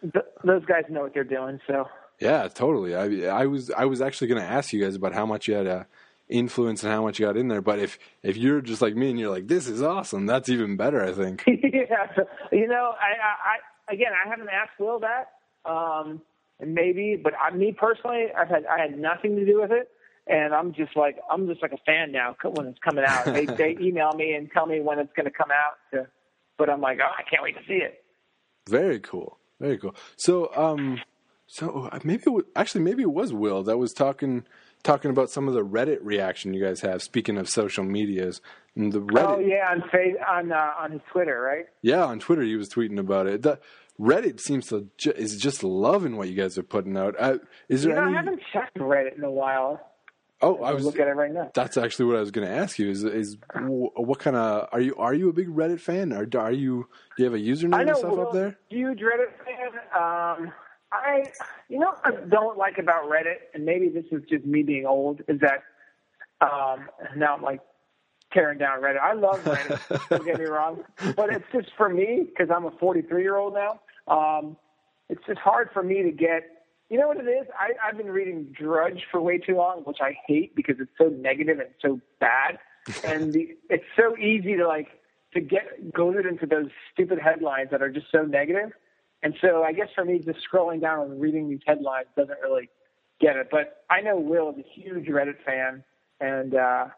Th- 0.00 0.24
those 0.44 0.64
guys 0.64 0.84
know 0.88 1.02
what 1.02 1.14
they're 1.14 1.24
doing. 1.24 1.60
So 1.66 1.86
Yeah, 2.20 2.48
totally. 2.48 2.94
I 2.96 3.28
I 3.42 3.46
was 3.46 3.70
I 3.70 3.84
was 3.84 4.00
actually 4.00 4.28
going 4.28 4.42
to 4.42 4.48
ask 4.48 4.72
you 4.72 4.82
guys 4.82 4.96
about 4.96 5.14
how 5.14 5.26
much 5.26 5.46
you 5.48 5.54
had 5.54 5.66
uh, 5.66 5.84
influence 6.28 6.82
and 6.82 6.92
how 6.92 7.02
much 7.02 7.18
you 7.20 7.26
got 7.26 7.36
in 7.36 7.48
there. 7.48 7.60
But 7.62 7.78
if 7.78 7.98
if 8.22 8.36
you're 8.36 8.60
just 8.60 8.82
like 8.82 8.96
me 8.96 9.10
and 9.10 9.18
you're 9.18 9.30
like, 9.30 9.46
this 9.46 9.68
is 9.68 9.82
awesome, 9.82 10.26
that's 10.26 10.48
even 10.48 10.76
better. 10.76 11.04
I 11.04 11.12
think. 11.12 11.44
yeah, 11.46 12.06
you 12.50 12.66
know, 12.66 12.94
I, 13.00 13.12
I, 13.12 13.90
I 13.90 13.94
again, 13.94 14.12
I 14.12 14.28
haven't 14.28 14.48
asked 14.48 14.78
Will 14.78 15.00
that, 15.00 15.32
um, 15.70 16.20
and 16.58 16.74
maybe, 16.74 17.20
but 17.22 17.34
I, 17.40 17.54
me 17.54 17.72
personally, 17.72 18.26
I've 18.36 18.48
had 18.48 18.66
I 18.66 18.80
had 18.80 18.98
nothing 18.98 19.36
to 19.36 19.44
do 19.44 19.60
with 19.60 19.70
it, 19.72 19.90
and 20.26 20.54
I'm 20.54 20.72
just 20.72 20.96
like 20.96 21.16
I'm 21.30 21.46
just 21.48 21.62
like 21.62 21.72
a 21.72 21.78
fan 21.86 22.12
now 22.12 22.36
when 22.42 22.66
it's 22.68 22.78
coming 22.78 23.04
out. 23.06 23.24
They 23.26 23.46
they 23.46 23.76
email 23.80 24.12
me 24.12 24.34
and 24.34 24.50
tell 24.52 24.66
me 24.66 24.80
when 24.80 24.98
it's 24.98 25.12
going 25.16 25.26
to 25.26 25.32
come 25.32 25.50
out, 25.50 25.74
to, 25.92 26.06
but 26.58 26.70
I'm 26.70 26.80
like, 26.80 26.98
oh, 27.02 27.10
I 27.18 27.22
can't 27.28 27.42
wait 27.42 27.54
to 27.56 27.62
see 27.66 27.74
it. 27.82 28.02
Very 28.68 29.00
cool. 29.00 29.38
Very 29.60 29.78
cool. 29.78 29.94
So 30.16 30.50
um, 30.56 31.00
so 31.46 31.88
uh, 31.92 31.98
maybe 32.04 32.22
it 32.26 32.30
was, 32.30 32.44
actually 32.56 32.82
maybe 32.82 33.02
it 33.02 33.10
was 33.12 33.32
Will 33.32 33.62
that 33.64 33.78
was 33.78 33.92
talking 33.92 34.44
talking 34.82 35.10
about 35.10 35.30
some 35.30 35.46
of 35.48 35.54
the 35.54 35.64
Reddit 35.64 35.98
reaction 36.02 36.54
you 36.54 36.64
guys 36.64 36.80
have. 36.80 37.02
Speaking 37.02 37.36
of 37.38 37.48
social 37.48 37.84
medias, 37.84 38.40
and 38.76 38.92
the 38.92 39.00
Reddit. 39.00 39.36
Oh 39.36 39.38
yeah, 39.38 39.70
on 39.70 39.82
on 40.28 40.52
uh, 40.52 40.70
on 40.78 40.92
his 40.92 41.00
Twitter, 41.12 41.40
right? 41.40 41.66
Yeah, 41.82 42.04
on 42.04 42.18
Twitter 42.20 42.42
he 42.42 42.56
was 42.56 42.68
tweeting 42.68 42.98
about 42.98 43.26
it. 43.26 43.42
The 43.42 43.58
Reddit 44.00 44.40
seems 44.40 44.66
to 44.68 44.88
ju- 44.98 45.12
is 45.14 45.36
just 45.36 45.62
loving 45.62 46.16
what 46.16 46.28
you 46.28 46.34
guys 46.34 46.56
are 46.58 46.62
putting 46.62 46.96
out. 46.96 47.14
Uh, 47.18 47.38
is 47.68 47.82
there 47.82 47.90
You 47.94 47.96
know, 48.00 48.06
any? 48.06 48.14
I 48.14 48.16
haven't 48.16 48.40
checked 48.52 48.76
Reddit 48.78 49.16
in 49.18 49.24
a 49.24 49.30
while. 49.30 49.80
Oh, 50.42 50.62
I 50.62 50.72
was. 50.72 50.84
look 50.84 50.98
at 50.98 51.08
it 51.08 51.12
right 51.12 51.32
now. 51.32 51.50
That's 51.54 51.76
actually 51.76 52.06
what 52.06 52.16
I 52.16 52.20
was 52.20 52.30
going 52.30 52.46
to 52.46 52.52
ask 52.54 52.78
you. 52.78 52.90
Is 52.90 53.04
is 53.04 53.36
what 53.54 54.18
kind 54.18 54.36
of 54.36 54.68
are 54.72 54.80
you? 54.80 54.94
Are 54.96 55.14
you 55.14 55.28
a 55.28 55.32
big 55.32 55.48
Reddit 55.48 55.80
fan? 55.80 56.12
Or 56.12 56.26
are 56.38 56.52
you? 56.52 56.86
Do 57.16 57.22
you 57.22 57.24
have 57.24 57.34
a 57.34 57.42
username 57.42 57.74
I 57.74 57.80
and 57.80 57.88
know 57.88 57.94
stuff 57.94 58.10
Will, 58.12 58.26
up 58.26 58.32
there? 58.32 58.58
huge 58.68 59.00
Reddit 59.00 59.32
fan. 59.44 59.78
Um, 59.94 60.52
I, 60.92 61.24
you 61.68 61.78
know, 61.78 61.94
what 62.02 62.04
I 62.04 62.10
don't 62.28 62.58
like 62.58 62.78
about 62.78 63.04
Reddit, 63.04 63.38
and 63.54 63.64
maybe 63.64 63.88
this 63.88 64.04
is 64.12 64.22
just 64.28 64.44
me 64.44 64.62
being 64.62 64.84
old, 64.86 65.22
is 65.28 65.40
that 65.40 65.62
um, 66.42 66.88
now 67.16 67.34
I'm 67.36 67.42
like 67.42 67.60
tearing 68.32 68.58
down 68.58 68.80
Reddit. 68.82 69.00
I 69.00 69.14
love 69.14 69.42
Reddit. 69.44 70.08
don't 70.10 70.24
get 70.24 70.38
me 70.38 70.44
wrong, 70.44 70.84
but 71.16 71.30
it's 71.30 71.44
just 71.52 71.68
for 71.76 71.88
me 71.88 72.26
because 72.26 72.54
I'm 72.54 72.66
a 72.66 72.70
43 72.72 73.22
year 73.22 73.36
old 73.36 73.54
now. 73.54 73.80
Um, 74.06 74.56
it's 75.08 75.24
just 75.26 75.38
hard 75.38 75.70
for 75.72 75.82
me 75.82 76.02
to 76.02 76.10
get. 76.10 76.42
You 76.92 76.98
know 76.98 77.08
what 77.08 77.16
it 77.16 77.26
is? 77.26 77.46
I, 77.58 77.70
I've 77.82 77.96
been 77.96 78.10
reading 78.10 78.52
Drudge 78.52 79.06
for 79.10 79.18
way 79.18 79.38
too 79.38 79.56
long, 79.56 79.80
which 79.84 79.96
I 80.02 80.14
hate 80.26 80.54
because 80.54 80.76
it's 80.78 80.90
so 80.98 81.04
negative 81.04 81.58
and 81.58 81.70
so 81.80 82.02
bad, 82.20 82.58
and 83.04 83.32
the, 83.32 83.56
it's 83.70 83.86
so 83.96 84.14
easy 84.18 84.58
to 84.58 84.68
like 84.68 84.88
to 85.32 85.40
get 85.40 85.94
goaded 85.94 86.26
into 86.26 86.44
those 86.44 86.66
stupid 86.92 87.18
headlines 87.18 87.70
that 87.70 87.80
are 87.80 87.88
just 87.88 88.08
so 88.12 88.24
negative. 88.24 88.72
And 89.22 89.34
so 89.40 89.62
I 89.62 89.72
guess 89.72 89.88
for 89.94 90.04
me, 90.04 90.18
just 90.18 90.40
scrolling 90.46 90.82
down 90.82 91.10
and 91.10 91.18
reading 91.18 91.48
these 91.48 91.62
headlines 91.66 92.08
doesn't 92.14 92.38
really 92.42 92.68
get 93.22 93.36
it. 93.36 93.48
But 93.50 93.86
I 93.88 94.02
know 94.02 94.18
Will 94.18 94.50
is 94.50 94.56
a 94.58 94.80
huge 94.80 95.06
Reddit 95.06 95.42
fan, 95.46 95.82
and 96.20 96.54
uh, 96.54 96.88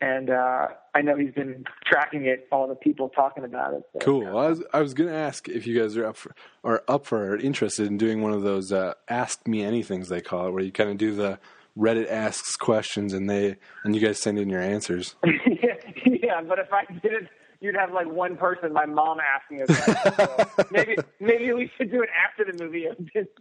and 0.00 0.30
uh, 0.30 0.68
I 0.94 1.02
know 1.02 1.16
he's 1.16 1.32
been 1.32 1.64
tracking 1.84 2.24
it, 2.26 2.48
all 2.50 2.66
the 2.66 2.74
people 2.74 3.08
talking 3.10 3.44
about 3.44 3.74
it. 3.74 3.82
So. 3.92 3.98
Cool. 4.00 4.24
Well, 4.24 4.38
I 4.38 4.48
was 4.48 4.62
I 4.72 4.80
was 4.80 4.94
going 4.94 5.10
to 5.10 5.16
ask 5.16 5.48
if 5.48 5.66
you 5.66 5.78
guys 5.78 5.96
are 5.96 6.06
up 6.06 6.16
for, 6.16 6.34
are 6.64 6.82
up 6.88 7.06
for 7.06 7.32
or 7.32 7.36
interested 7.36 7.86
in 7.86 7.98
doing 7.98 8.22
one 8.22 8.32
of 8.32 8.42
those 8.42 8.72
uh, 8.72 8.94
ask 9.08 9.46
me 9.46 9.60
anythings 9.62 10.08
they 10.08 10.20
call 10.20 10.48
it, 10.48 10.52
where 10.52 10.62
you 10.62 10.72
kind 10.72 10.90
of 10.90 10.98
do 10.98 11.14
the 11.14 11.38
Reddit 11.78 12.10
asks 12.10 12.56
questions 12.56 13.12
and 13.12 13.28
they 13.28 13.56
and 13.84 13.94
you 13.94 14.00
guys 14.00 14.20
send 14.20 14.38
in 14.38 14.48
your 14.48 14.60
answers. 14.60 15.14
yeah, 15.24 16.40
but 16.46 16.58
if 16.58 16.72
I 16.72 16.84
did 17.00 17.12
it, 17.12 17.28
you'd 17.60 17.76
have 17.76 17.92
like 17.92 18.10
one 18.10 18.36
person, 18.36 18.72
my 18.72 18.86
mom, 18.86 19.18
asking 19.20 19.62
us. 19.62 20.16
So 20.16 20.64
maybe 20.70 20.96
maybe 21.20 21.52
we 21.52 21.70
should 21.76 21.90
do 21.90 22.02
it 22.02 22.08
after 22.26 22.50
the 22.50 22.62
movie. 22.62 22.86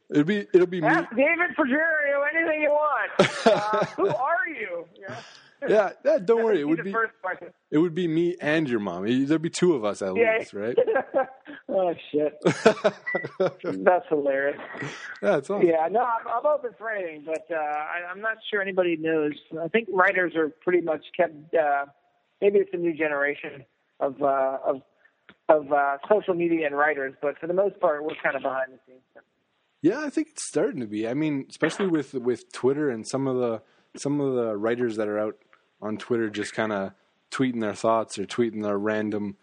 It'll 0.10 0.24
be 0.24 0.48
it'll 0.54 0.68
be 0.68 0.82
me. 0.82 0.88
Ask 0.88 1.10
David 1.16 1.56
Frigerio 1.58 2.26
anything 2.34 2.62
you 2.62 2.70
want. 2.70 3.12
Uh, 3.50 3.86
who 3.96 4.08
are 4.08 4.48
you? 4.48 4.86
Yeah. 5.00 5.16
Yeah, 5.68 5.92
yeah, 6.06 6.18
don't 6.24 6.44
worry. 6.44 6.62
It 6.62 6.66
would 6.68 6.84
be 6.84 6.94
it 7.72 7.78
would 7.78 7.94
be 7.94 8.08
me 8.08 8.36
and 8.40 8.70
your 8.70 8.80
mom. 8.80 9.06
There'd 9.26 9.42
be 9.42 9.50
two 9.50 9.74
of 9.76 9.84
us 9.84 10.02
at 10.02 10.16
Yeah. 10.16 10.38
least, 10.40 10.54
right? 10.54 10.78
oh 11.70 11.94
shit, 12.12 12.38
that's 13.84 14.06
hilarious. 14.10 14.60
Yeah, 15.22 15.38
awesome. 15.38 15.62
Yeah, 15.64 15.88
no, 15.92 16.00
I'm, 16.02 16.28
I'm 16.28 16.46
open 16.46 16.72
for 16.78 16.90
anything, 16.90 17.24
but 17.26 17.46
uh, 17.54 17.60
I, 17.60 18.10
I'm 18.10 18.22
not 18.22 18.38
sure 18.50 18.62
anybody 18.62 18.96
knows. 18.98 19.34
I 19.62 19.68
think 19.68 19.90
writers 19.92 20.34
are 20.36 20.50
pretty 20.50 20.82
much 20.82 21.04
kept. 21.16 21.34
Uh, 21.54 21.86
maybe 22.42 22.60
it's 22.60 22.72
a 22.74 22.78
new 22.78 22.94
generation 22.94 23.66
of 24.00 24.22
uh, 24.22 24.58
of 24.66 24.82
of 25.50 25.72
uh, 25.74 25.98
social 26.10 26.34
media 26.36 26.66
and 26.68 26.76
writers, 26.78 27.14
but 27.22 27.38
for 27.40 27.48
the 27.48 27.54
most 27.54 27.80
part, 27.80 28.04
we're 28.04 28.16
kind 28.24 28.36
of 28.36 28.44
behind 28.44 28.72
the 28.74 28.80
scenes. 28.88 29.02
Yeah, 29.82 30.02
I 30.02 30.10
think 30.10 30.30
it's 30.30 30.44
starting 30.44 30.82
to 30.82 30.88
be. 30.88 31.08
I 31.08 31.14
mean, 31.14 31.46
especially 31.50 31.88
with 31.88 32.14
with 32.14 32.52
Twitter 32.52 32.90
and 32.90 33.08
some 33.08 33.28
of 33.28 33.38
the 33.38 33.62
some 33.98 34.20
of 34.22 34.36
the 34.36 34.56
writers 34.56 34.96
that 34.98 35.08
are 35.08 35.20
out 35.20 35.36
on 35.82 35.98
Twitter 35.98 36.30
just 36.30 36.54
kind 36.54 36.72
of 36.72 36.92
tweeting 37.32 37.62
their 37.62 37.76
thoughts 37.76 38.18
or 38.18 38.26
tweeting 38.26 38.64
their 38.64 38.78
random 38.78 39.38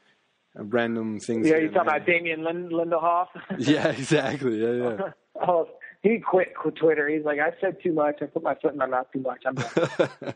uh, 0.59 0.65
random 0.65 1.21
things. 1.21 1.49
Yeah, 1.49 1.59
you 1.59 1.69
talking 1.69 1.89
about 1.89 2.07
Damon 2.07 2.43
Lind- 2.43 2.73
Lindelof? 2.73 3.27
Yeah, 3.59 3.89
exactly. 3.89 4.61
Yeah, 4.63 4.73
yeah. 4.73 5.11
oh, 5.49 5.69
he 6.03 6.19
quit 6.19 6.53
Twitter. 6.79 7.09
He's 7.09 7.25
like, 7.25 7.39
I 7.39 7.51
said 7.61 7.79
too 7.83 7.93
much. 7.93 8.17
I 8.23 8.27
put 8.27 8.43
my 8.43 8.55
foot 8.55 8.73
in 8.73 8.79
my 8.79 8.87
mouth 8.87 9.07
too 9.13 9.21
much. 9.21 9.43
I'm. 9.47 9.57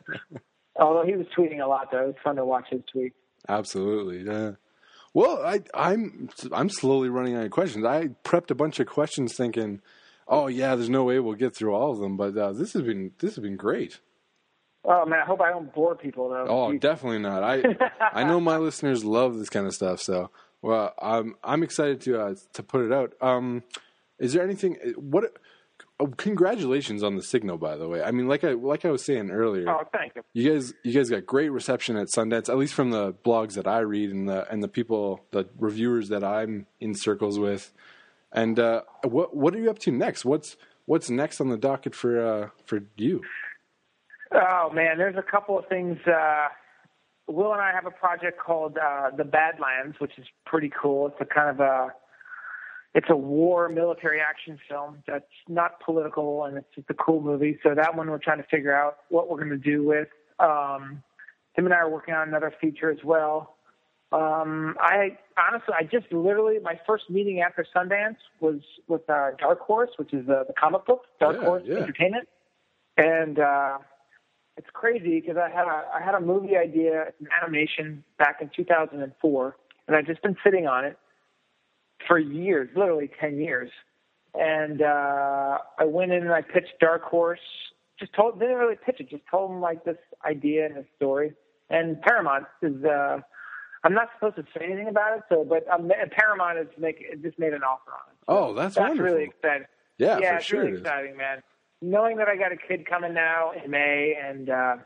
Although 0.76 1.04
he 1.04 1.14
was 1.14 1.26
tweeting 1.36 1.62
a 1.62 1.66
lot, 1.66 1.88
though. 1.92 2.04
It 2.04 2.06
was 2.06 2.14
fun 2.24 2.36
to 2.36 2.44
watch 2.44 2.66
his 2.70 2.80
tweets. 2.94 3.12
Absolutely. 3.48 4.24
Yeah. 4.30 4.52
Well, 5.12 5.42
I, 5.44 5.60
I'm 5.74 6.28
I'm 6.52 6.70
slowly 6.70 7.08
running 7.08 7.34
out 7.34 7.44
of 7.44 7.50
questions. 7.50 7.84
I 7.84 8.08
prepped 8.24 8.50
a 8.50 8.54
bunch 8.54 8.78
of 8.78 8.86
questions, 8.86 9.34
thinking, 9.36 9.80
"Oh 10.28 10.46
yeah, 10.46 10.76
there's 10.76 10.88
no 10.88 11.04
way 11.04 11.18
we'll 11.18 11.34
get 11.34 11.54
through 11.54 11.74
all 11.74 11.90
of 11.90 11.98
them." 11.98 12.16
But 12.16 12.36
uh, 12.36 12.52
this 12.52 12.74
has 12.74 12.82
been 12.82 13.12
this 13.18 13.34
has 13.34 13.42
been 13.42 13.56
great. 13.56 13.98
Oh 14.84 15.04
man, 15.04 15.20
I 15.20 15.24
hope 15.24 15.40
I 15.40 15.50
don't 15.50 15.72
bore 15.74 15.94
people 15.94 16.30
though. 16.30 16.46
Oh, 16.48 16.68
Jeez. 16.72 16.80
definitely 16.80 17.18
not. 17.18 17.42
I 17.42 17.62
I 18.12 18.24
know 18.24 18.40
my 18.40 18.56
listeners 18.56 19.04
love 19.04 19.38
this 19.38 19.50
kind 19.50 19.66
of 19.66 19.74
stuff, 19.74 20.00
so 20.00 20.30
well, 20.62 20.94
I'm 21.00 21.34
I'm 21.44 21.62
excited 21.62 22.00
to 22.02 22.20
uh, 22.20 22.34
to 22.54 22.62
put 22.62 22.84
it 22.86 22.92
out. 22.92 23.14
Um, 23.20 23.62
is 24.18 24.32
there 24.32 24.42
anything? 24.42 24.76
What? 24.96 25.36
Oh, 25.98 26.06
congratulations 26.06 27.02
on 27.02 27.16
the 27.16 27.22
signal, 27.22 27.58
by 27.58 27.76
the 27.76 27.86
way. 27.86 28.02
I 28.02 28.10
mean, 28.10 28.26
like 28.26 28.42
I 28.42 28.52
like 28.52 28.86
I 28.86 28.90
was 28.90 29.04
saying 29.04 29.30
earlier, 29.30 29.68
Oh, 29.68 29.82
thank 29.92 30.14
you. 30.16 30.22
you 30.32 30.50
guys 30.52 30.72
you 30.82 30.92
guys 30.94 31.10
got 31.10 31.26
great 31.26 31.50
reception 31.50 31.96
at 31.96 32.08
Sundance, 32.08 32.48
at 32.48 32.56
least 32.56 32.72
from 32.72 32.90
the 32.90 33.12
blogs 33.12 33.54
that 33.54 33.66
I 33.66 33.80
read 33.80 34.10
and 34.10 34.26
the 34.28 34.50
and 34.50 34.62
the 34.62 34.68
people, 34.68 35.20
the 35.30 35.46
reviewers 35.58 36.08
that 36.08 36.24
I'm 36.24 36.66
in 36.80 36.94
circles 36.94 37.38
with. 37.38 37.70
And 38.32 38.58
uh, 38.58 38.82
what 39.04 39.36
what 39.36 39.54
are 39.54 39.58
you 39.58 39.68
up 39.70 39.78
to 39.80 39.90
next? 39.90 40.24
What's 40.24 40.56
what's 40.86 41.10
next 41.10 41.38
on 41.40 41.48
the 41.50 41.58
docket 41.58 41.94
for 41.94 42.24
uh, 42.26 42.48
for 42.64 42.80
you? 42.96 43.20
Oh 44.32 44.70
man, 44.72 44.98
there's 44.98 45.16
a 45.16 45.22
couple 45.22 45.58
of 45.58 45.66
things. 45.68 45.98
Uh, 46.06 46.48
Will 47.26 47.52
and 47.52 47.62
I 47.62 47.72
have 47.72 47.86
a 47.86 47.90
project 47.90 48.40
called 48.40 48.76
uh, 48.78 49.10
The 49.16 49.24
Badlands, 49.24 49.96
which 49.98 50.12
is 50.18 50.26
pretty 50.46 50.70
cool. 50.80 51.06
It's 51.08 51.16
a 51.20 51.24
kind 51.24 51.50
of 51.50 51.60
a 51.60 51.88
it's 52.94 53.06
a 53.08 53.16
war 53.16 53.68
military 53.68 54.20
action 54.20 54.58
film 54.68 55.02
that's 55.06 55.24
not 55.48 55.80
political 55.84 56.44
and 56.44 56.56
it's 56.56 56.66
just 56.74 56.90
a 56.90 56.94
cool 56.94 57.20
movie. 57.20 57.58
So 57.62 57.74
that 57.74 57.96
one 57.96 58.10
we're 58.10 58.18
trying 58.18 58.38
to 58.38 58.48
figure 58.50 58.74
out 58.74 58.98
what 59.10 59.30
we're 59.30 59.36
going 59.36 59.50
to 59.50 59.56
do 59.56 59.84
with. 59.84 60.08
Um, 60.40 61.02
Tim 61.54 61.66
and 61.66 61.74
I 61.74 61.78
are 61.78 61.88
working 61.88 62.14
on 62.14 62.26
another 62.28 62.52
feature 62.60 62.90
as 62.90 62.98
well. 63.04 63.54
Um, 64.12 64.76
I 64.80 65.18
honestly, 65.38 65.74
I 65.78 65.84
just 65.84 66.12
literally 66.12 66.58
my 66.60 66.80
first 66.84 67.08
meeting 67.10 67.42
after 67.42 67.64
Sundance 67.74 68.16
was 68.40 68.60
with 68.88 69.08
uh, 69.08 69.30
Dark 69.38 69.60
Horse, 69.60 69.90
which 69.96 70.12
is 70.12 70.28
uh, 70.28 70.42
the 70.48 70.52
comic 70.58 70.84
book 70.84 71.02
Dark 71.20 71.36
Yeah, 71.38 71.44
Horse 71.44 71.62
yeah. 71.64 71.76
Entertainment, 71.76 72.28
and 72.96 73.38
uh, 73.38 73.78
it's 74.56 74.68
crazy 74.72 75.20
because 75.20 75.36
I 75.36 75.48
had 75.48 75.66
a 75.66 75.84
I 75.94 76.00
had 76.04 76.14
a 76.14 76.20
movie 76.20 76.56
idea, 76.56 77.06
an 77.20 77.28
animation 77.42 78.04
back 78.18 78.36
in 78.40 78.50
2004, 78.54 79.56
and 79.86 79.96
I've 79.96 80.06
just 80.06 80.22
been 80.22 80.36
sitting 80.44 80.66
on 80.66 80.84
it 80.84 80.98
for 82.06 82.18
years, 82.18 82.68
literally 82.76 83.10
10 83.20 83.38
years. 83.38 83.70
And 84.34 84.80
uh, 84.82 85.58
I 85.78 85.84
went 85.84 86.12
in 86.12 86.22
and 86.22 86.32
I 86.32 86.42
pitched 86.42 86.74
Dark 86.80 87.02
Horse. 87.02 87.40
Just 87.98 88.12
told 88.14 88.38
didn't 88.38 88.56
really 88.56 88.76
pitch 88.84 88.96
it. 89.00 89.10
Just 89.10 89.24
told 89.30 89.50
them 89.50 89.60
like 89.60 89.84
this 89.84 89.96
idea 90.24 90.66
and 90.66 90.76
a 90.78 90.84
story. 90.96 91.32
And 91.68 92.00
Paramount 92.02 92.44
is. 92.62 92.82
Uh, 92.84 93.18
I'm 93.82 93.94
not 93.94 94.08
supposed 94.14 94.36
to 94.36 94.44
say 94.56 94.66
anything 94.66 94.88
about 94.88 95.16
it, 95.16 95.22
so 95.30 95.42
but 95.42 95.66
um, 95.72 95.90
Paramount 96.10 96.58
has 96.58 96.66
make 96.78 97.02
just 97.22 97.38
made 97.38 97.54
an 97.54 97.62
offer 97.62 97.90
on 97.92 98.12
it. 98.12 98.16
So 98.18 98.24
Oh, 98.28 98.54
that's 98.54 98.74
that's 98.74 98.88
wonderful. 98.90 99.12
really 99.14 99.24
exciting. 99.24 99.66
Yeah, 99.98 100.18
yeah, 100.20 100.30
for 100.32 100.36
it's 100.36 100.44
sure. 100.46 100.60
really 100.60 100.72
it 100.72 100.74
is. 100.74 100.80
exciting, 100.82 101.16
man. 101.16 101.42
Knowing 101.82 102.18
that 102.18 102.28
I 102.28 102.36
got 102.36 102.52
a 102.52 102.56
kid 102.56 102.86
coming 102.88 103.14
now 103.14 103.52
in 103.52 103.70
May, 103.70 104.14
and 104.22 104.50
uh, 104.50 104.76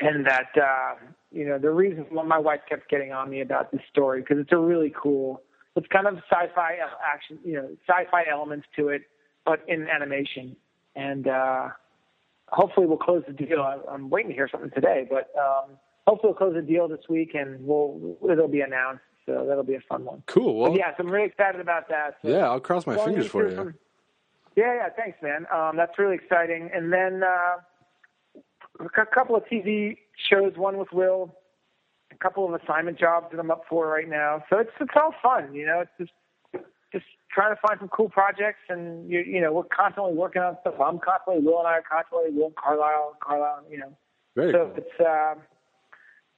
and 0.00 0.26
that 0.26 0.48
uh, 0.56 0.94
you 1.30 1.46
know 1.46 1.58
the 1.58 1.70
reason 1.70 2.06
why 2.10 2.22
my 2.24 2.38
wife 2.38 2.60
kept 2.68 2.88
getting 2.88 3.12
on 3.12 3.28
me 3.28 3.42
about 3.42 3.70
this 3.72 3.82
story 3.90 4.20
because 4.22 4.38
it's 4.38 4.52
a 4.52 4.56
really 4.58 4.92
cool. 4.96 5.42
It's 5.74 5.86
kind 5.88 6.06
of 6.06 6.14
sci-fi 6.30 6.76
action, 7.06 7.38
you 7.44 7.52
know, 7.56 7.68
sci-fi 7.86 8.24
elements 8.32 8.66
to 8.76 8.88
it, 8.88 9.02
but 9.44 9.60
in 9.68 9.86
animation. 9.88 10.56
And 10.94 11.28
uh, 11.28 11.68
hopefully 12.48 12.86
we'll 12.86 12.96
close 12.96 13.24
the 13.26 13.34
deal. 13.34 13.60
I- 13.60 13.80
I'm 13.92 14.08
waiting 14.08 14.30
to 14.30 14.34
hear 14.34 14.48
something 14.50 14.70
today, 14.70 15.06
but 15.10 15.30
um, 15.38 15.76
hopefully 16.06 16.30
we'll 16.30 16.38
close 16.38 16.54
the 16.54 16.62
deal 16.62 16.88
this 16.88 17.06
week, 17.10 17.34
and 17.34 17.60
we'll 17.66 18.16
it'll 18.30 18.48
be 18.48 18.62
announced. 18.62 19.02
So 19.26 19.44
that'll 19.46 19.64
be 19.64 19.74
a 19.74 19.80
fun 19.86 20.06
one. 20.06 20.22
Cool. 20.26 20.58
Well, 20.58 20.78
yeah, 20.78 20.96
so 20.96 21.02
I'm 21.04 21.10
really 21.10 21.26
excited 21.26 21.60
about 21.60 21.90
that. 21.90 22.16
So 22.22 22.28
yeah, 22.30 22.48
I'll 22.48 22.60
cross 22.60 22.86
my 22.86 22.96
fingers 22.96 23.26
for 23.26 23.46
you. 23.50 23.54
from- 23.56 23.74
Yeah, 24.56 24.74
yeah, 24.74 24.88
thanks, 24.96 25.18
man. 25.22 25.46
Um, 25.54 25.76
that's 25.76 25.98
really 25.98 26.14
exciting. 26.14 26.70
And 26.74 26.92
then 26.92 27.22
uh, 27.22 28.84
a 28.84 29.06
couple 29.14 29.36
of 29.36 29.44
TV 29.44 29.98
shows, 30.30 30.52
one 30.56 30.78
with 30.78 30.88
Will, 30.92 31.34
a 32.10 32.16
couple 32.16 32.46
of 32.46 32.60
assignment 32.60 32.98
jobs 32.98 33.26
that 33.30 33.38
I'm 33.38 33.50
up 33.50 33.64
for 33.68 33.86
right 33.86 34.08
now. 34.08 34.42
So 34.48 34.58
it's 34.58 34.70
it's 34.80 34.92
all 34.96 35.14
fun, 35.22 35.54
you 35.54 35.66
know. 35.66 35.82
It's 35.82 35.90
just 35.98 36.64
just 36.92 37.04
trying 37.30 37.54
to 37.54 37.60
find 37.60 37.78
some 37.78 37.88
cool 37.88 38.08
projects, 38.08 38.60
and 38.70 39.10
you 39.10 39.20
you 39.20 39.40
know 39.42 39.52
we're 39.52 39.64
constantly 39.64 40.14
working 40.14 40.40
on 40.40 40.56
stuff. 40.62 40.74
I'm 40.80 40.98
constantly 40.98 41.44
Will 41.44 41.58
and 41.58 41.68
I 41.68 41.72
are 41.72 41.82
constantly 41.82 42.30
Will 42.36 42.46
and 42.46 42.56
Carlyle, 42.56 43.16
Carlyle, 43.20 43.64
you 43.70 43.78
know. 43.78 43.92
Very 44.34 44.52
so 44.52 44.72
cool. 44.72 44.74
it's 44.76 45.00
uh, 45.00 45.34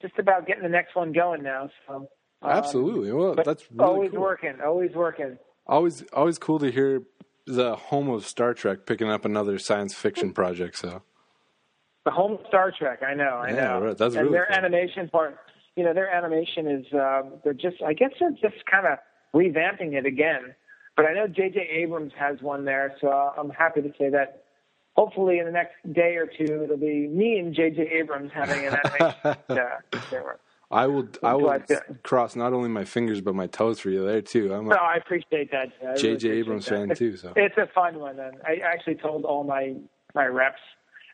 just 0.03 0.19
about 0.19 0.47
getting 0.47 0.63
the 0.63 0.69
next 0.69 0.97
one 0.97 1.13
going 1.13 1.43
now. 1.43 1.71
So 1.87 1.95
um, 1.95 2.09
Absolutely. 2.51 3.13
Well, 3.13 3.35
that's 3.35 3.65
really 3.71 3.89
always 3.89 4.11
cool. 4.11 4.21
working, 4.21 4.55
always 4.65 4.93
working. 4.93 5.39
Always, 5.67 6.03
always 6.13 6.39
cool 6.39 6.59
to 6.61 6.71
hear 6.71 7.03
the 7.49 7.77
home 7.77 8.09
of 8.11 8.27
Star 8.27 8.55
Trek 8.55 8.87
picking 8.87 9.11
up 9.11 9.25
another 9.25 9.59
science 9.59 9.95
fiction 9.95 10.33
project. 10.33 10.77
So 10.79 11.03
The 12.05 12.11
home 12.11 12.33
of 12.33 12.41
Star 12.49 12.73
Trek, 12.79 13.03
I 13.03 13.15
know, 13.15 13.39
I 13.43 13.51
Yeah, 13.51 13.55
know. 13.69 13.81
right, 13.81 13.99
that's 13.99 14.15
and 14.15 14.25
really 14.25 14.33
their 14.37 14.47
cool. 14.47 14.57
animation 14.57 15.09
part, 15.09 15.39
you 15.77 15.85
know, 15.85 15.93
their 15.95 16.09
animation 16.13 16.67
is 16.69 16.87
um, 16.93 17.35
they're 17.45 17.53
just, 17.55 17.83
I 17.83 17.93
guess 17.93 18.11
they're 18.21 18.31
just 18.33 18.65
kind 18.71 18.87
of 18.87 18.99
revamping 19.35 19.95
it 19.95 20.07
again. 20.07 20.55
But 20.97 21.07
I 21.07 21.13
know 21.15 21.29
J.J. 21.29 21.61
Abrams 21.61 22.13
has 22.19 22.41
one 22.43 22.65
there, 22.65 22.95
so 23.01 23.09
I'm 23.09 23.51
happy 23.51 23.83
to 23.83 23.93
say 23.99 24.11
that. 24.11 24.43
Hopefully, 24.97 25.39
in 25.39 25.45
the 25.47 25.53
next 25.53 25.75
day 25.93 26.17
or 26.17 26.27
two, 26.27 26.63
it'll 26.65 26.77
be 26.77 27.07
me 27.07 27.39
and 27.39 27.55
J.J. 27.55 27.89
Abrams 28.01 28.33
having 28.35 28.67
an 28.67 28.75
animation. 28.85 29.15
uh. 29.51 30.19
I 30.71 30.87
will, 30.87 31.09
I 31.23 31.35
will 31.35 31.59
to- 31.59 31.83
cross 32.03 32.37
not 32.37 32.53
only 32.53 32.69
my 32.69 32.85
fingers 32.85 33.21
but 33.21 33.35
my 33.35 33.47
toes 33.47 33.81
for 33.81 33.91
you 33.91 34.05
there 34.07 34.21
too. 34.21 34.53
I'm 34.53 34.67
No, 34.69 34.77
a 34.77 34.79
I 34.79 34.97
appreciate 34.97 35.51
that. 35.51 35.69
I 35.81 35.85
really 35.87 35.97
J.J. 35.97 36.13
appreciate 36.29 36.39
Abrams 36.39 36.65
that. 36.67 36.71
fan 36.89 36.97
too. 36.97 37.17
So 37.17 37.33
It's 37.37 37.57
a 37.57 37.69
fun 37.75 37.99
one, 37.99 38.19
and 38.19 38.37
I 38.47 38.57
actually 38.65 38.97
told 38.97 39.25
all 39.25 39.45
my 39.45 39.75
my 40.15 40.27
reps. 40.27 40.61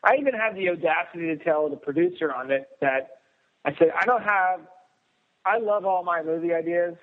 I 0.03 0.17
even 0.17 0.35
had 0.35 0.55
the 0.57 0.69
audacity 0.71 1.27
to 1.27 1.37
tell 1.37 1.71
the 1.71 1.77
producer 1.77 2.33
on 2.33 2.51
it 2.51 2.69
that 2.81 3.19
I 3.65 3.75
said 3.79 3.93
I 3.99 4.05
don't 4.07 4.23
have. 4.23 4.61
I 5.47 5.59
love 5.59 5.85
all 5.85 6.03
my 6.03 6.23
movie 6.23 6.53
ideas, 6.53 6.95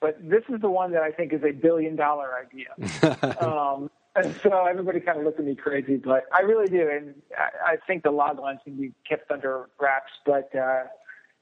but 0.00 0.16
this 0.22 0.42
is 0.48 0.60
the 0.60 0.70
one 0.70 0.92
that 0.92 1.02
I 1.02 1.10
think 1.10 1.32
is 1.32 1.42
a 1.42 1.50
billion 1.52 1.96
dollar 1.96 2.28
idea. 2.38 3.40
um, 3.46 3.90
and 4.14 4.34
so 4.42 4.64
everybody 4.64 5.00
kind 5.00 5.18
of 5.18 5.24
looked 5.24 5.40
at 5.40 5.44
me 5.46 5.54
crazy, 5.56 5.96
but 5.96 6.24
I 6.32 6.42
really 6.42 6.66
do, 6.68 6.88
and 6.88 7.14
I, 7.36 7.72
I 7.72 7.76
think 7.86 8.02
the 8.04 8.10
log 8.10 8.38
lines 8.38 8.60
can 8.64 8.76
be 8.76 8.92
kept 9.08 9.30
under 9.30 9.68
wraps. 9.80 10.12
But 10.24 10.54
uh, 10.54 10.84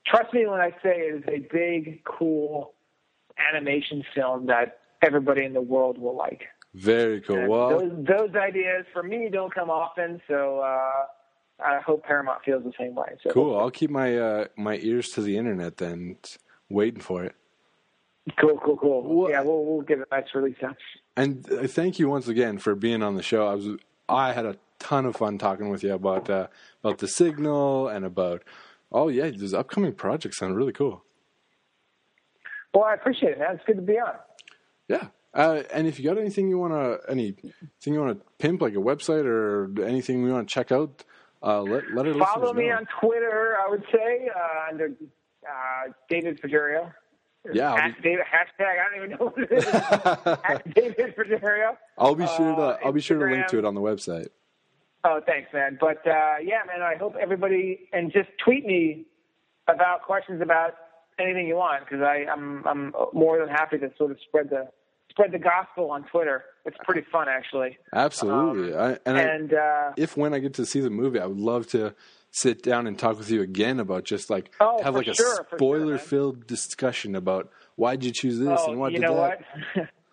trust 0.07 0.33
me 0.33 0.47
when 0.47 0.61
I 0.61 0.71
say 0.83 0.99
it 1.09 1.15
is 1.17 1.25
a 1.29 1.47
big, 1.53 2.05
cool 2.05 2.75
animation 3.53 4.05
film 4.15 4.47
that 4.47 4.79
everybody 5.03 5.45
in 5.45 5.53
the 5.53 5.61
world 5.61 5.99
will 5.99 6.17
like. 6.17 6.43
very 6.75 7.21
cool. 7.21 7.37
And 7.39 7.49
Well, 7.49 7.79
those, 7.81 8.07
those 8.07 8.35
ideas 8.37 8.87
for 8.93 9.03
me 9.03 9.29
don't 9.31 9.55
come 9.55 9.71
often, 9.71 10.21
so 10.29 10.61
uh, 10.61 11.07
I 11.65 11.81
hope 11.81 12.05
Paramount 12.05 12.43
feels 12.45 12.65
the 12.65 12.73
same 12.79 12.95
way. 12.95 13.17
So 13.23 13.31
cool. 13.31 13.59
I'll 13.59 13.71
keep 13.71 13.91
my 13.91 14.17
uh, 14.17 14.45
my 14.57 14.77
ears 14.79 15.11
to 15.11 15.21
the 15.23 15.37
internet 15.37 15.77
then, 15.77 16.17
waiting 16.69 17.01
for 17.01 17.25
it. 17.25 17.35
cool, 18.41 18.59
cool, 18.65 18.77
cool. 18.77 19.03
Well- 19.03 19.31
yeah, 19.31 19.43
we'll 19.43 19.65
we'll 19.65 19.83
give 19.83 20.01
it 20.01 20.09
a 20.11 20.17
nice 20.17 20.29
release. 20.35 20.57
Out. 20.63 20.77
And 21.17 21.51
uh, 21.53 21.67
thank 21.69 21.99
you 21.99 22.09
once 22.09 22.27
again 22.29 22.59
for 22.59 22.75
being 22.75 23.03
on 23.03 23.15
the 23.15 23.23
show. 23.23 23.47
I 23.47 23.55
was 23.55 23.69
I 24.09 24.33
had 24.33 24.47
a 24.47 24.57
ton 24.81 25.07
of 25.07 25.17
fun 25.17 25.39
talking 25.39 25.69
with 25.71 25.83
you 25.85 25.95
about 25.95 26.29
uh, 26.31 26.49
about 26.83 26.99
the 26.99 27.09
signal 27.09 27.89
and 27.89 28.05
about 28.05 28.43
oh 28.95 29.09
yeah, 29.09 29.29
these 29.29 29.53
upcoming 29.53 29.93
projects 29.93 30.39
sound 30.39 30.57
really 30.57 30.73
cool. 30.73 31.03
Well, 32.73 32.85
I 32.85 32.95
appreciate 32.95 33.33
it, 33.33 33.39
man. 33.39 33.57
It's 33.57 33.65
good 33.67 33.77
to 33.77 33.83
be 33.83 33.99
on. 34.01 34.15
Yeah. 34.89 35.09
Uh, 35.35 35.63
and 35.73 35.87
if 35.87 35.99
you 35.99 36.05
got 36.05 36.17
anything 36.17 36.49
you 36.49 36.59
want 36.59 36.73
to 36.73 37.11
anything 37.11 37.53
you 37.87 38.01
want 38.01 38.19
to 38.19 38.25
pimp 38.39 38.63
like 38.63 38.75
a 38.75 38.79
website 38.79 39.25
or 39.27 39.69
anything 39.85 40.23
we 40.23 40.31
want 40.33 40.49
to 40.49 40.53
check 40.55 40.71
out, 40.73 41.05
uh, 41.43 41.61
let 41.61 41.85
let 41.93 42.07
our 42.07 42.15
Follow 42.15 42.53
me 42.55 42.69
know. 42.69 42.77
on 42.77 42.87
Twitter. 43.01 43.57
I 43.65 43.69
would 43.69 43.85
say 43.93 44.29
uh, 44.35 44.71
under 44.71 44.87
uh, 44.87 45.93
David 46.09 46.41
Frigerio. 46.41 46.93
Yeah, 47.53 47.75
At 47.75 47.97
be- 47.97 48.03
David, 48.11 48.25
hashtag. 48.25 48.65
I 48.81 48.97
don't 48.97 49.05
even 49.05 49.11
know 49.19 49.27
what 49.27 49.39
it 49.39 50.65
is. 50.65 50.73
David 50.75 51.15
Frigerio. 51.17 51.77
I'll 51.99 52.15
be 52.15 52.27
sure 52.29 52.55
to 52.55 52.63
uh, 52.63 52.79
I'll 52.85 52.93
be 52.93 53.01
sure 53.03 53.19
to 53.19 53.31
link 53.35 53.49
to 53.49 53.59
it 53.59 53.65
on 53.65 53.75
the 53.75 53.83
website. 53.83 54.29
Oh, 55.05 55.21
thanks, 55.27 55.53
man. 55.53 55.77
But 55.81 56.07
uh, 56.07 56.37
yeah, 56.43 56.61
man, 56.67 56.83
I 56.83 56.97
hope 56.97 57.15
everybody 57.21 57.89
and 57.93 58.11
just 58.13 58.29
tweet 58.43 58.65
me 58.65 59.05
about 59.69 60.03
questions 60.03 60.41
about 60.43 60.75
anything 61.19 61.47
you 61.47 61.57
want 61.57 61.85
because 61.85 62.03
I'm 62.03 62.67
I'm 62.67 62.93
more 63.13 63.39
than 63.39 63.49
happy 63.49 63.79
to 63.79 63.91
sort 63.99 64.11
of 64.11 64.19
spread 64.27 64.51
the 64.51 64.69
spread 65.11 65.33
the 65.33 65.39
gospel 65.39 65.91
on 65.91 66.05
Twitter. 66.05 66.45
It's 66.65 66.77
pretty 66.85 67.07
fun, 67.13 67.29
actually. 67.29 67.79
Absolutely. 67.93 68.75
I, 68.75 68.99
and 69.05 69.53
I, 69.53 69.57
uh, 69.57 69.93
if 69.97 70.17
when 70.17 70.33
I 70.33 70.39
get 70.39 70.55
to 70.55 70.67
see 70.67 70.81
the 70.81 70.91
movie, 70.91 71.21
I 71.21 71.27
would 71.27 71.39
love 71.39 71.67
to 71.69 71.95
sit 72.31 72.63
down 72.63 72.87
and 72.87 72.99
talk 72.99 73.19
with 73.19 73.31
you 73.31 73.43
again 73.43 73.79
about 73.79 74.05
just 74.05 74.29
like 74.29 74.51
Oh, 74.61 74.83
have 74.83 74.95
like 74.95 75.07
a 75.07 75.15
sure, 75.15 75.37
sure, 75.37 75.47
spoiler 75.55 75.99
filled 75.99 76.47
discussion 76.47 77.15
about 77.15 77.51
why'd 77.77 78.03
you 78.03 78.11
choose 78.13 78.39
this 78.39 78.61
oh, 78.63 78.71
and 78.71 78.81
what 78.81 78.93
you 78.93 78.99
did 78.99 79.07
know 79.07 79.17
that. 79.17 79.45
what? 79.75 79.89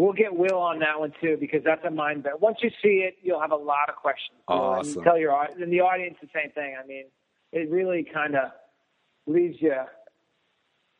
we'll 0.00 0.12
get 0.12 0.34
Will 0.36 0.58
on 0.58 0.78
that 0.80 0.98
one 0.98 1.12
too 1.20 1.36
because 1.38 1.62
that's 1.64 1.84
a 1.84 1.90
mind 1.90 2.22
bet. 2.22 2.40
Once 2.40 2.58
you 2.62 2.70
see 2.82 3.04
it, 3.06 3.16
you'll 3.22 3.40
have 3.40 3.52
a 3.52 3.56
lot 3.56 3.88
of 3.88 3.96
questions. 3.96 4.38
You 4.48 4.54
Awesome. 4.54 5.04
tell 5.04 5.18
your 5.18 5.32
and 5.60 5.72
the 5.72 5.80
audience 5.80 6.16
the 6.20 6.28
same 6.34 6.50
thing. 6.52 6.76
I 6.82 6.86
mean, 6.86 7.04
it 7.52 7.70
really 7.70 8.04
kind 8.12 8.34
of 8.36 8.50
leaves 9.26 9.56
you 9.60 9.74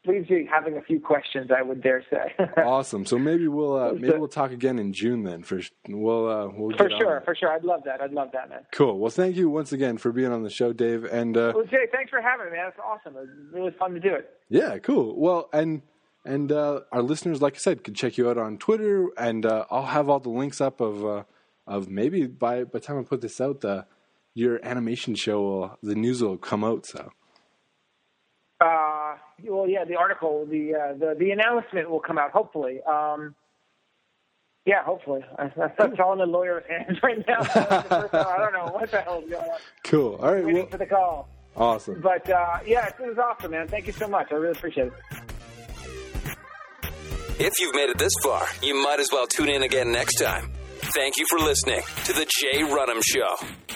leaves 0.06 0.30
you 0.30 0.48
having 0.50 0.78
a 0.78 0.82
few 0.82 0.98
questions. 0.98 1.50
I 1.56 1.60
would 1.62 1.82
dare 1.82 2.02
say. 2.10 2.34
Awesome. 2.56 3.04
So 3.04 3.18
maybe 3.18 3.48
we'll 3.48 3.76
uh, 3.76 3.92
maybe 3.92 4.16
we'll 4.16 4.28
talk 4.28 4.50
again 4.50 4.78
in 4.78 4.92
June 4.92 5.24
then. 5.24 5.42
For 5.42 5.60
we'll 5.88 6.28
uh, 6.28 6.48
we'll 6.48 6.76
For 6.76 6.88
sure, 6.90 7.22
for 7.24 7.34
sure. 7.34 7.52
I'd 7.52 7.64
love 7.64 7.82
that. 7.84 8.00
I'd 8.00 8.12
love 8.12 8.30
that, 8.32 8.48
man. 8.48 8.60
Cool. 8.72 8.98
Well, 8.98 9.10
thank 9.10 9.36
you 9.36 9.50
once 9.50 9.72
again 9.72 9.98
for 9.98 10.10
being 10.12 10.32
on 10.32 10.42
the 10.42 10.50
show, 10.50 10.72
Dave. 10.72 11.04
And 11.04 11.36
uh, 11.36 11.52
Well, 11.54 11.64
Jay, 11.66 11.86
thanks 11.92 12.10
for 12.10 12.20
having 12.22 12.46
me, 12.46 12.52
man. 12.52 12.68
It's 12.68 12.78
awesome. 12.82 13.16
It 13.16 13.20
was 13.20 13.28
really 13.52 13.72
fun 13.78 13.92
to 13.94 14.00
do 14.00 14.14
it. 14.14 14.30
yeah, 14.48 14.78
cool. 14.78 15.18
Well, 15.18 15.48
and 15.52 15.82
and 16.24 16.52
uh, 16.52 16.80
our 16.92 17.02
listeners, 17.02 17.40
like 17.42 17.54
I 17.54 17.58
said, 17.58 17.84
can 17.84 17.94
check 17.94 18.18
you 18.18 18.28
out 18.30 18.38
on 18.38 18.58
Twitter, 18.58 19.08
and 19.16 19.44
uh, 19.46 19.64
I'll 19.70 19.86
have 19.86 20.08
all 20.08 20.20
the 20.20 20.28
links 20.30 20.60
up 20.60 20.80
of 20.80 21.04
uh, 21.04 21.22
of 21.66 21.88
maybe 21.88 22.26
by 22.26 22.64
by 22.64 22.70
the 22.78 22.80
time 22.80 22.98
I 22.98 23.02
put 23.02 23.20
this 23.20 23.40
out, 23.40 23.60
the 23.60 23.86
your 24.34 24.58
animation 24.64 25.14
show 25.14 25.40
will 25.42 25.78
the 25.82 25.94
news 25.94 26.22
will 26.22 26.36
come 26.38 26.62
out. 26.64 26.86
So 26.86 27.10
Uh, 28.60 29.16
well, 29.44 29.66
yeah, 29.68 29.84
the 29.84 29.96
article, 29.96 30.46
the 30.46 30.74
uh, 30.74 30.92
the 30.98 31.14
the 31.18 31.30
announcement 31.30 31.90
will 31.90 32.00
come 32.00 32.18
out 32.18 32.30
hopefully. 32.32 32.80
Um, 32.82 33.34
Yeah, 34.66 34.82
hopefully. 34.84 35.24
That's 35.56 35.98
all 35.98 36.12
in 36.12 36.18
the 36.18 36.26
lawyer's 36.26 36.64
hands 36.68 36.98
right 37.02 37.24
now. 37.26 37.40
I 37.54 38.36
don't 38.38 38.52
know 38.52 38.70
what 38.72 38.90
the 38.90 39.00
hell's 39.00 39.24
going 39.28 39.42
on. 39.50 39.58
Cool. 39.84 40.16
All 40.16 40.34
right. 40.34 40.44
Waiting 40.44 40.62
Well, 40.62 40.70
for 40.70 40.78
the 40.78 40.86
call. 40.86 41.28
awesome. 41.56 42.00
But 42.02 42.28
uh, 42.28 42.58
yeah, 42.66 42.86
it 42.88 42.94
was 43.00 43.16
awesome, 43.18 43.52
man. 43.52 43.66
Thank 43.68 43.86
you 43.86 43.92
so 43.94 44.06
much. 44.06 44.30
I 44.30 44.34
really 44.34 44.52
appreciate 44.58 44.88
it. 44.88 44.92
If 47.42 47.54
you've 47.58 47.74
made 47.74 47.88
it 47.88 47.96
this 47.96 48.12
far, 48.22 48.46
you 48.62 48.74
might 48.74 49.00
as 49.00 49.08
well 49.10 49.26
tune 49.26 49.48
in 49.48 49.62
again 49.62 49.90
next 49.90 50.16
time. 50.16 50.52
Thank 50.94 51.16
you 51.16 51.24
for 51.30 51.38
listening 51.38 51.80
to 52.04 52.12
The 52.12 52.26
Jay 52.26 52.58
Runham 52.58 53.00
Show. 53.02 53.69